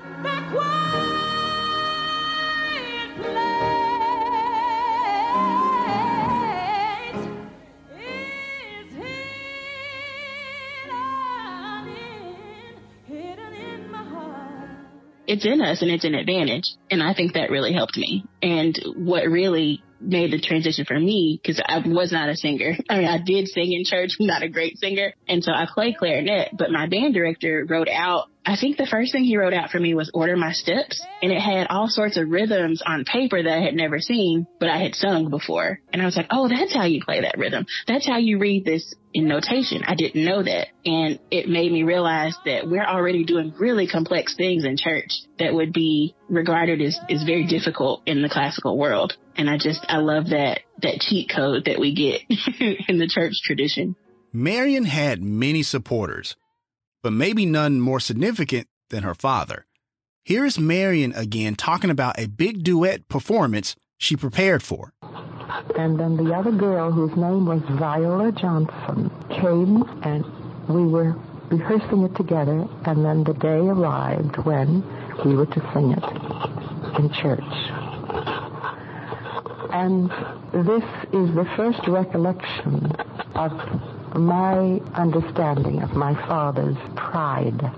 It's 15.27 15.45
in 15.45 15.61
us 15.61 15.83
and 15.83 15.91
it's 15.91 16.05
an 16.05 16.15
advantage. 16.15 16.65
And 16.91 17.03
I 17.03 17.15
think 17.15 17.35
that 17.35 17.51
really 17.51 17.73
helped 17.73 17.97
me. 17.97 18.25
And 18.43 18.79
what 18.97 19.25
really 19.25 19.83
made 20.01 20.33
the 20.33 20.41
transition 20.41 20.85
for 20.85 20.99
me 20.99 21.41
because 21.41 21.61
I 21.65 21.79
was 21.87 22.13
not 22.13 22.29
a 22.29 22.37
singer. 22.37 22.77
I 22.89 22.99
mean, 22.99 23.09
I 23.09 23.19
did 23.19 23.49
sing 23.49 23.73
in 23.73 23.85
church, 23.85 24.11
not 24.21 24.43
a 24.43 24.49
great 24.49 24.79
singer. 24.79 25.15
And 25.29 25.43
so 25.43 25.53
I 25.53 25.67
play 25.73 25.95
clarinet, 25.99 26.51
but 26.57 26.71
my 26.71 26.87
band 26.87 27.15
director 27.15 27.67
wrote 27.69 27.89
out 27.89 28.29
I 28.49 28.57
think 28.57 28.77
the 28.77 28.87
first 28.87 29.11
thing 29.11 29.25
he 29.25 29.37
wrote 29.37 29.53
out 29.53 29.71
for 29.71 29.81
me 29.81 29.95
was 29.95 30.09
order 30.15 30.37
my 30.37 30.53
steps 30.53 31.05
and 31.21 31.33
it 31.33 31.41
had 31.41 31.67
all 31.69 31.89
sorts 31.89 32.17
of 32.17 32.31
rhythms 32.31 32.81
on 32.87 33.05
paper 33.05 33.43
that 33.43 33.53
I 33.53 33.61
had 33.61 33.75
never 33.75 33.99
seen, 33.99 34.47
but 34.61 34.69
I 34.69 34.79
had 34.79 34.95
sung 34.95 35.31
before. 35.31 35.81
And 35.93 36.01
I 36.01 36.05
was 36.05 36.17
like, 36.17 36.29
oh, 36.31 36.49
that's 36.49 36.73
how 36.73 36.85
you 36.85 37.03
play 37.05 37.23
that 37.23 37.39
rhythm. 37.39 37.67
That's 37.89 38.07
how 38.07 38.19
you 38.19 38.39
read 38.39 38.65
this 38.65 38.95
in 39.13 39.27
notation. 39.27 39.83
I 39.85 39.97
didn't 39.97 40.25
know 40.25 40.45
that. 40.45 40.69
And 40.85 41.19
it 41.29 41.49
made 41.49 41.73
me 41.73 41.83
realize 41.83 42.37
that 42.45 42.69
we're 42.69 42.87
already 42.87 43.25
doing 43.25 43.53
really 43.59 43.89
complex 43.89 44.37
things 44.37 44.65
in 44.65 44.77
church 44.77 45.11
that 45.41 45.53
would 45.53 45.73
be 45.73 46.15
regarded 46.29 46.81
as, 46.81 47.01
as 47.11 47.25
very 47.25 47.49
difficult 47.49 48.03
in 48.07 48.23
the 48.23 48.29
classical 48.29 48.79
world. 48.79 49.17
And 49.37 49.51
I 49.51 49.59
just, 49.59 49.85
I 49.89 49.99
love 49.99 50.31
that, 50.31 50.61
that 50.83 51.01
cheat 51.01 51.31
code 51.35 51.67
that 51.67 51.79
we 51.79 51.95
get 51.95 52.23
in 52.89 52.99
the 52.99 53.09
church 53.09 53.35
tradition. 53.45 53.97
Marian 54.33 54.85
had 54.85 55.23
many 55.23 55.63
supporters 55.63 56.37
but 57.07 57.13
maybe 57.13 57.47
none 57.47 57.81
more 57.81 58.01
significant 58.01 58.67
than 58.91 59.05
her 59.05 59.15
father. 59.15 59.65
Here 60.25 60.45
is 60.45 60.59
Marian 60.59 61.13
again 61.13 61.55
talking 61.55 61.89
about 61.89 62.19
a 62.19 62.27
big 62.27 62.65
duet 62.65 63.07
performance 63.07 63.77
she 63.97 64.17
prepared 64.17 64.61
for. 64.61 64.93
And 65.79 66.01
then 66.01 66.17
the 66.17 66.35
other 66.35 66.51
girl, 66.51 66.91
whose 66.91 67.17
name 67.17 67.47
was 67.47 67.63
Viola 67.79 68.33
Johnson, 68.33 69.13
came 69.31 69.85
and 70.03 70.25
we 70.69 70.85
were 70.85 71.15
rehearsing 71.49 72.03
it 72.03 72.17
together. 72.17 72.67
And 72.87 73.05
then 73.05 73.23
the 73.23 73.35
day 73.35 73.59
arrived 73.59 74.39
when 74.39 74.83
we 75.25 75.37
were 75.37 75.47
to 75.47 75.71
sing 75.73 75.93
it 75.93 76.03
in 76.99 77.09
church. 77.23 78.46
And 79.73 80.11
this 80.53 80.85
is 81.13 81.35
the 81.35 81.47
first 81.57 81.87
recollection 81.87 82.93
of 83.35 83.53
my 84.17 84.81
understanding 84.95 85.83
of 85.83 85.95
my 85.95 86.15
father's 86.27 86.77
pride. 86.97 87.71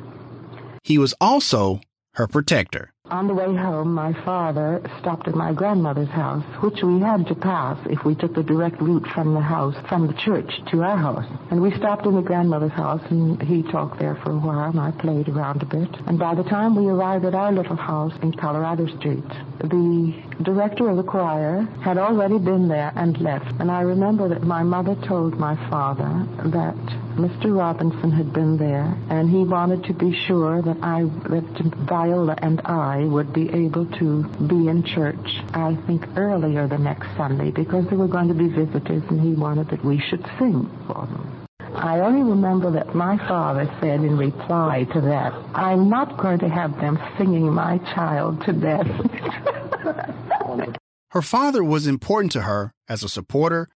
He 0.84 0.99
was 0.99 1.14
also 1.20 1.80
her 2.14 2.26
protector. 2.26 2.93
On 3.11 3.26
the 3.26 3.32
way 3.32 3.56
home, 3.56 3.94
my 3.94 4.12
father 4.22 4.82
stopped 5.00 5.28
at 5.28 5.34
my 5.34 5.54
grandmother's 5.54 6.11
house, 6.11 6.44
which 6.61 6.82
we 6.82 7.00
had 7.00 7.26
to 7.28 7.34
pass 7.34 7.78
if 7.86 8.04
we 8.04 8.14
took 8.14 8.34
the 8.34 8.42
direct 8.42 8.82
route 8.82 9.06
from 9.14 9.32
the 9.32 9.40
house, 9.40 9.74
from 9.88 10.06
the 10.06 10.12
church 10.12 10.50
to 10.70 10.82
our 10.82 10.96
house. 10.98 11.24
And 11.50 11.62
we 11.62 11.74
stopped 11.78 12.04
in 12.04 12.16
the 12.16 12.20
grandmother's 12.20 12.72
house, 12.72 13.00
and 13.09 13.40
he 13.40 13.62
talked 13.62 13.98
there 13.98 14.16
for 14.16 14.32
a 14.32 14.38
while, 14.38 14.70
and 14.70 14.78
I 14.78 14.90
played 14.90 15.30
around 15.30 15.62
a 15.62 15.66
bit. 15.66 15.88
And 16.06 16.18
by 16.18 16.34
the 16.34 16.44
time 16.44 16.76
we 16.76 16.88
arrived 16.88 17.24
at 17.24 17.34
our 17.34 17.50
little 17.50 17.76
house 17.76 18.12
in 18.22 18.32
Colorado 18.32 18.86
Street, 18.98 19.24
the 19.61 20.14
director 20.42 20.90
of 20.90 20.98
the 20.98 21.02
choir 21.02 21.62
had 21.82 21.96
already 21.96 22.38
been 22.38 22.68
there 22.68 22.92
and 22.94 23.18
left. 23.22 23.59
And 23.59 23.70
I 23.70 23.80
remember 23.80 24.28
that 24.28 24.42
my 24.42 24.62
mother 24.62 24.94
told 25.06 25.38
my 25.38 25.56
father 25.70 26.26
that 26.50 26.76
Mr. 27.18 27.56
Robinson 27.56 28.12
had 28.12 28.32
been 28.32 28.56
there, 28.58 28.96
and 29.10 29.28
he 29.28 29.38
wanted 29.38 29.82
to 29.82 29.92
be 29.92 30.16
sure 30.28 30.62
that 30.62 30.76
I, 30.82 31.02
that 31.02 31.74
Viola 31.88 32.36
and 32.38 32.60
I 32.60 32.98
would 33.06 33.32
be 33.32 33.50
able 33.50 33.86
to 33.98 34.22
be 34.46 34.68
in 34.68 34.84
church, 34.84 35.42
I 35.52 35.76
think, 35.88 36.06
earlier 36.16 36.68
the 36.68 36.78
next 36.78 37.08
Sunday 37.16 37.50
because 37.50 37.88
there 37.88 37.98
were 37.98 38.06
going 38.06 38.28
to 38.28 38.34
be 38.34 38.46
visitors 38.46 39.02
and 39.10 39.20
he 39.20 39.32
wanted 39.32 39.68
that 39.70 39.84
we 39.84 39.98
should 39.98 40.24
sing 40.38 40.70
for 40.86 41.06
them. 41.06 41.44
I 41.74 41.98
only 41.98 42.22
remember 42.22 42.70
that 42.70 42.94
my 42.94 43.18
father 43.26 43.68
said 43.80 44.00
in 44.00 44.16
reply 44.16 44.84
to 44.92 45.00
that, 45.00 45.32
I'm 45.54 45.90
not 45.90 46.18
going 46.18 46.38
to 46.38 46.48
have 46.48 46.76
them 46.76 47.00
singing 47.18 47.52
my 47.52 47.78
child 47.78 48.44
to 48.46 48.52
death. 48.52 48.86
her 51.10 51.22
father 51.22 51.64
was 51.64 51.88
important 51.88 52.30
to 52.32 52.42
her 52.42 52.72
as 52.88 53.02
a 53.02 53.08
supporter 53.08 53.68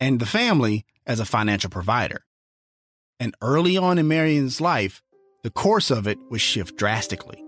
and 0.00 0.18
the 0.18 0.26
family 0.26 0.84
as 1.06 1.20
a 1.20 1.24
financial 1.24 1.70
provider. 1.70 2.24
And 3.20 3.36
early 3.42 3.76
on 3.76 3.98
in 3.98 4.08
Marian's 4.08 4.60
life, 4.60 5.02
the 5.42 5.50
course 5.50 5.90
of 5.90 6.08
it 6.08 6.18
would 6.30 6.40
shift 6.40 6.76
drastically. 6.76 7.44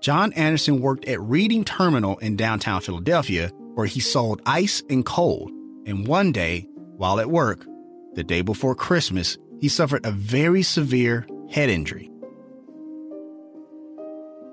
John 0.00 0.32
Anderson 0.32 0.80
worked 0.80 1.04
at 1.06 1.20
Reading 1.20 1.64
Terminal 1.64 2.18
in 2.18 2.36
downtown 2.36 2.80
Philadelphia, 2.80 3.50
where 3.74 3.86
he 3.86 4.00
sold 4.00 4.42
ice 4.46 4.82
and 4.90 5.04
cold. 5.04 5.50
And 5.86 6.06
one 6.06 6.32
day, 6.32 6.66
while 6.96 7.20
at 7.20 7.30
work, 7.30 7.66
the 8.14 8.24
day 8.24 8.40
before 8.40 8.74
Christmas, 8.74 9.38
he 9.60 9.68
suffered 9.68 10.04
a 10.04 10.10
very 10.10 10.62
severe 10.62 11.26
head 11.50 11.68
injury. 11.68 12.10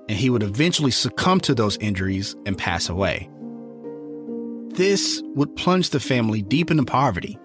And 0.08 0.18
he 0.18 0.30
would 0.30 0.42
eventually 0.42 0.90
succumb 0.90 1.40
to 1.40 1.54
those 1.54 1.76
injuries 1.78 2.36
and 2.44 2.58
pass 2.58 2.88
away. 2.88 3.30
This 4.70 5.22
would 5.34 5.54
plunge 5.56 5.90
the 5.90 6.00
family 6.00 6.42
deep 6.42 6.70
into 6.70 6.84
poverty. 6.84 7.38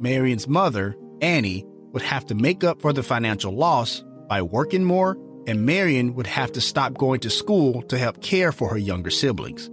Marian's 0.00 0.48
mother, 0.48 0.96
Annie, 1.20 1.64
would 1.92 2.02
have 2.02 2.26
to 2.26 2.34
make 2.34 2.64
up 2.64 2.80
for 2.80 2.92
the 2.92 3.02
financial 3.02 3.52
loss 3.52 4.04
by 4.28 4.42
working 4.42 4.84
more 4.84 5.16
and 5.48 5.64
Marian 5.64 6.14
would 6.14 6.26
have 6.26 6.52
to 6.52 6.60
stop 6.60 6.98
going 6.98 7.20
to 7.20 7.30
school 7.30 7.80
to 7.84 7.96
help 7.96 8.22
care 8.22 8.52
for 8.52 8.68
her 8.68 8.76
younger 8.76 9.10
siblings. 9.10 9.70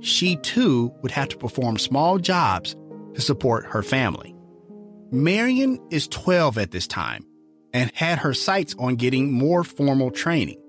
She 0.00 0.36
too 0.36 0.92
would 1.02 1.12
have 1.12 1.28
to 1.28 1.36
perform 1.36 1.78
small 1.78 2.18
jobs 2.18 2.74
to 3.14 3.20
support 3.20 3.66
her 3.66 3.84
family. 3.84 4.34
Marian 5.12 5.78
is 5.90 6.08
12 6.08 6.58
at 6.58 6.72
this 6.72 6.88
time 6.88 7.24
and 7.72 7.92
had 7.94 8.18
her 8.18 8.34
sights 8.34 8.74
on 8.80 8.96
getting 8.96 9.32
more 9.32 9.62
formal 9.62 10.10
training. 10.10 10.60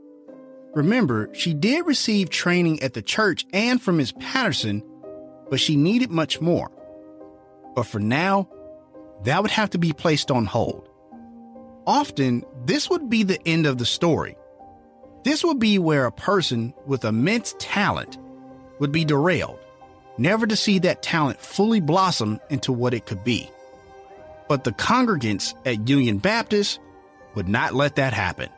Remember, 0.75 1.29
she 1.33 1.55
did 1.55 1.87
receive 1.87 2.29
training 2.29 2.81
at 2.83 2.93
the 2.93 3.01
church 3.01 3.45
and 3.53 3.81
from 3.81 3.97
Ms. 3.97 4.13
Patterson, 4.19 4.83
but 5.49 5.59
she 5.59 5.75
needed 5.75 6.11
much 6.11 6.39
more. 6.39 6.71
But 7.75 7.87
for 7.87 7.99
now, 7.99 8.49
that 9.23 9.41
would 9.41 9.51
have 9.51 9.69
to 9.71 9.77
be 9.77 9.93
placed 9.93 10.31
on 10.31 10.45
hold. 10.45 10.87
Often, 11.87 12.43
this 12.65 12.89
would 12.89 13.09
be 13.09 13.23
the 13.23 13.39
end 13.47 13.65
of 13.65 13.77
the 13.77 13.85
story. 13.85 14.35
This 15.23 15.43
would 15.43 15.59
be 15.59 15.77
where 15.79 16.05
a 16.05 16.11
person 16.11 16.73
with 16.85 17.05
immense 17.05 17.55
talent 17.59 18.17
would 18.79 18.91
be 18.91 19.05
derailed, 19.05 19.59
never 20.17 20.47
to 20.47 20.55
see 20.55 20.79
that 20.79 21.03
talent 21.03 21.39
fully 21.39 21.79
blossom 21.79 22.39
into 22.49 22.71
what 22.71 22.93
it 22.93 23.05
could 23.05 23.23
be. 23.23 23.49
But 24.47 24.63
the 24.63 24.71
congregants 24.71 25.53
at 25.65 25.87
Union 25.87 26.17
Baptist 26.17 26.79
would 27.35 27.47
not 27.47 27.73
let 27.73 27.95
that 27.95 28.13
happen. 28.13 28.49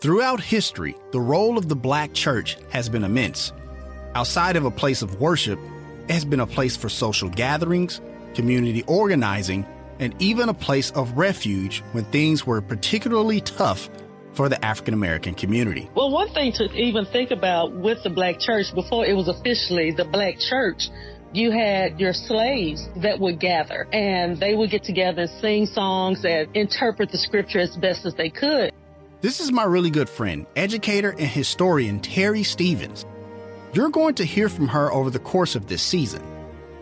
Throughout 0.00 0.40
history, 0.40 0.96
the 1.12 1.20
role 1.20 1.58
of 1.58 1.68
the 1.68 1.76
black 1.76 2.14
church 2.14 2.56
has 2.70 2.88
been 2.88 3.04
immense. 3.04 3.52
Outside 4.14 4.56
of 4.56 4.64
a 4.64 4.70
place 4.70 5.02
of 5.02 5.20
worship, 5.20 5.58
it 6.08 6.12
has 6.12 6.24
been 6.24 6.40
a 6.40 6.46
place 6.46 6.76
for 6.76 6.88
social 6.88 7.28
gatherings, 7.28 8.00
community 8.34 8.84
organizing, 8.86 9.66
and 9.98 10.14
even 10.18 10.48
a 10.48 10.54
place 10.54 10.90
of 10.92 11.16
refuge 11.16 11.82
when 11.92 12.04
things 12.06 12.46
were 12.46 12.60
particularly 12.60 13.40
tough 13.40 13.88
for 14.32 14.48
the 14.48 14.64
African 14.64 14.94
American 14.94 15.34
community. 15.34 15.90
Well, 15.94 16.10
one 16.10 16.32
thing 16.32 16.52
to 16.52 16.64
even 16.72 17.04
think 17.06 17.30
about 17.30 17.72
with 17.72 18.02
the 18.02 18.10
black 18.10 18.38
church 18.38 18.66
before 18.74 19.04
it 19.04 19.14
was 19.14 19.28
officially 19.28 19.90
the 19.90 20.04
black 20.04 20.38
church, 20.38 20.88
you 21.32 21.50
had 21.50 22.00
your 22.00 22.12
slaves 22.12 22.88
that 22.96 23.18
would 23.20 23.38
gather 23.38 23.86
and 23.92 24.38
they 24.38 24.54
would 24.54 24.70
get 24.70 24.82
together 24.82 25.22
and 25.22 25.30
sing 25.40 25.66
songs 25.66 26.24
and 26.24 26.48
interpret 26.56 27.10
the 27.10 27.18
scripture 27.18 27.60
as 27.60 27.76
best 27.76 28.06
as 28.06 28.14
they 28.14 28.30
could. 28.30 28.72
This 29.20 29.40
is 29.40 29.52
my 29.52 29.64
really 29.64 29.90
good 29.90 30.08
friend, 30.08 30.46
educator 30.56 31.10
and 31.10 31.20
historian 31.20 32.00
Terry 32.00 32.42
Stevens. 32.42 33.04
You're 33.72 33.90
going 33.90 34.14
to 34.16 34.24
hear 34.24 34.48
from 34.48 34.66
her 34.68 34.90
over 34.92 35.10
the 35.10 35.18
course 35.18 35.54
of 35.54 35.68
this 35.68 35.82
season. 35.82 36.22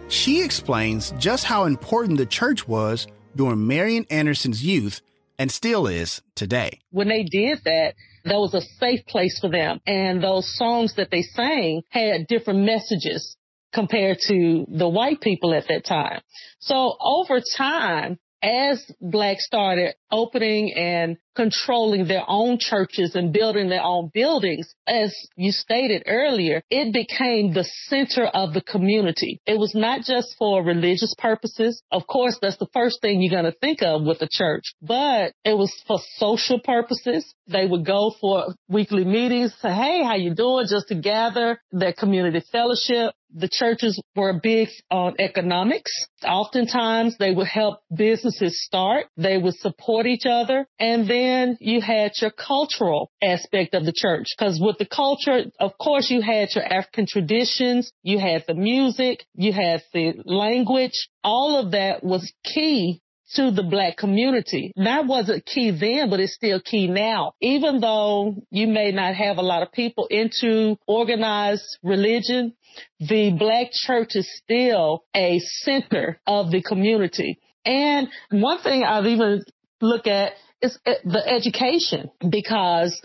She 0.09 0.43
explains 0.43 1.13
just 1.19 1.45
how 1.45 1.65
important 1.65 2.17
the 2.17 2.27
church 2.27 2.67
was 2.67 3.07
during 3.37 3.67
Marian 3.67 4.07
Anderson's 4.11 4.65
youth 4.65 5.03
and 5.39 5.53
still 5.53 5.87
is 5.87 6.23
today. 6.35 6.81
When 6.91 7.09
they 7.09 7.25
did 7.25 7.61
that, 7.65 7.95
that 8.25 8.39
was 8.39 8.55
a 8.55 8.63
safe 8.81 9.05
place 9.07 9.39
for 9.39 9.51
them. 9.51 9.81
And 9.87 10.23
those 10.23 10.57
songs 10.57 10.95
that 10.97 11.11
they 11.11 11.23
sang 11.23 11.83
had 11.91 12.27
different 12.27 12.61
messages 12.61 13.37
compared 13.73 14.19
to 14.29 14.67
the 14.69 14.89
white 14.89 15.21
people 15.21 15.53
at 15.53 15.69
that 15.69 15.85
time. 15.85 16.23
So 16.59 16.97
over 17.01 17.41
time, 17.57 18.19
as 18.43 18.91
blacks 19.01 19.45
started 19.45 19.95
opening 20.11 20.73
and 20.75 21.17
controlling 21.39 22.09
their 22.09 22.25
own 22.27 22.59
churches 22.59 23.15
and 23.15 23.33
building 23.33 23.69
their 23.69 23.83
own 23.83 24.11
buildings, 24.13 24.75
as 24.89 25.15
you 25.37 25.53
stated 25.53 26.03
earlier, 26.07 26.61
it 26.69 26.93
became 26.93 27.55
the 27.55 27.65
center 27.87 28.25
of 28.27 28.53
the 28.55 28.61
community. 28.61 29.41
It 29.47 29.57
was 29.57 29.73
not 29.73 30.01
just 30.03 30.35
for 30.37 30.65
religious 30.65 31.15
purposes. 31.17 31.81
Of 31.93 32.09
course, 32.09 32.37
that's 32.43 32.57
the 32.57 32.67
first 32.73 33.01
thing 33.01 33.23
you're 33.23 33.41
going 33.41 33.53
to 33.53 33.59
think 33.61 33.83
of 33.83 34.03
with 34.03 34.21
a 34.21 34.29
church, 34.29 34.75
but 34.83 35.33
it 35.45 35.57
was 35.57 35.73
for 35.87 35.99
social 36.17 36.59
purposes. 36.59 37.33
They 37.47 37.67
would 37.67 37.87
go 37.87 38.13
for 38.21 38.55
weekly 38.69 39.05
meetings, 39.05 39.55
say, 39.63 39.73
Hey, 39.73 40.03
how 40.03 40.17
you 40.17 40.35
doing? 40.35 40.67
Just 40.69 40.89
to 40.89 40.97
gather 40.97 41.61
their 41.71 41.93
community 41.93 42.43
fellowship. 42.51 43.15
The 43.35 43.49
churches 43.53 44.01
were 44.17 44.41
big 44.43 44.69
on 44.91 45.15
economics. 45.19 45.93
Oftentimes 46.27 47.19
they 47.19 47.31
would 47.31 47.47
help 47.47 47.81
businesses 47.95 48.65
start. 48.65 49.07
They 49.19 49.37
would 49.37 49.55
support 49.57 49.98
each 50.07 50.27
other. 50.27 50.67
And 50.79 51.09
then 51.09 51.57
you 51.61 51.81
had 51.81 52.13
your 52.21 52.31
cultural 52.31 53.11
aspect 53.23 53.75
of 53.75 53.85
the 53.85 53.93
church. 53.95 54.27
Cause 54.39 54.61
with 54.61 54.79
the 54.79 54.87
culture, 54.87 55.51
of 55.59 55.77
course, 55.79 56.11
you 56.11 56.21
had 56.21 56.49
your 56.55 56.65
African 56.65 57.07
traditions, 57.07 57.93
you 58.03 58.19
had 58.19 58.45
the 58.47 58.55
music, 58.55 59.27
you 59.35 59.53
had 59.53 59.83
the 59.93 60.15
language. 60.25 61.09
All 61.23 61.59
of 61.59 61.73
that 61.73 62.03
was 62.03 62.33
key 62.45 63.03
to 63.35 63.51
the 63.51 63.63
black 63.63 63.97
community. 63.97 64.73
That 64.77 65.07
wasn't 65.07 65.45
key 65.45 65.71
then, 65.71 66.11
but 66.11 66.21
it's 66.21 66.35
still 66.35 66.61
key 66.61 66.87
now. 66.87 67.33
Even 67.41 67.81
though 67.81 68.37
you 68.51 68.67
may 68.67 68.93
not 68.93 69.15
have 69.15 69.39
a 69.39 69.43
lot 69.43 69.63
of 69.63 69.73
people 69.73 70.07
into 70.07 70.77
organized 70.87 71.79
religion, 71.83 72.55
the 73.01 73.35
black 73.39 73.69
church 73.73 74.15
is 74.15 74.29
still 74.43 75.05
a 75.15 75.41
center 75.41 76.21
of 76.27 76.51
the 76.51 76.63
community. 76.63 77.39
And 77.65 78.09
one 78.31 78.61
thing 78.63 78.83
I've 78.83 79.07
even 79.07 79.43
looked 79.81 80.07
at 80.07 80.33
is 80.61 80.79
uh, 80.87 80.95
the 81.05 81.27
education 81.27 82.11
because 82.29 83.01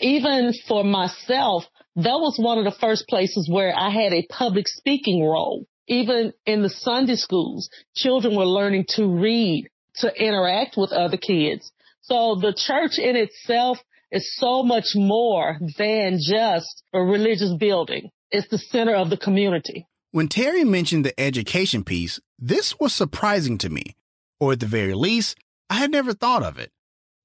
even 0.00 0.52
for 0.68 0.84
myself, 0.84 1.64
that 1.96 2.18
was 2.18 2.36
one 2.38 2.58
of 2.58 2.64
the 2.64 2.78
first 2.80 3.06
places 3.08 3.48
where 3.50 3.72
I 3.76 3.90
had 3.90 4.12
a 4.12 4.26
public 4.30 4.66
speaking 4.68 5.24
role 5.24 5.66
even 5.86 6.32
in 6.46 6.62
the 6.62 6.70
Sunday 6.70 7.16
schools, 7.16 7.68
children 7.94 8.36
were 8.36 8.46
learning 8.46 8.86
to 8.90 9.06
read, 9.06 9.68
to 9.96 10.12
interact 10.14 10.76
with 10.76 10.92
other 10.92 11.16
kids. 11.16 11.70
So 12.02 12.36
the 12.36 12.54
church 12.56 12.98
in 12.98 13.16
itself 13.16 13.78
is 14.10 14.36
so 14.36 14.62
much 14.62 14.94
more 14.94 15.58
than 15.78 16.18
just 16.20 16.82
a 16.92 17.00
religious 17.00 17.52
building. 17.58 18.10
It's 18.30 18.48
the 18.48 18.58
center 18.58 18.94
of 18.94 19.10
the 19.10 19.16
community. 19.16 19.86
When 20.10 20.28
Terry 20.28 20.64
mentioned 20.64 21.04
the 21.04 21.18
education 21.18 21.84
piece, 21.84 22.20
this 22.38 22.78
was 22.78 22.94
surprising 22.94 23.58
to 23.58 23.68
me, 23.68 23.96
or 24.38 24.52
at 24.52 24.60
the 24.60 24.66
very 24.66 24.94
least, 24.94 25.36
I 25.70 25.74
had 25.74 25.90
never 25.90 26.12
thought 26.12 26.42
of 26.42 26.58
it. 26.58 26.70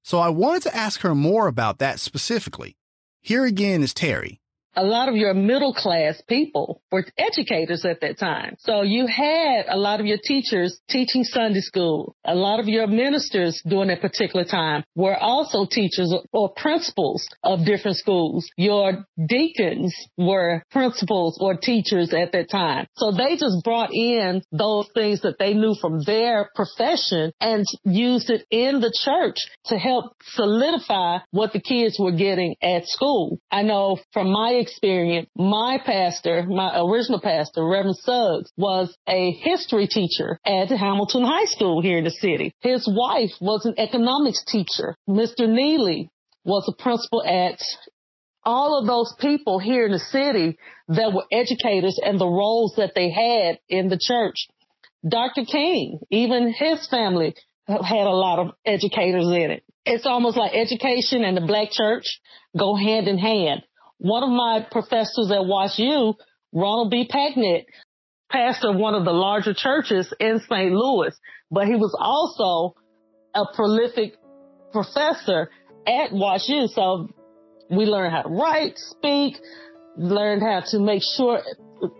So 0.02 0.18
I 0.18 0.28
wanted 0.30 0.62
to 0.64 0.76
ask 0.76 1.00
her 1.00 1.14
more 1.14 1.46
about 1.46 1.78
that 1.78 2.00
specifically. 2.00 2.76
Here 3.20 3.44
again 3.44 3.82
is 3.82 3.92
Terry 3.94 4.39
a 4.76 4.84
lot 4.84 5.08
of 5.08 5.16
your 5.16 5.34
middle 5.34 5.74
class 5.74 6.20
people 6.28 6.80
were 6.92 7.04
educators 7.18 7.84
at 7.84 8.00
that 8.00 8.18
time. 8.18 8.56
So 8.58 8.82
you 8.82 9.06
had 9.06 9.66
a 9.68 9.76
lot 9.76 10.00
of 10.00 10.06
your 10.06 10.18
teachers 10.22 10.78
teaching 10.88 11.24
Sunday 11.24 11.60
school. 11.60 12.14
A 12.24 12.34
lot 12.34 12.60
of 12.60 12.68
your 12.68 12.86
ministers 12.86 13.60
during 13.66 13.88
that 13.88 14.00
particular 14.00 14.44
time 14.44 14.84
were 14.94 15.16
also 15.16 15.66
teachers 15.70 16.14
or 16.32 16.52
principals 16.54 17.26
of 17.42 17.64
different 17.64 17.96
schools. 17.96 18.48
Your 18.56 19.04
deacons 19.26 19.94
were 20.16 20.62
principals 20.70 21.38
or 21.40 21.56
teachers 21.56 22.14
at 22.14 22.32
that 22.32 22.50
time. 22.50 22.86
So 22.96 23.10
they 23.10 23.36
just 23.36 23.64
brought 23.64 23.90
in 23.92 24.42
those 24.52 24.88
things 24.94 25.22
that 25.22 25.38
they 25.38 25.54
knew 25.54 25.74
from 25.80 26.00
their 26.04 26.50
profession 26.54 27.32
and 27.40 27.64
used 27.84 28.30
it 28.30 28.46
in 28.50 28.80
the 28.80 28.92
church 29.04 29.36
to 29.66 29.78
help 29.78 30.12
solidify 30.22 31.18
what 31.30 31.52
the 31.52 31.60
kids 31.60 31.98
were 31.98 32.12
getting 32.12 32.54
at 32.62 32.86
school. 32.86 33.38
I 33.50 33.62
know 33.62 33.98
from 34.12 34.30
my 34.30 34.59
experience, 34.60 35.28
my 35.36 35.78
pastor, 35.84 36.44
my 36.44 36.80
original 36.80 37.20
pastor, 37.20 37.66
Reverend 37.66 37.96
Suggs, 37.96 38.50
was 38.56 38.94
a 39.08 39.32
history 39.32 39.86
teacher 39.86 40.38
at 40.44 40.68
Hamilton 40.68 41.24
High 41.24 41.46
School 41.46 41.80
here 41.82 41.98
in 41.98 42.04
the 42.04 42.10
city. 42.10 42.52
His 42.60 42.88
wife 42.88 43.32
was 43.40 43.66
an 43.66 43.74
economics 43.78 44.44
teacher. 44.44 44.96
Mr. 45.08 45.48
Neely 45.48 46.10
was 46.44 46.68
a 46.68 46.82
principal 46.82 47.22
at 47.24 47.60
all 48.44 48.78
of 48.78 48.86
those 48.86 49.14
people 49.20 49.58
here 49.58 49.84
in 49.84 49.92
the 49.92 49.98
city 49.98 50.58
that 50.88 51.12
were 51.12 51.24
educators 51.30 51.98
and 52.02 52.18
the 52.18 52.26
roles 52.26 52.74
that 52.76 52.92
they 52.94 53.10
had 53.10 53.58
in 53.68 53.88
the 53.88 53.98
church. 54.00 54.46
Dr. 55.06 55.44
King, 55.44 56.00
even 56.10 56.52
his 56.52 56.86
family 56.88 57.34
had 57.66 58.06
a 58.06 58.10
lot 58.10 58.38
of 58.38 58.54
educators 58.64 59.26
in 59.26 59.50
it. 59.50 59.64
It's 59.84 60.06
almost 60.06 60.36
like 60.36 60.52
education 60.54 61.24
and 61.24 61.36
the 61.36 61.46
black 61.46 61.70
church 61.70 62.20
go 62.58 62.74
hand 62.74 63.08
in 63.08 63.18
hand. 63.18 63.62
One 64.00 64.22
of 64.22 64.30
my 64.30 64.66
professors 64.70 65.30
at 65.30 65.44
Wash 65.44 65.78
U, 65.78 66.14
Ronald 66.54 66.90
B. 66.90 67.06
Packnett, 67.06 67.66
pastor 68.32 68.70
of 68.70 68.76
one 68.76 68.94
of 68.94 69.04
the 69.04 69.12
larger 69.12 69.52
churches 69.52 70.12
in 70.18 70.40
St. 70.40 70.72
Louis, 70.72 71.14
but 71.50 71.66
he 71.66 71.74
was 71.74 71.94
also 72.00 72.74
a 73.34 73.44
prolific 73.54 74.14
professor 74.72 75.50
at 75.86 76.12
Wash 76.12 76.48
U. 76.48 76.66
So 76.68 77.10
we 77.70 77.84
learned 77.84 78.14
how 78.14 78.22
to 78.22 78.30
write, 78.30 78.78
speak, 78.78 79.36
learned 79.98 80.40
how 80.40 80.62
to 80.70 80.78
make 80.78 81.02
sure 81.02 81.42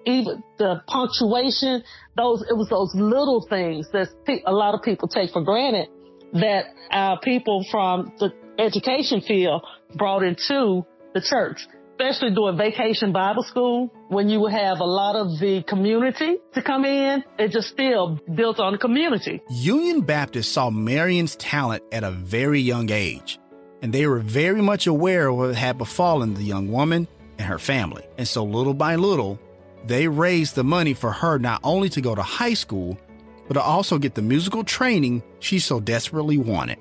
even 0.07 0.43
the 0.57 0.83
punctuation, 0.87 1.83
those, 2.17 2.43
it 2.49 2.57
was 2.57 2.71
those 2.71 2.93
little 2.95 3.47
things 3.47 3.87
that 3.93 4.09
a 4.47 4.53
lot 4.53 4.75
of 4.75 4.83
people 4.83 5.07
take 5.07 5.33
for 5.33 5.43
granted 5.43 5.89
that 6.33 6.65
our 6.91 7.21
people 7.21 7.67
from 7.71 8.11
the 8.21 8.33
education 8.59 9.21
field 9.21 9.63
brought 9.97 10.23
into 10.23 10.87
the 11.13 11.21
church 11.21 11.67
especially 12.01 12.35
during 12.35 12.57
vacation 12.57 13.13
Bible 13.13 13.43
school, 13.43 13.93
when 14.09 14.29
you 14.29 14.41
would 14.41 14.53
have 14.53 14.81
a 14.81 14.85
lot 14.85 15.17
of 15.17 15.39
the 15.39 15.63
community 15.65 16.39
to 16.55 16.63
come 16.63 16.85
in, 16.85 17.23
it 17.39 17.51
just 17.51 17.69
still 17.69 18.19
built 18.35 18.59
on 18.59 18.79
community. 18.79 19.43
Union 19.51 20.01
Baptist 20.01 20.53
saw 20.53 20.71
Marian's 20.71 21.37
talent 21.37 21.83
at 21.93 22.03
a 22.03 22.11
very 22.11 22.61
young 22.61 22.91
age, 22.91 23.39
and 23.83 23.93
they 23.93 24.07
were 24.07 24.21
very 24.21 24.63
much 24.63 24.87
aware 24.87 25.29
of 25.29 25.37
what 25.37 25.55
had 25.55 25.77
befallen 25.77 26.33
the 26.33 26.43
young 26.43 26.73
woman 26.73 27.07
and 27.39 27.47
her 27.47 27.59
family. 27.59 28.07
And 28.17 28.27
so, 28.27 28.45
little 28.45 28.75
by 28.75 28.97
little, 28.97 29.39
they 29.85 30.09
raised 30.09 30.55
the 30.55 30.65
money 30.65 30.95
for 30.95 31.13
her 31.13 31.39
not 31.39 31.61
only 31.63 31.91
to 31.91 32.01
go 32.01 32.15
to 32.15 32.23
high 32.23 32.55
school, 32.55 32.99
but 33.47 33.55
to 33.55 33.63
also 33.63 33.99
get 33.99 34.15
the 34.15 34.23
musical 34.23 34.65
training 34.65 35.23
she 35.41 35.59
so 35.59 35.81
desperately 35.81 36.39
wanted. 36.39 36.79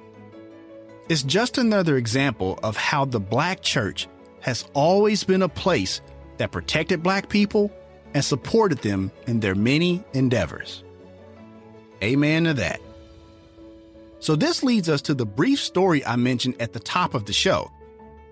It's 1.09 1.24
just 1.24 1.57
another 1.57 1.97
example 1.97 2.59
of 2.63 2.78
how 2.78 3.03
the 3.03 3.20
black 3.20 3.61
church 3.61 4.07
has 4.42 4.66
always 4.74 5.24
been 5.24 5.42
a 5.42 5.50
place 5.50 6.02
that 6.38 6.52
protected 6.52 7.04
black 7.04 7.30
people 7.30 7.72
and 8.14 8.24
supported 8.24 8.80
them 8.80 9.12
in 9.28 9.40
their 9.40 9.56
many 9.56 10.04
endeavors. 10.14 10.84
Amen 12.02 12.46
to 12.46 12.54
that. 12.56 12.82
So, 14.20 14.36
this 14.36 14.64
leads 14.64 14.90
us 14.90 15.02
to 15.04 15.14
the 15.14 15.26
brief 15.26 15.60
story 15.60 16.06
I 16.06 16.16
mentioned 16.18 16.56
at 16.62 16.74
the 16.74 16.80
top 16.80 17.14
of 17.14 17.26
the 17.26 17.34
show. 17.34 17.72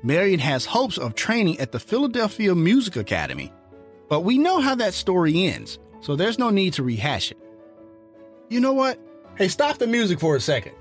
Marian 0.04 0.40
has 0.40 0.66
hopes 0.66 0.98
of 0.98 1.16
training 1.16 1.60
at 1.60 1.72
the 1.72 1.80
Philadelphia 1.80 2.54
Music 2.56 2.98
Academy, 2.98 3.54
but 4.10 4.22
we 4.22 4.38
know 4.38 4.60
how 4.60 4.76
that 4.76 4.94
story 4.94 5.46
ends, 5.46 5.80
so 6.02 6.16
there's 6.16 6.38
no 6.38 6.50
need 6.50 6.74
to 6.74 6.84
rehash 6.84 7.32
it. 7.32 7.38
You 8.50 8.60
know 8.60 8.74
what? 8.74 9.00
Hey, 9.38 9.48
stop 9.48 9.78
the 9.78 9.88
music 9.88 10.20
for 10.20 10.36
a 10.36 10.42
second. 10.42 10.74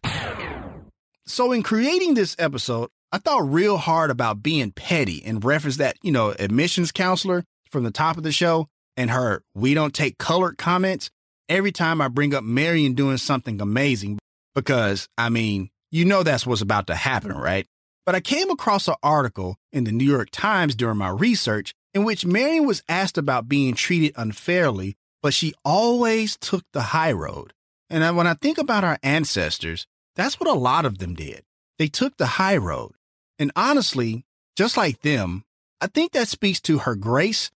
So, 1.27 1.53
in 1.53 1.63
creating 1.63 2.15
this 2.15 2.37
episode, 2.39 2.89
I 3.13 3.19
thought 3.19 3.49
real 3.49 3.77
hard 3.77 4.11
about 4.11 4.43
being 4.43 4.73
petty 4.73 5.23
and 5.25 5.45
reference 5.45 5.77
that, 5.77 5.97
you 6.03 6.13
know, 6.13 6.35
admissions 6.39 6.93
counselor 6.93 7.45
from 7.71 7.85
the 7.85 7.91
top 7.91 8.17
of 8.17 8.23
the 8.23 8.33
show 8.33 8.69
and 8.97 9.11
her 9.11 9.43
we 9.55 9.75
don't 9.75 9.95
take 9.95 10.19
colored 10.19 10.59
comments 10.59 11.11
every 11.49 11.73
time 11.73 12.01
I 12.01 12.09
bring 12.09 12.35
up 12.35 12.45
Marian 12.45 12.95
doing 12.95 13.19
something 13.19 13.61
amazing 13.61 14.19
because, 14.55 15.09
I 15.17 15.29
mean, 15.29 15.71
you 15.91 16.05
know 16.05 16.23
that's 16.23 16.47
what's 16.47 16.63
about 16.63 16.89
to 16.89 16.95
happen, 16.95 17.33
right? 17.33 17.67
But 18.05 18.15
I 18.15 18.21
came 18.21 18.51
across 18.51 18.89
an 18.89 18.95
article 19.03 19.57
in 19.73 19.85
the 19.85 19.93
New 19.93 20.05
York 20.05 20.29
Times 20.33 20.75
during 20.75 20.99
my 20.99 21.09
research 21.09 21.75
in 21.95 22.05
which 22.05 22.27
Marian 22.27 22.67
was 22.67 22.83
asked 22.89 23.19
about 23.19 23.49
being 23.49 23.75
treated 23.75 24.13
unfairly, 24.17 24.97
but 25.23 25.35
she 25.35 25.55
always 25.65 26.37
took 26.37 26.65
the 26.73 26.83
high 26.83 27.13
road. 27.13 27.53
And 27.89 28.17
when 28.17 28.27
I 28.27 28.35
think 28.35 28.59
about 28.59 28.85
our 28.85 28.99
ancestors, 29.03 29.87
that's 30.15 30.41
what 30.41 30.49
a 30.49 30.59
lot 30.59 30.85
of 30.85 30.99
them 30.99 31.15
did. 31.15 31.43
They 31.79 31.89
took 31.89 32.17
the 32.17 32.27
high 32.27 32.57
road. 32.57 32.93
And 33.39 33.53
honestly, 33.55 34.25
just 34.57 34.77
like 34.77 35.03
them, 35.03 35.45
I 35.81 35.87
think 35.87 36.13
that 36.13 36.29
speaks 36.29 36.61
to 36.63 36.79
her 36.79 36.95
grace 36.95 37.51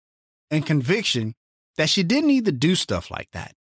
and 0.51 0.67
conviction 0.67 1.35
that 1.77 1.89
she 1.89 2.03
didn't 2.03 2.29
need 2.29 2.47
to 2.47 2.53
do 2.53 2.75
stuff 2.75 3.11
like 3.11 3.31
that. 3.33 3.55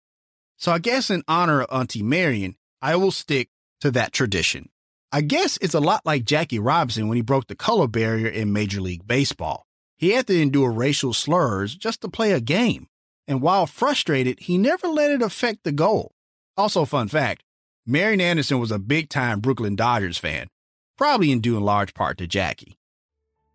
So 0.57 0.71
I 0.73 0.79
guess 0.79 1.11
in 1.11 1.25
honor 1.27 1.63
of 1.63 1.81
Auntie 1.81 2.03
Marian, 2.03 2.57
I 2.81 2.97
will 2.97 3.11
stick 3.11 3.49
to 3.81 3.91
that 3.93 4.13
tradition. 4.13 4.69
I 5.11 5.21
guess 5.21 5.59
it's 5.61 5.75
a 5.75 5.81
lot 5.81 6.07
like 6.07 6.25
Jackie 6.25 6.59
Robinson 6.59 7.09
when 7.09 7.17
he 7.17 7.23
broke 7.23 7.49
the 7.49 7.57
color 7.57 7.87
barrier 7.89 8.29
in 8.29 8.53
Major 8.53 8.81
League 8.81 9.07
Baseball. 9.07 9.67
He 9.97 10.11
had 10.11 10.27
to 10.27 10.41
endure 10.41 10.71
racial 10.71 11.13
slurs 11.13 11.75
just 11.75 12.01
to 12.03 12.09
play 12.09 12.33
a 12.33 12.41
game. 12.41 12.89
And 13.27 13.41
while 13.41 13.67
frustrated, 13.67 14.41
he 14.41 14.59
never 14.59 14.87
let 14.89 15.11
it 15.11 15.23
affect 15.23 15.65
the 15.65 15.73
goal. 15.73 16.13
Also, 16.57 16.85
fun 16.85 17.09
fact 17.09 17.43
Marian 17.87 18.23
Anderson 18.23 18.59
was 18.59 18.71
a 18.71 18.79
big 18.79 19.11
time 19.11 19.41
Brooklyn 19.41 19.77
Dodgers 19.77 20.17
fan, 20.17 20.49
probably 20.97 21.31
in 21.31 21.41
due 21.41 21.59
in 21.59 21.63
large 21.63 21.93
part 21.93 22.17
to 22.17 22.27
Jackie. 22.27 22.79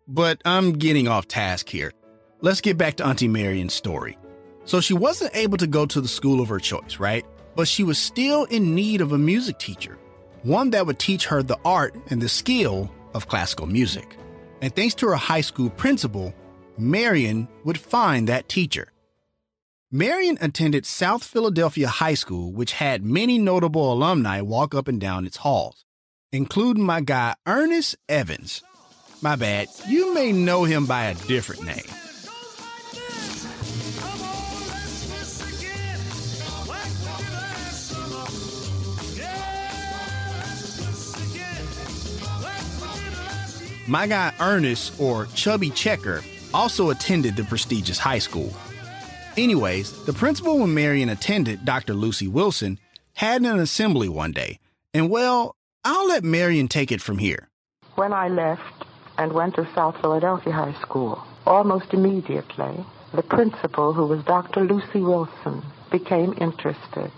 But 0.06 0.40
I'm 0.44 0.74
getting 0.74 1.08
off 1.08 1.26
task 1.26 1.68
here. 1.68 1.90
Let's 2.40 2.60
get 2.60 2.78
back 2.78 2.94
to 2.96 3.06
Auntie 3.06 3.26
Marian's 3.26 3.74
story. 3.74 4.16
So 4.66 4.80
she 4.80 4.94
wasn't 4.94 5.34
able 5.34 5.58
to 5.58 5.66
go 5.66 5.84
to 5.84 6.00
the 6.00 6.06
school 6.06 6.40
of 6.40 6.48
her 6.48 6.60
choice, 6.60 7.00
right? 7.00 7.26
But 7.56 7.66
she 7.66 7.82
was 7.82 7.98
still 7.98 8.44
in 8.44 8.72
need 8.72 9.00
of 9.00 9.10
a 9.10 9.18
music 9.18 9.58
teacher, 9.58 9.98
one 10.44 10.70
that 10.70 10.86
would 10.86 11.00
teach 11.00 11.26
her 11.26 11.42
the 11.42 11.58
art 11.64 11.96
and 12.10 12.22
the 12.22 12.28
skill 12.28 12.88
of 13.14 13.26
classical 13.26 13.66
music. 13.66 14.16
And 14.62 14.72
thanks 14.76 14.94
to 14.96 15.08
her 15.08 15.16
high 15.16 15.40
school 15.40 15.70
principal, 15.70 16.32
Marian 16.78 17.48
would 17.64 17.78
find 17.78 18.28
that 18.28 18.48
teacher. 18.48 18.92
Marian 19.92 20.38
attended 20.40 20.86
South 20.86 21.24
Philadelphia 21.24 21.88
High 21.88 22.14
School, 22.14 22.52
which 22.52 22.74
had 22.74 23.02
many 23.04 23.38
notable 23.38 23.92
alumni 23.92 24.40
walk 24.40 24.72
up 24.72 24.86
and 24.86 25.00
down 25.00 25.26
its 25.26 25.38
halls. 25.38 25.84
including 26.32 26.84
my 26.84 27.00
guy 27.00 27.34
Ernest 27.46 27.96
Evans. 28.08 28.62
My 29.20 29.34
bad, 29.34 29.68
you 29.88 30.14
may 30.14 30.30
know 30.32 30.62
him 30.64 30.86
by 30.86 31.06
a 31.06 31.14
different 31.26 31.64
name. 31.64 31.90
My 43.88 44.06
guy 44.06 44.32
Ernest, 44.38 44.92
or 45.00 45.26
Chubby 45.34 45.70
Checker, 45.70 46.22
also 46.54 46.90
attended 46.90 47.34
the 47.34 47.42
prestigious 47.42 47.98
high 47.98 48.20
school. 48.20 48.54
Anyways, 49.42 50.04
the 50.04 50.12
principal 50.12 50.58
when 50.58 50.74
Marian 50.74 51.08
attended, 51.08 51.64
Dr. 51.64 51.94
Lucy 51.94 52.28
Wilson, 52.28 52.78
had 53.14 53.40
an 53.40 53.58
assembly 53.58 54.06
one 54.06 54.32
day, 54.32 54.58
and 54.92 55.08
well, 55.08 55.56
I'll 55.82 56.08
let 56.08 56.24
Marian 56.24 56.68
take 56.68 56.92
it 56.92 57.00
from 57.00 57.16
here. 57.16 57.48
When 57.94 58.12
I 58.12 58.28
left 58.28 58.84
and 59.16 59.32
went 59.32 59.54
to 59.54 59.66
South 59.74 59.96
Philadelphia 60.02 60.52
High 60.52 60.78
School, 60.82 61.24
almost 61.46 61.94
immediately, 61.94 62.84
the 63.14 63.22
principal, 63.22 63.94
who 63.94 64.04
was 64.04 64.22
Dr. 64.26 64.60
Lucy 64.60 65.00
Wilson, 65.00 65.62
became 65.90 66.34
interested 66.38 67.10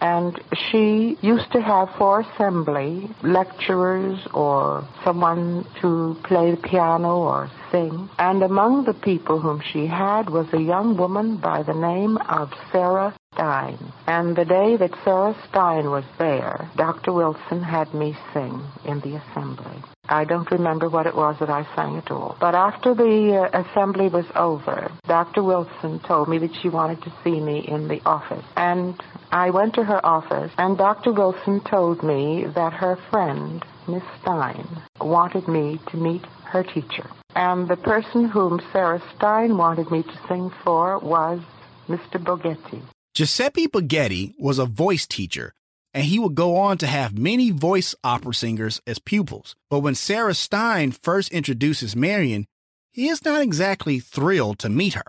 and 0.00 0.40
she 0.70 1.18
used 1.22 1.50
to 1.52 1.60
have 1.60 1.88
for 1.98 2.20
assembly 2.20 3.10
lecturers 3.22 4.18
or 4.32 4.86
someone 5.04 5.66
to 5.80 6.16
play 6.24 6.52
the 6.52 6.56
piano 6.56 7.16
or 7.18 7.50
sing. 7.70 8.08
And 8.18 8.42
among 8.42 8.84
the 8.84 8.94
people 8.94 9.40
whom 9.40 9.62
she 9.72 9.86
had 9.86 10.30
was 10.30 10.46
a 10.52 10.60
young 10.60 10.96
woman 10.96 11.36
by 11.36 11.62
the 11.62 11.74
name 11.74 12.16
of 12.28 12.50
Sarah 12.72 13.14
Stein. 13.34 13.78
And 14.06 14.36
the 14.36 14.44
day 14.44 14.76
that 14.76 14.98
Sarah 15.04 15.36
Stein 15.48 15.90
was 15.90 16.04
there, 16.18 16.70
Dr. 16.76 17.12
Wilson 17.12 17.62
had 17.62 17.92
me 17.94 18.16
sing 18.32 18.62
in 18.84 19.00
the 19.00 19.16
assembly. 19.16 19.82
I 20.08 20.24
don't 20.24 20.50
remember 20.50 20.88
what 20.88 21.06
it 21.06 21.14
was 21.14 21.36
that 21.40 21.50
I 21.50 21.66
sang 21.76 21.98
at 21.98 22.10
all. 22.10 22.36
But 22.40 22.54
after 22.54 22.94
the 22.94 23.50
uh, 23.52 23.62
assembly 23.62 24.08
was 24.08 24.24
over, 24.34 24.90
Dr. 25.06 25.42
Wilson 25.42 26.00
told 26.00 26.28
me 26.28 26.38
that 26.38 26.54
she 26.62 26.70
wanted 26.70 27.02
to 27.02 27.12
see 27.22 27.38
me 27.38 27.66
in 27.68 27.88
the 27.88 28.00
office. 28.06 28.44
And 28.56 29.00
I 29.30 29.50
went 29.50 29.74
to 29.74 29.84
her 29.84 30.04
office, 30.04 30.50
and 30.56 30.78
Dr. 30.78 31.12
Wilson 31.12 31.60
told 31.70 32.02
me 32.02 32.46
that 32.54 32.72
her 32.72 32.96
friend, 33.10 33.62
Miss 33.86 34.02
Stein, 34.22 34.66
wanted 35.00 35.46
me 35.46 35.78
to 35.90 35.96
meet 35.98 36.22
her 36.48 36.62
teacher. 36.62 37.08
And 37.34 37.68
the 37.68 37.76
person 37.76 38.24
whom 38.24 38.60
Sarah 38.72 39.02
Stein 39.16 39.56
wanted 39.56 39.90
me 39.90 40.02
to 40.02 40.18
sing 40.28 40.50
for 40.64 40.98
was 40.98 41.40
Mr. 41.88 42.22
Boghetti. 42.22 42.82
Giuseppe 43.14 43.66
Boghetti 43.66 44.34
was 44.38 44.58
a 44.58 44.66
voice 44.66 45.06
teacher 45.06 45.54
and 45.94 46.04
he 46.04 46.18
would 46.18 46.34
go 46.34 46.56
on 46.56 46.78
to 46.78 46.86
have 46.86 47.18
many 47.18 47.50
voice 47.50 47.94
opera 48.04 48.34
singers 48.34 48.80
as 48.86 48.98
pupils. 48.98 49.56
But 49.70 49.80
when 49.80 49.94
Sarah 49.94 50.34
Stein 50.34 50.92
first 50.92 51.32
introduces 51.32 51.96
Marian, 51.96 52.46
he 52.92 53.08
is 53.08 53.24
not 53.24 53.42
exactly 53.42 53.98
thrilled 53.98 54.58
to 54.60 54.68
meet 54.68 54.94
her. 54.94 55.04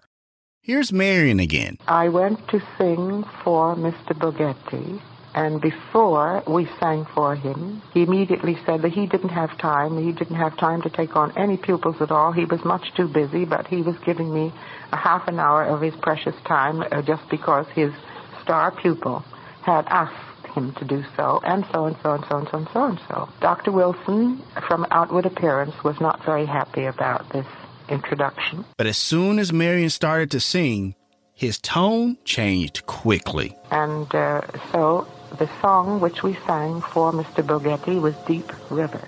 Here's 0.62 0.94
Marian 0.94 1.40
again. 1.40 1.78
I 1.88 2.10
went 2.10 2.48
to 2.50 2.60
sing 2.78 3.24
for 3.44 3.76
Mr. 3.76 4.14
Boghetti, 4.18 5.02
and 5.34 5.62
before 5.62 6.44
we 6.48 6.68
sang 6.80 7.06
for 7.14 7.36
him, 7.36 7.82
he 7.94 8.04
immediately 8.04 8.58
said 8.66 8.82
that 8.82 8.92
he 8.92 9.06
didn't 9.06 9.30
have 9.30 9.58
time. 9.58 10.04
He 10.04 10.12
didn't 10.12 10.36
have 10.36 10.58
time 10.58 10.82
to 10.82 10.90
take 10.90 11.16
on 11.16 11.38
any 11.38 11.58
pupils 11.58 12.02
at 12.02 12.12
all. 12.12 12.32
He 12.32 12.46
was 12.46 12.64
much 12.66 12.94
too 12.96 13.08
busy, 13.08 13.46
but 13.46 13.68
he 13.68 13.82
was 13.82 13.96
giving 14.06 14.34
me 14.34 14.52
a 14.92 14.98
half 14.98 15.28
an 15.28 15.40
hour 15.40 15.64
of 15.64 15.82
his 15.82 15.96
precious 16.02 16.36
time 16.46 16.82
uh, 16.82 17.02
just 17.02 17.28
because 17.30 17.68
his 17.76 17.94
star 18.42 18.72
pupil 18.72 19.24
had 19.62 19.86
asked 19.88 20.48
him 20.56 20.74
to 20.74 20.86
do 20.86 21.04
so, 21.16 21.40
and 21.44 21.64
so 21.72 21.86
and 21.86 21.96
so 22.02 22.14
and 22.14 22.26
so 22.28 22.38
and 22.38 22.48
so 22.50 22.58
and 22.58 22.68
so 22.74 22.86
and 22.86 23.00
so. 23.08 23.30
Dr. 23.40 23.72
Wilson, 23.72 24.42
from 24.68 24.88
outward 24.90 25.28
appearance, 25.28 25.76
was 25.84 26.00
not 26.02 26.26
very 26.26 26.46
happy 26.46 26.86
about 26.86 27.32
this 27.32 27.46
introduction. 27.88 28.66
But 28.78 28.88
as 28.88 28.98
soon 28.98 29.38
as 29.38 29.54
Marian 29.54 29.90
started 29.90 30.32
to 30.32 30.40
sing, 30.40 30.96
his 31.34 31.60
tone 31.60 32.18
changed 32.26 32.86
quickly. 32.86 33.56
And 33.72 34.14
uh, 34.14 34.42
so 34.72 35.08
the 35.38 35.50
song 35.62 36.00
which 36.00 36.24
we 36.24 36.34
sang 36.48 36.82
for 36.82 37.12
Mr. 37.12 37.46
Bogetti 37.46 38.02
was 38.02 38.16
Deep 38.26 38.52
River. 38.70 39.08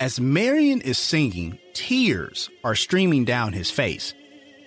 As 0.00 0.18
Marian 0.18 0.80
is 0.80 0.96
singing, 0.96 1.58
tears 1.74 2.48
are 2.64 2.74
streaming 2.74 3.26
down 3.26 3.52
his 3.52 3.70
face. 3.70 4.14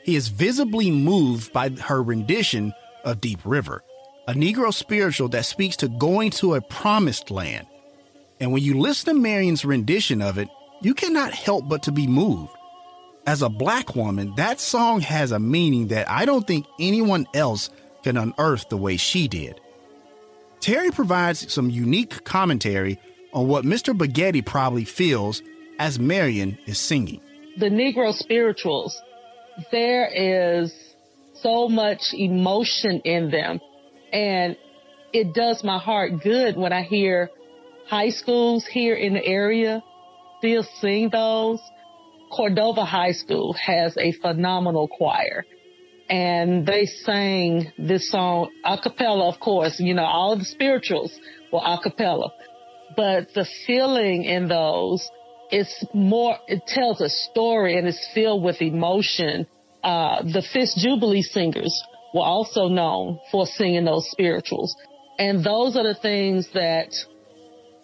He 0.03 0.15
is 0.15 0.27
visibly 0.27 0.91
moved 0.91 1.51
by 1.51 1.69
her 1.69 2.03
rendition 2.03 2.71
of 3.03 3.19
Deep 3.19 3.39
River, 3.43 3.83
a 4.27 4.33
Negro 4.33 4.71
spiritual 4.71 5.29
that 5.29 5.45
speaks 5.45 5.75
to 5.77 5.87
going 5.87 6.29
to 6.31 6.53
a 6.53 6.61
promised 6.61 7.31
land. 7.31 7.65
And 8.39 8.51
when 8.51 8.61
you 8.61 8.79
listen 8.79 9.15
to 9.15 9.19
Marian's 9.19 9.65
rendition 9.65 10.21
of 10.21 10.37
it, 10.37 10.49
you 10.83 10.93
cannot 10.93 11.33
help 11.33 11.67
but 11.67 11.81
to 11.83 11.91
be 11.91 12.05
moved. 12.05 12.53
As 13.25 13.41
a 13.41 13.49
black 13.49 13.95
woman, 13.95 14.35
that 14.35 14.59
song 14.59 15.01
has 15.01 15.31
a 15.31 15.39
meaning 15.39 15.87
that 15.87 16.07
I 16.11 16.25
don't 16.25 16.45
think 16.45 16.67
anyone 16.79 17.25
else 17.33 17.71
can 18.03 18.17
unearth 18.17 18.69
the 18.69 18.77
way 18.77 18.97
she 18.97 19.27
did. 19.27 19.59
Terry 20.59 20.91
provides 20.91 21.51
some 21.51 21.71
unique 21.71 22.23
commentary 22.23 22.99
on 23.33 23.47
what 23.47 23.65
Mr. 23.65 23.97
Boghetti 23.97 24.45
probably 24.45 24.85
feels 24.85 25.41
as 25.79 25.99
Marian 25.99 26.57
is 26.65 26.77
singing. 26.77 27.19
The 27.57 27.69
Negro 27.69 28.13
spirituals, 28.13 28.99
there 29.71 30.07
is 30.07 30.73
so 31.35 31.67
much 31.67 32.13
emotion 32.13 33.01
in 33.03 33.31
them. 33.31 33.59
And 34.11 34.55
it 35.11 35.33
does 35.33 35.63
my 35.63 35.79
heart 35.79 36.21
good 36.21 36.55
when 36.55 36.71
I 36.71 36.83
hear 36.83 37.29
high 37.87 38.09
schools 38.09 38.65
here 38.65 38.95
in 38.95 39.13
the 39.13 39.25
area 39.25 39.83
still 40.39 40.63
sing 40.81 41.09
those. 41.11 41.59
Cordova 42.31 42.83
High 42.83 43.11
School 43.11 43.53
has 43.53 43.95
a 43.97 44.11
phenomenal 44.13 44.87
choir 44.87 45.45
and 46.09 46.65
they 46.65 46.85
sang 46.85 47.71
this 47.77 48.09
song 48.09 48.49
a 48.65 48.77
cappella, 48.77 49.29
of 49.29 49.39
course, 49.39 49.79
you 49.79 49.93
know, 49.93 50.03
all 50.03 50.37
the 50.37 50.45
spirituals 50.45 51.17
were 51.51 51.61
a 51.63 51.77
cappella 51.81 52.31
but 52.95 53.27
the 53.33 53.47
feeling 53.65 54.23
in 54.23 54.47
those 54.47 55.09
is 55.51 55.85
more, 55.93 56.37
it 56.47 56.65
tells 56.67 57.01
a 57.01 57.09
story 57.09 57.77
and 57.77 57.87
it's 57.87 58.07
filled 58.13 58.43
with 58.43 58.61
emotion. 58.61 59.47
Uh, 59.83 60.23
the 60.23 60.43
Fisk 60.53 60.77
Jubilee 60.77 61.21
singers 61.21 61.83
were 62.13 62.23
also 62.23 62.67
known 62.67 63.19
for 63.31 63.45
singing 63.45 63.85
those 63.85 64.09
spirituals. 64.09 64.75
And 65.19 65.43
those 65.43 65.75
are 65.75 65.83
the 65.83 65.99
things 65.99 66.47
that, 66.53 66.93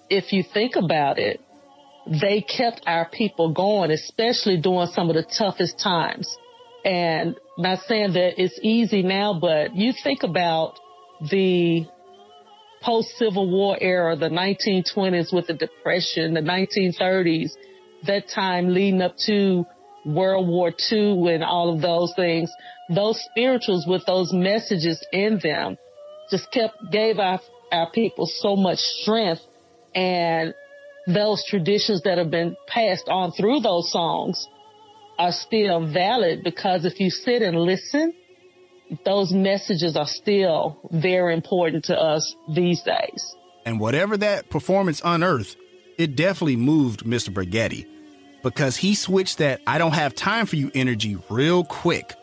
if 0.10 0.34
you 0.34 0.44
think 0.54 0.76
about 0.76 1.20
it, 1.20 1.40
they 2.08 2.42
kept 2.42 2.82
our 2.88 3.08
people 3.10 3.54
going, 3.54 3.92
especially 3.92 4.58
during 4.58 4.88
some 4.88 5.10
of 5.10 5.16
the 5.16 5.26
toughest 5.38 5.78
times. 5.80 6.36
And 6.84 7.36
not 7.58 7.80
saying 7.88 8.14
that 8.14 8.42
it's 8.42 8.58
easy 8.64 9.04
now, 9.04 9.38
but 9.40 9.76
you 9.76 9.94
think 10.04 10.24
about 10.24 10.80
the 11.30 11.86
post 12.82 13.10
Civil 13.18 13.50
War 13.50 13.78
era, 13.80 14.16
the 14.16 14.30
1920s 14.30 15.34
with 15.34 15.48
the 15.48 15.54
Depression, 15.54 16.34
the 16.34 16.42
1930s, 16.42 17.52
that 18.06 18.30
time 18.34 18.74
leading 18.74 19.02
up 19.02 19.16
to 19.26 19.66
World 20.06 20.48
War 20.48 20.72
II 20.92 21.34
and 21.34 21.44
all 21.44 21.74
of 21.74 21.82
those 21.82 22.14
things, 22.16 22.52
those 22.90 23.20
spirituals 23.32 23.86
with 23.88 24.06
those 24.06 24.32
messages 24.34 25.06
in 25.12 25.40
them 25.44 25.78
just 26.32 26.52
kept, 26.52 26.76
gave 26.92 27.20
our, 27.20 27.40
our 27.72 27.92
people 27.92 28.26
so 28.26 28.56
much 28.56 28.78
strength 28.78 29.42
and 29.94 30.54
those 31.08 31.44
traditions 31.48 32.02
that 32.04 32.18
have 32.18 32.30
been 32.30 32.56
passed 32.68 33.08
on 33.08 33.32
through 33.32 33.60
those 33.62 33.92
songs 33.92 34.48
are 35.18 35.32
still 35.32 35.92
valid 35.92 36.44
because 36.44 36.86
if 36.86 37.00
you 37.00 37.10
sit 37.10 37.42
and 37.42 37.60
listen, 37.60 38.14
those 39.06 39.32
messages 39.32 39.96
are 39.96 40.08
still 40.08 40.80
very 40.92 41.34
important 41.34 41.86
to 41.86 42.00
us 42.00 42.36
these 42.54 42.82
days. 42.82 43.36
And 43.66 43.80
whatever 43.80 44.18
that 44.18 44.50
performance 44.50 45.02
unearthed, 45.04 45.58
it 45.98 46.16
definitely 46.16 46.56
moved 46.56 47.04
Mr. 47.04 47.30
Boghetti 47.30 47.86
because 48.42 48.78
he 48.78 48.96
switched 48.96 49.40
that 49.40 49.62
I 49.68 49.78
don't 49.78 49.94
have 49.94 50.16
time 50.16 50.46
for 50.46 50.56
you 50.56 50.72
energy 50.74 51.18
real 51.30 51.64
quick. 51.64 52.16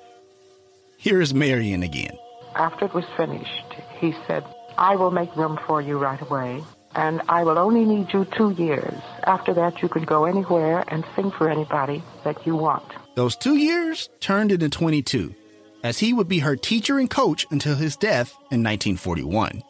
Here 0.97 1.21
is 1.21 1.35
Marian 1.35 1.83
again. 1.83 2.17
After 2.55 2.87
it 2.87 2.95
was 2.95 3.05
finished, 3.17 3.75
he 4.01 4.15
said, 4.27 4.43
I 4.79 4.97
will 4.97 5.11
make 5.11 5.35
room 5.37 5.59
for 5.67 5.81
you 5.83 5.99
right 5.99 6.21
away, 6.21 6.65
and 6.95 7.21
I 7.29 7.45
will 7.45 7.59
only 7.59 7.85
need 7.85 8.13
you 8.13 8.27
two 8.37 8.51
years. 8.53 8.95
After 9.25 9.53
that, 9.55 9.83
you 9.83 9.89
can 9.89 10.05
go 10.05 10.25
anywhere 10.25 10.83
and 10.89 11.05
sing 11.15 11.31
for 11.31 11.51
anybody 11.51 12.03
that 12.25 12.47
you 12.47 12.57
want. 12.57 12.85
Those 13.15 13.37
two 13.37 13.57
years 13.57 14.09
turned 14.21 14.53
into 14.53 14.69
22 14.69 15.35
as 15.83 15.99
he 15.99 16.13
would 16.13 16.29
be 16.29 16.41
her 16.41 16.57
teacher 16.57 16.99
and 16.99 17.11
coach 17.11 17.47
until 17.51 17.77
his 17.77 17.97
death 17.97 18.33
in 18.51 18.63
1941. 18.63 19.63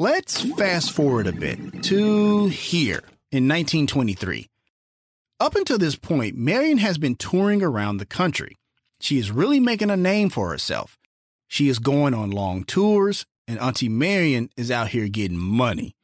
Let's 0.00 0.42
fast 0.52 0.92
forward 0.92 1.26
a 1.26 1.32
bit 1.32 1.82
to 1.82 2.46
here 2.46 3.02
in 3.32 3.48
1923. 3.48 4.48
Up 5.40 5.56
until 5.56 5.76
this 5.76 5.96
point, 5.96 6.36
Marian 6.36 6.78
has 6.78 6.98
been 6.98 7.16
touring 7.16 7.64
around 7.64 7.96
the 7.96 8.06
country. 8.06 8.56
She 9.00 9.18
is 9.18 9.32
really 9.32 9.58
making 9.58 9.90
a 9.90 9.96
name 9.96 10.30
for 10.30 10.50
herself. 10.50 10.98
She 11.48 11.68
is 11.68 11.80
going 11.80 12.14
on 12.14 12.30
long 12.30 12.62
tours, 12.62 13.26
and 13.48 13.58
Auntie 13.58 13.88
Marian 13.88 14.50
is 14.56 14.70
out 14.70 14.88
here 14.88 15.08
getting 15.08 15.36
money. 15.36 15.96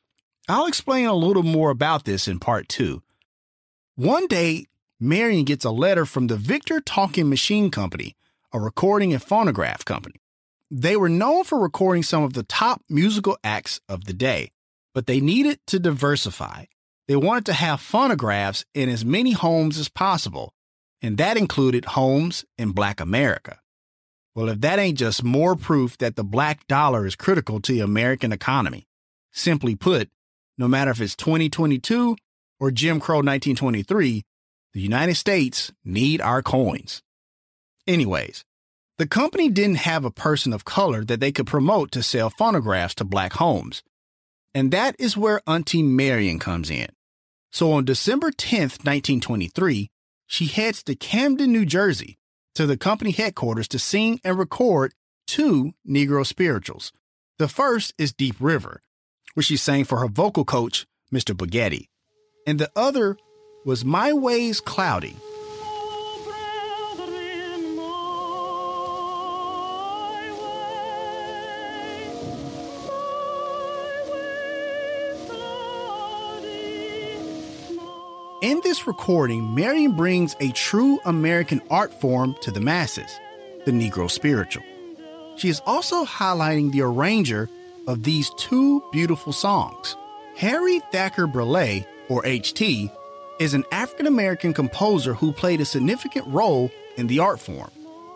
I'll 0.47 0.67
explain 0.67 1.07
a 1.07 1.15
little 1.15 1.43
more 1.43 1.71
about 1.71 2.05
this 2.05 2.29
in 2.29 2.39
part 2.39 2.69
two. 2.69 3.03
One 3.97 4.27
day, 4.27 4.67
Marian 5.01 5.45
gets 5.45 5.65
a 5.65 5.71
letter 5.71 6.05
from 6.05 6.27
the 6.27 6.37
Victor 6.37 6.81
Talking 6.81 7.31
Machine 7.31 7.71
Company, 7.71 8.15
a 8.53 8.61
recording 8.61 9.15
and 9.15 9.23
phonograph 9.23 9.87
company. 9.87 10.21
They 10.71 10.97
were 10.97 11.09
known 11.09 11.45
for 11.45 11.59
recording 11.59 12.03
some 12.03 12.23
of 12.23 12.35
the 12.35 12.43
top 12.43 12.83
musical 12.91 13.39
acts 13.43 13.81
of 13.89 14.05
the 14.05 14.13
day, 14.13 14.51
but 14.93 15.07
they 15.07 15.19
needed 15.19 15.61
to 15.69 15.79
diversify. 15.79 16.65
They 17.09 17.17
wanted 17.17 17.47
to 17.47 17.53
have 17.55 17.81
phonographs 17.81 18.67
in 18.75 18.91
as 18.91 19.05
many 19.05 19.33
homes 19.33 19.79
as 19.79 19.89
possible, 19.89 20.53
and 21.01 21.17
that 21.17 21.39
included 21.39 21.87
homes 21.87 22.45
in 22.59 22.73
Black 22.73 23.01
America. 23.01 23.61
Well, 24.35 24.51
if 24.51 24.61
that 24.61 24.79
ain't 24.79 24.99
just 24.99 25.25
more 25.25 25.57
proof 25.57 25.97
that 25.99 26.17
the 26.17 26.25
black 26.25 26.67
dollar 26.67 27.07
is 27.07 27.17
critical 27.17 27.61
to 27.61 27.73
the 27.73 27.81
American 27.81 28.33
economy. 28.33 28.87
Simply 29.33 29.75
put, 29.75 30.11
no 30.59 30.69
matter 30.69 30.91
if 30.91 31.01
it's 31.01 31.17
2022 31.17 32.17
or 32.61 32.71
Jim 32.71 33.01
Crow 33.01 33.17
1923, 33.17 34.23
the 34.73 34.81
United 34.81 35.15
States 35.15 35.73
need 35.85 36.21
our 36.21 36.43
coins. 36.43 37.03
Anyways, 37.87 38.45
the 38.97 39.07
company 39.07 39.49
didn't 39.49 39.79
have 39.79 40.05
a 40.05 40.11
person 40.11 40.53
of 40.53 40.65
color 40.65 41.05
that 41.05 41.21
they 41.21 41.33
could 41.33 41.47
promote 41.47 41.91
to 41.93 42.03
sell 42.03 42.31
phonographs 42.31 42.95
to 42.97 43.05
black 43.05 43.35
homes. 43.35 43.83
And 44.55 44.71
that 44.71 44.95
is 44.99 45.17
where 45.17 45.41
Auntie 45.49 45.83
Marian 45.83 46.39
comes 46.39 46.71
in. 46.71 46.89
So 47.51 47.73
on 47.73 47.85
December 47.85 48.31
10th, 48.31 48.85
1923, 48.85 49.91
she 50.27 50.47
heads 50.47 50.83
to 50.85 50.95
Camden, 50.95 51.53
New 51.53 51.67
Jersey, 51.67 52.19
to 52.55 52.67
the 52.67 52.77
company 52.77 53.11
headquarters 53.11 53.69
to 53.69 53.79
sing 53.79 54.21
and 54.25 54.39
record 54.39 54.93
two 55.27 55.73
Negro 55.89 56.25
spirituals. 56.25 56.93
The 57.39 57.49
first 57.49 57.95
is 57.99 58.13
Deep 58.13 58.37
River, 58.39 58.81
which 59.35 59.47
she 59.47 59.57
sang 59.57 59.85
for 59.85 59.99
her 59.99 60.09
vocal 60.09 60.45
coach, 60.45 60.87
Mr. 61.13 61.37
Bugatti. 61.37 61.89
And 62.47 62.59
the 62.59 62.71
other 62.75 63.17
was 63.65 63.85
My 63.85 64.13
Way's 64.13 64.61
Cloudy, 64.61 65.17
In 78.45 78.61
this 78.63 78.87
recording, 78.87 79.55
Marian 79.55 79.93
brings 79.93 80.37
a 80.39 80.51
true 80.51 81.01
American 81.07 81.63
art 81.71 81.99
form 81.99 82.37
to 82.43 82.51
the 82.51 82.61
masses, 82.61 83.19
the 83.65 83.71
Negro 83.71 84.11
spiritual. 84.11 84.63
She 85.37 85.49
is 85.49 85.63
also 85.65 86.05
highlighting 86.05 86.71
the 86.71 86.83
arranger 86.83 87.49
of 87.87 88.03
these 88.03 88.31
two 88.37 88.83
beautiful 88.93 89.33
songs. 89.33 89.97
Harry 90.37 90.81
Thacker 90.93 91.27
Burleigh, 91.27 91.85
or 92.09 92.23
HT, 92.23 92.91
is 93.39 93.55
an 93.55 93.65
African 93.73 94.07
American 94.07 94.53
composer 94.53 95.15
who 95.15 95.33
played 95.33 95.61
a 95.61 95.65
significant 95.65 96.27
role 96.29 96.71
in 96.97 97.07
the 97.07 97.19
art 97.19 97.41
form, 97.41 97.71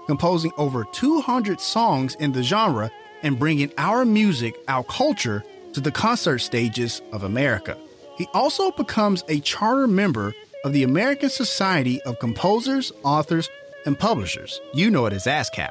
composing 0.07 0.53
over 0.57 0.85
200 0.93 1.61
songs 1.61 2.15
in 2.17 2.33
the 2.33 2.43
genre 2.43 2.91
and 3.23 3.39
bringing 3.39 3.73
our 3.79 4.05
music, 4.05 4.55
our 4.69 4.85
culture, 4.85 5.45
to 5.73 5.81
the 5.81 5.93
concert 5.93 6.39
stages 6.39 7.03
of 7.13 7.23
America. 7.23 7.77
He 8.17 8.27
also 8.35 8.71
becomes 8.73 9.23
a 9.29 9.41
charter 9.41 9.87
member 9.87 10.35
of 10.65 10.73
the 10.73 10.83
American 10.83 11.31
Society 11.31 12.01
of 12.03 12.19
Composers, 12.19 12.93
Authors, 13.05 13.49
and 13.87 13.99
Publishers. 13.99 14.61
You 14.75 14.91
know 14.91 15.07
it 15.07 15.13
as 15.13 15.27
ASCAP. 15.27 15.71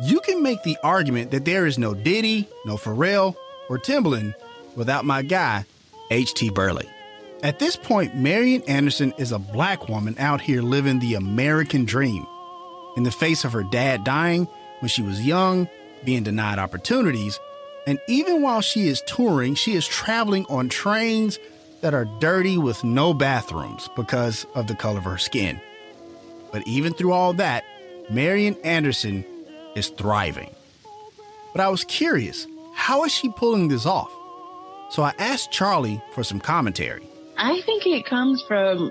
You 0.00 0.20
can 0.20 0.42
make 0.42 0.62
the 0.62 0.76
argument 0.82 1.30
that 1.30 1.44
there 1.44 1.66
is 1.66 1.78
no 1.78 1.94
Diddy, 1.94 2.48
no 2.66 2.76
Pharrell, 2.76 3.34
or 3.70 3.78
Timbaland 3.78 4.34
without 4.74 5.06
my 5.06 5.22
guy, 5.22 5.64
H.T. 6.10 6.50
Burleigh. 6.50 6.90
At 7.42 7.58
this 7.58 7.76
point, 7.76 8.14
Marian 8.14 8.62
Anderson 8.62 9.14
is 9.16 9.32
a 9.32 9.38
black 9.38 9.88
woman 9.88 10.14
out 10.18 10.40
here 10.40 10.62
living 10.62 10.98
the 10.98 11.14
American 11.14 11.84
dream. 11.84 12.26
In 12.96 13.04
the 13.04 13.10
face 13.10 13.44
of 13.44 13.52
her 13.52 13.62
dad 13.62 14.04
dying 14.04 14.46
when 14.80 14.88
she 14.88 15.02
was 15.02 15.24
young, 15.24 15.68
being 16.04 16.22
denied 16.22 16.58
opportunities, 16.58 17.38
and 17.86 17.98
even 18.08 18.42
while 18.42 18.60
she 18.60 18.88
is 18.88 19.02
touring, 19.06 19.54
she 19.54 19.74
is 19.74 19.86
traveling 19.86 20.44
on 20.46 20.68
trains 20.68 21.38
that 21.80 21.94
are 21.94 22.04
dirty 22.20 22.58
with 22.58 22.84
no 22.84 23.14
bathrooms 23.14 23.88
because 23.96 24.46
of 24.54 24.66
the 24.66 24.74
color 24.74 24.98
of 24.98 25.04
her 25.04 25.18
skin. 25.18 25.60
But 26.52 26.66
even 26.66 26.92
through 26.92 27.12
all 27.12 27.32
that, 27.34 27.64
Marian 28.10 28.56
Anderson 28.64 29.24
is 29.76 29.88
thriving. 29.90 30.50
But 31.52 31.60
I 31.60 31.68
was 31.68 31.84
curious, 31.84 32.46
how 32.74 33.04
is 33.04 33.12
she 33.12 33.30
pulling 33.30 33.68
this 33.68 33.86
off? 33.86 34.10
So 34.90 35.02
I 35.02 35.14
asked 35.18 35.52
Charlie 35.52 36.02
for 36.14 36.24
some 36.24 36.40
commentary. 36.40 37.08
I 37.36 37.60
think 37.64 37.86
it 37.86 38.06
comes 38.06 38.42
from 38.48 38.90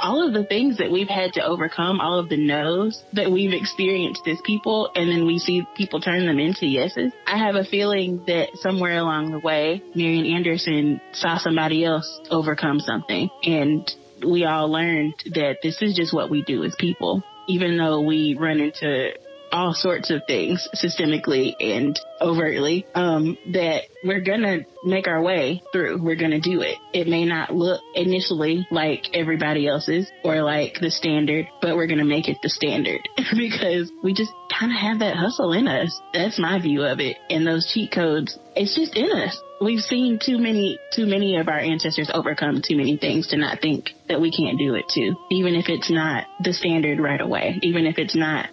all 0.00 0.26
of 0.26 0.32
the 0.32 0.44
things 0.44 0.78
that 0.78 0.90
we've 0.90 1.08
had 1.08 1.34
to 1.34 1.44
overcome, 1.44 2.00
all 2.00 2.18
of 2.18 2.28
the 2.28 2.36
no's 2.36 3.02
that 3.12 3.30
we've 3.30 3.52
experienced 3.52 4.26
as 4.26 4.38
people, 4.44 4.90
and 4.94 5.08
then 5.10 5.26
we 5.26 5.38
see 5.38 5.66
people 5.76 6.00
turn 6.00 6.26
them 6.26 6.38
into 6.38 6.66
yeses. 6.66 7.12
I 7.26 7.38
have 7.38 7.54
a 7.54 7.64
feeling 7.64 8.22
that 8.26 8.48
somewhere 8.54 8.98
along 8.98 9.32
the 9.32 9.38
way, 9.38 9.82
Marian 9.94 10.26
Anderson 10.26 11.00
saw 11.12 11.38
somebody 11.38 11.84
else 11.84 12.20
overcome 12.30 12.80
something, 12.80 13.28
and 13.42 13.90
we 14.26 14.44
all 14.44 14.70
learned 14.70 15.14
that 15.34 15.58
this 15.62 15.82
is 15.82 15.94
just 15.94 16.14
what 16.14 16.30
we 16.30 16.42
do 16.42 16.64
as 16.64 16.74
people. 16.78 17.22
Even 17.46 17.76
though 17.76 18.00
we 18.00 18.36
run 18.38 18.58
into 18.58 19.10
all 19.54 19.72
sorts 19.72 20.10
of 20.10 20.20
things 20.26 20.68
systemically 20.74 21.54
and 21.60 21.98
overtly 22.20 22.84
um, 22.94 23.38
that 23.52 23.82
we're 24.02 24.20
gonna 24.20 24.58
make 24.82 25.06
our 25.06 25.22
way 25.22 25.62
through. 25.72 26.02
We're 26.02 26.16
gonna 26.16 26.40
do 26.40 26.60
it. 26.60 26.76
It 26.92 27.06
may 27.06 27.24
not 27.24 27.54
look 27.54 27.80
initially 27.94 28.66
like 28.72 29.14
everybody 29.14 29.68
else's 29.68 30.10
or 30.24 30.42
like 30.42 30.78
the 30.80 30.90
standard, 30.90 31.46
but 31.62 31.76
we're 31.76 31.86
gonna 31.86 32.04
make 32.04 32.28
it 32.28 32.38
the 32.42 32.50
standard 32.50 33.00
because 33.36 33.92
we 34.02 34.12
just 34.12 34.32
kind 34.50 34.72
of 34.72 34.78
have 34.78 34.98
that 34.98 35.16
hustle 35.16 35.52
in 35.52 35.68
us. 35.68 36.00
That's 36.12 36.38
my 36.38 36.60
view 36.60 36.82
of 36.82 36.98
it. 36.98 37.16
And 37.30 37.46
those 37.46 37.70
cheat 37.72 37.92
codes, 37.92 38.36
it's 38.56 38.74
just 38.74 38.96
in 38.96 39.12
us. 39.12 39.40
We've 39.60 39.80
seen 39.80 40.18
too 40.18 40.38
many, 40.38 40.80
too 40.92 41.06
many 41.06 41.36
of 41.36 41.46
our 41.46 41.60
ancestors 41.60 42.10
overcome 42.12 42.60
too 42.60 42.76
many 42.76 42.96
things 42.96 43.28
to 43.28 43.36
not 43.36 43.60
think 43.60 43.90
that 44.08 44.20
we 44.20 44.32
can't 44.32 44.58
do 44.58 44.74
it 44.74 44.86
too. 44.92 45.14
Even 45.30 45.54
if 45.54 45.68
it's 45.68 45.92
not 45.92 46.26
the 46.42 46.52
standard 46.52 46.98
right 46.98 47.20
away, 47.20 47.60
even 47.62 47.86
if 47.86 47.98
it's 47.98 48.16
not 48.16 48.48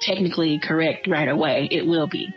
technically 0.00 0.58
correct 0.58 1.06
right 1.06 1.28
away, 1.28 1.68
it 1.70 1.86
will 1.86 2.06
be. 2.06 2.32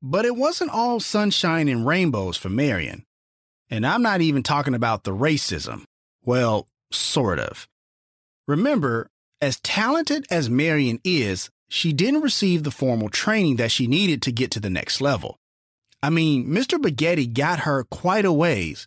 But 0.00 0.24
it 0.24 0.36
wasn't 0.36 0.70
all 0.70 1.00
sunshine 1.00 1.68
and 1.68 1.86
rainbows 1.86 2.36
for 2.36 2.48
Marian. 2.48 3.04
And 3.68 3.86
I'm 3.86 4.02
not 4.02 4.20
even 4.20 4.42
talking 4.42 4.74
about 4.74 5.04
the 5.04 5.14
racism. 5.14 5.84
Well, 6.24 6.66
sort 6.90 7.38
of. 7.38 7.68
Remember, 8.46 9.10
as 9.42 9.60
talented 9.60 10.26
as 10.30 10.48
Marian 10.48 11.00
is, 11.04 11.50
she 11.68 11.92
didn't 11.92 12.22
receive 12.22 12.62
the 12.62 12.70
formal 12.70 13.10
training 13.10 13.56
that 13.56 13.70
she 13.70 13.86
needed 13.86 14.22
to 14.22 14.32
get 14.32 14.50
to 14.52 14.60
the 14.60 14.70
next 14.70 15.00
level. 15.00 15.36
I 16.02 16.10
mean, 16.10 16.46
Mr. 16.46 16.78
Bugatti 16.78 17.30
got 17.32 17.60
her 17.60 17.84
quite 17.84 18.24
a 18.24 18.32
ways, 18.32 18.86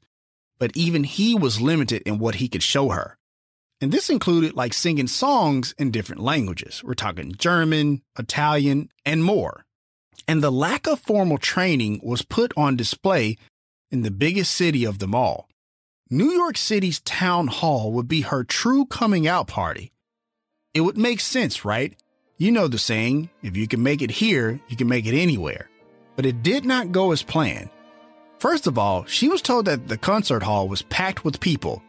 but 0.61 0.77
even 0.77 1.03
he 1.03 1.33
was 1.33 1.59
limited 1.59 2.03
in 2.03 2.19
what 2.19 2.35
he 2.35 2.47
could 2.47 2.61
show 2.61 2.89
her. 2.89 3.17
And 3.81 3.91
this 3.91 4.11
included 4.11 4.53
like 4.53 4.73
singing 4.73 5.07
songs 5.07 5.73
in 5.79 5.89
different 5.89 6.21
languages. 6.21 6.83
We're 6.83 6.93
talking 6.93 7.33
German, 7.33 8.03
Italian, 8.19 8.89
and 9.03 9.23
more. 9.23 9.65
And 10.27 10.43
the 10.43 10.51
lack 10.51 10.85
of 10.85 10.99
formal 10.99 11.39
training 11.39 11.99
was 12.03 12.21
put 12.21 12.53
on 12.55 12.75
display 12.75 13.39
in 13.89 14.03
the 14.03 14.11
biggest 14.11 14.53
city 14.53 14.85
of 14.85 14.99
them 14.99 15.15
all. 15.15 15.49
New 16.11 16.29
York 16.29 16.57
City's 16.57 16.99
town 16.99 17.47
hall 17.47 17.91
would 17.93 18.07
be 18.07 18.21
her 18.21 18.43
true 18.43 18.85
coming 18.85 19.27
out 19.27 19.47
party. 19.47 19.91
It 20.75 20.81
would 20.81 20.95
make 20.95 21.21
sense, 21.21 21.65
right? 21.65 21.95
You 22.37 22.51
know 22.51 22.67
the 22.67 22.77
saying 22.77 23.31
if 23.41 23.57
you 23.57 23.67
can 23.67 23.81
make 23.81 24.03
it 24.03 24.11
here, 24.11 24.61
you 24.67 24.77
can 24.77 24.87
make 24.87 25.07
it 25.07 25.19
anywhere. 25.19 25.71
But 26.15 26.27
it 26.27 26.43
did 26.43 26.65
not 26.65 26.91
go 26.91 27.13
as 27.13 27.23
planned. 27.23 27.71
First 28.41 28.65
of 28.65 28.79
all, 28.79 29.05
she 29.05 29.29
was 29.29 29.39
told 29.43 29.65
that 29.65 29.87
the 29.87 29.99
concert 29.99 30.41
hall 30.41 30.67
was 30.67 30.81
packed 30.81 31.23
with 31.23 31.39
people. 31.39 31.83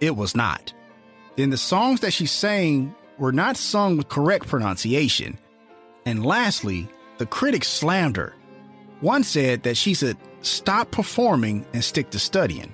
It 0.00 0.14
was 0.14 0.36
not. 0.36 0.72
Then 1.34 1.50
the 1.50 1.56
songs 1.56 1.98
that 2.00 2.12
she 2.12 2.26
sang 2.26 2.94
were 3.18 3.32
not 3.32 3.56
sung 3.56 3.96
with 3.96 4.08
correct 4.08 4.46
pronunciation, 4.46 5.36
And 6.06 6.24
lastly, 6.24 6.86
the 7.18 7.26
critics 7.26 7.66
slammed 7.66 8.16
her. 8.16 8.32
One 9.00 9.24
said 9.24 9.64
that 9.64 9.76
she 9.76 9.92
should 9.92 10.16
stop 10.40 10.92
performing 10.92 11.66
and 11.72 11.82
stick 11.82 12.10
to 12.10 12.20
studying. 12.20 12.72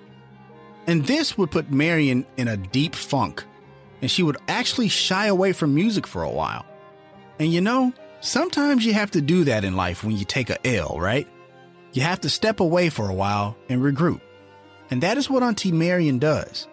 And 0.87 1.07
this 1.07 1.39
would 1.39 1.51
put 1.51 1.71
Marian 1.71 2.27
in 2.37 2.49
a 2.49 2.59
deep 2.59 2.95
funk, 2.95 3.43
and 4.03 4.11
she 4.11 4.23
would 4.23 4.37
actually 4.49 4.89
shy 4.89 5.29
away 5.29 5.55
from 5.55 5.75
music 5.75 6.07
for 6.07 6.25
a 6.25 6.31
while. 6.31 6.67
And 7.41 7.51
you 7.51 7.63
know, 7.63 7.95
sometimes 8.21 8.85
you 8.85 8.93
have 8.93 9.13
to 9.13 9.23
do 9.23 9.45
that 9.45 9.65
in 9.65 9.77
life 9.77 10.05
when 10.05 10.15
you 10.15 10.27
take 10.27 10.51
a 10.51 10.67
L, 10.67 11.01
right? 11.01 11.27
You 11.95 12.03
have 12.03 12.21
to 12.23 12.29
step 12.29 12.59
away 12.59 12.91
for 12.91 13.09
a 13.09 13.15
while 13.15 13.57
and 13.69 13.81
regroup. 13.81 14.21
And 14.91 15.03
that 15.03 15.17
is 15.17 15.31
what 15.31 15.45
Auntie 15.45 15.73
Marian 15.73 16.19
does. 16.19 16.67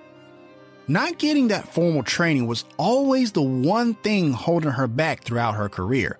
Not 0.87 1.19
getting 1.19 1.49
that 1.49 1.71
formal 1.71 2.01
training 2.01 2.47
was 2.47 2.65
always 2.77 3.31
the 3.31 3.41
one 3.41 3.93
thing 3.93 4.33
holding 4.33 4.71
her 4.71 4.87
back 4.87 5.23
throughout 5.23 5.55
her 5.55 5.69
career. 5.69 6.17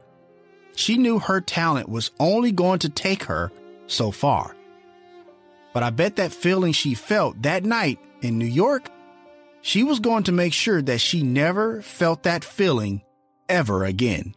She 0.76 0.98
knew 0.98 1.18
her 1.18 1.42
talent 1.42 1.90
was 1.90 2.12
only 2.20 2.52
going 2.52 2.80
to 2.80 2.90
take 2.90 3.24
her 3.24 3.52
so 3.88 4.12
far. 4.12 4.56
But 5.74 5.82
I 5.82 5.90
bet 5.90 6.18
that 6.18 6.32
feeling 6.32 6.72
she 6.72 6.94
felt 6.94 7.42
that 7.42 7.66
night 7.66 8.00
in 8.22 8.38
New 8.38 8.46
York, 8.46 8.90
she 9.62 9.84
was 9.84 10.00
going 10.00 10.24
to 10.24 10.32
make 10.32 10.54
sure 10.54 10.82
that 10.82 11.02
she 11.02 11.24
never 11.24 11.82
felt 11.82 12.24
that 12.24 12.44
feeling 12.44 13.02
ever 13.50 13.84
again. 13.84 14.36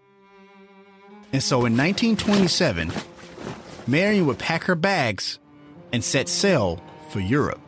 And 1.35 1.43
so 1.43 1.67
in 1.67 1.77
1927, 1.77 2.93
Marian 3.87 4.27
would 4.27 4.39
pack 4.39 4.65
her 4.65 4.75
bags 4.75 5.39
and 5.93 6.03
set 6.03 6.29
sail 6.29 6.81
for 7.11 7.21
Europe. 7.21 7.61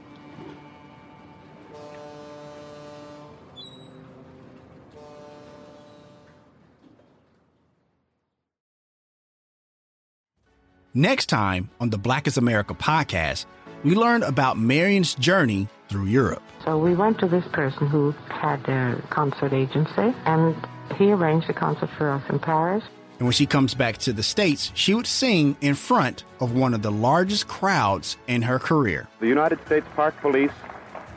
Next 10.95 11.27
time 11.27 11.69
on 11.79 11.91
the 11.91 11.99
Black 11.99 12.27
is 12.27 12.39
America 12.39 12.73
podcast, 12.73 13.45
we 13.85 13.95
learn 13.95 14.23
about 14.23 14.57
Marian's 14.57 15.15
journey 15.15 15.69
through 15.91 16.07
Europe. 16.07 16.43
So 16.65 16.79
we 16.79 16.95
went 16.95 17.19
to 17.21 17.29
this 17.29 17.45
person 17.53 17.87
who 17.87 18.13
had 18.29 18.65
their 18.65 19.05
concert 19.11 19.53
agency, 19.53 20.17
and 20.25 20.57
he 20.97 21.13
arranged 21.13 21.51
a 21.51 21.53
concert 21.53 21.91
for 21.99 22.11
us 22.11 22.23
in 22.31 22.39
Paris. 22.39 22.83
And 23.19 23.27
when 23.27 23.33
she 23.33 23.47
comes 23.47 23.75
back 23.75 23.97
to 23.99 24.13
the 24.13 24.23
States, 24.23 24.71
she 24.75 24.93
would 24.93 25.07
sing 25.07 25.57
in 25.61 25.75
front 25.75 26.25
of 26.41 26.53
one 26.53 26.75
of 26.75 26.83
the 26.83 26.91
largest 26.91 27.49
crowds 27.49 28.17
in 28.27 28.43
her 28.43 28.59
career. 28.59 29.09
The 29.21 29.29
United 29.29 29.65
States 29.65 29.87
Park 29.95 30.15
Police 30.21 30.53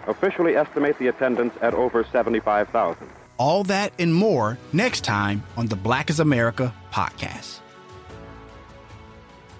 officially 0.07 0.55
estimate 0.55 0.97
the 0.97 1.07
attendance 1.07 1.53
at 1.61 1.73
over 1.73 2.05
75,000. 2.05 3.07
All 3.37 3.63
that 3.65 3.93
and 3.99 4.13
more 4.13 4.57
next 4.73 5.03
time 5.03 5.43
on 5.57 5.67
the 5.67 5.75
Black 5.75 6.09
is 6.09 6.19
America 6.19 6.73
podcast. 6.91 7.59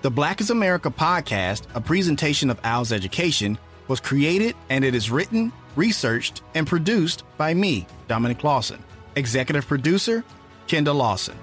The 0.02 0.10
Black 0.10 0.40
is 0.40 0.50
America 0.50 0.90
podcast, 0.90 1.64
a 1.76 1.82
presentation 1.82 2.50
of 2.50 2.60
Al's 2.64 2.94
Education, 2.94 3.58
was 3.90 4.00
created 4.00 4.56
and 4.70 4.86
it 4.86 4.96
is 4.96 5.12
written, 5.12 5.52
researched, 5.76 6.42
and 6.56 6.66
produced 6.66 7.24
by 7.38 7.54
me, 7.54 7.86
Dominic 8.08 8.44
Lawson. 8.46 8.82
Executive 9.18 9.68
producer, 9.68 10.24
Kendall 10.68 10.96
Lawson. 10.96 11.38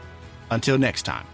Until 0.50 0.76
next 0.76 1.04
time. 1.04 1.31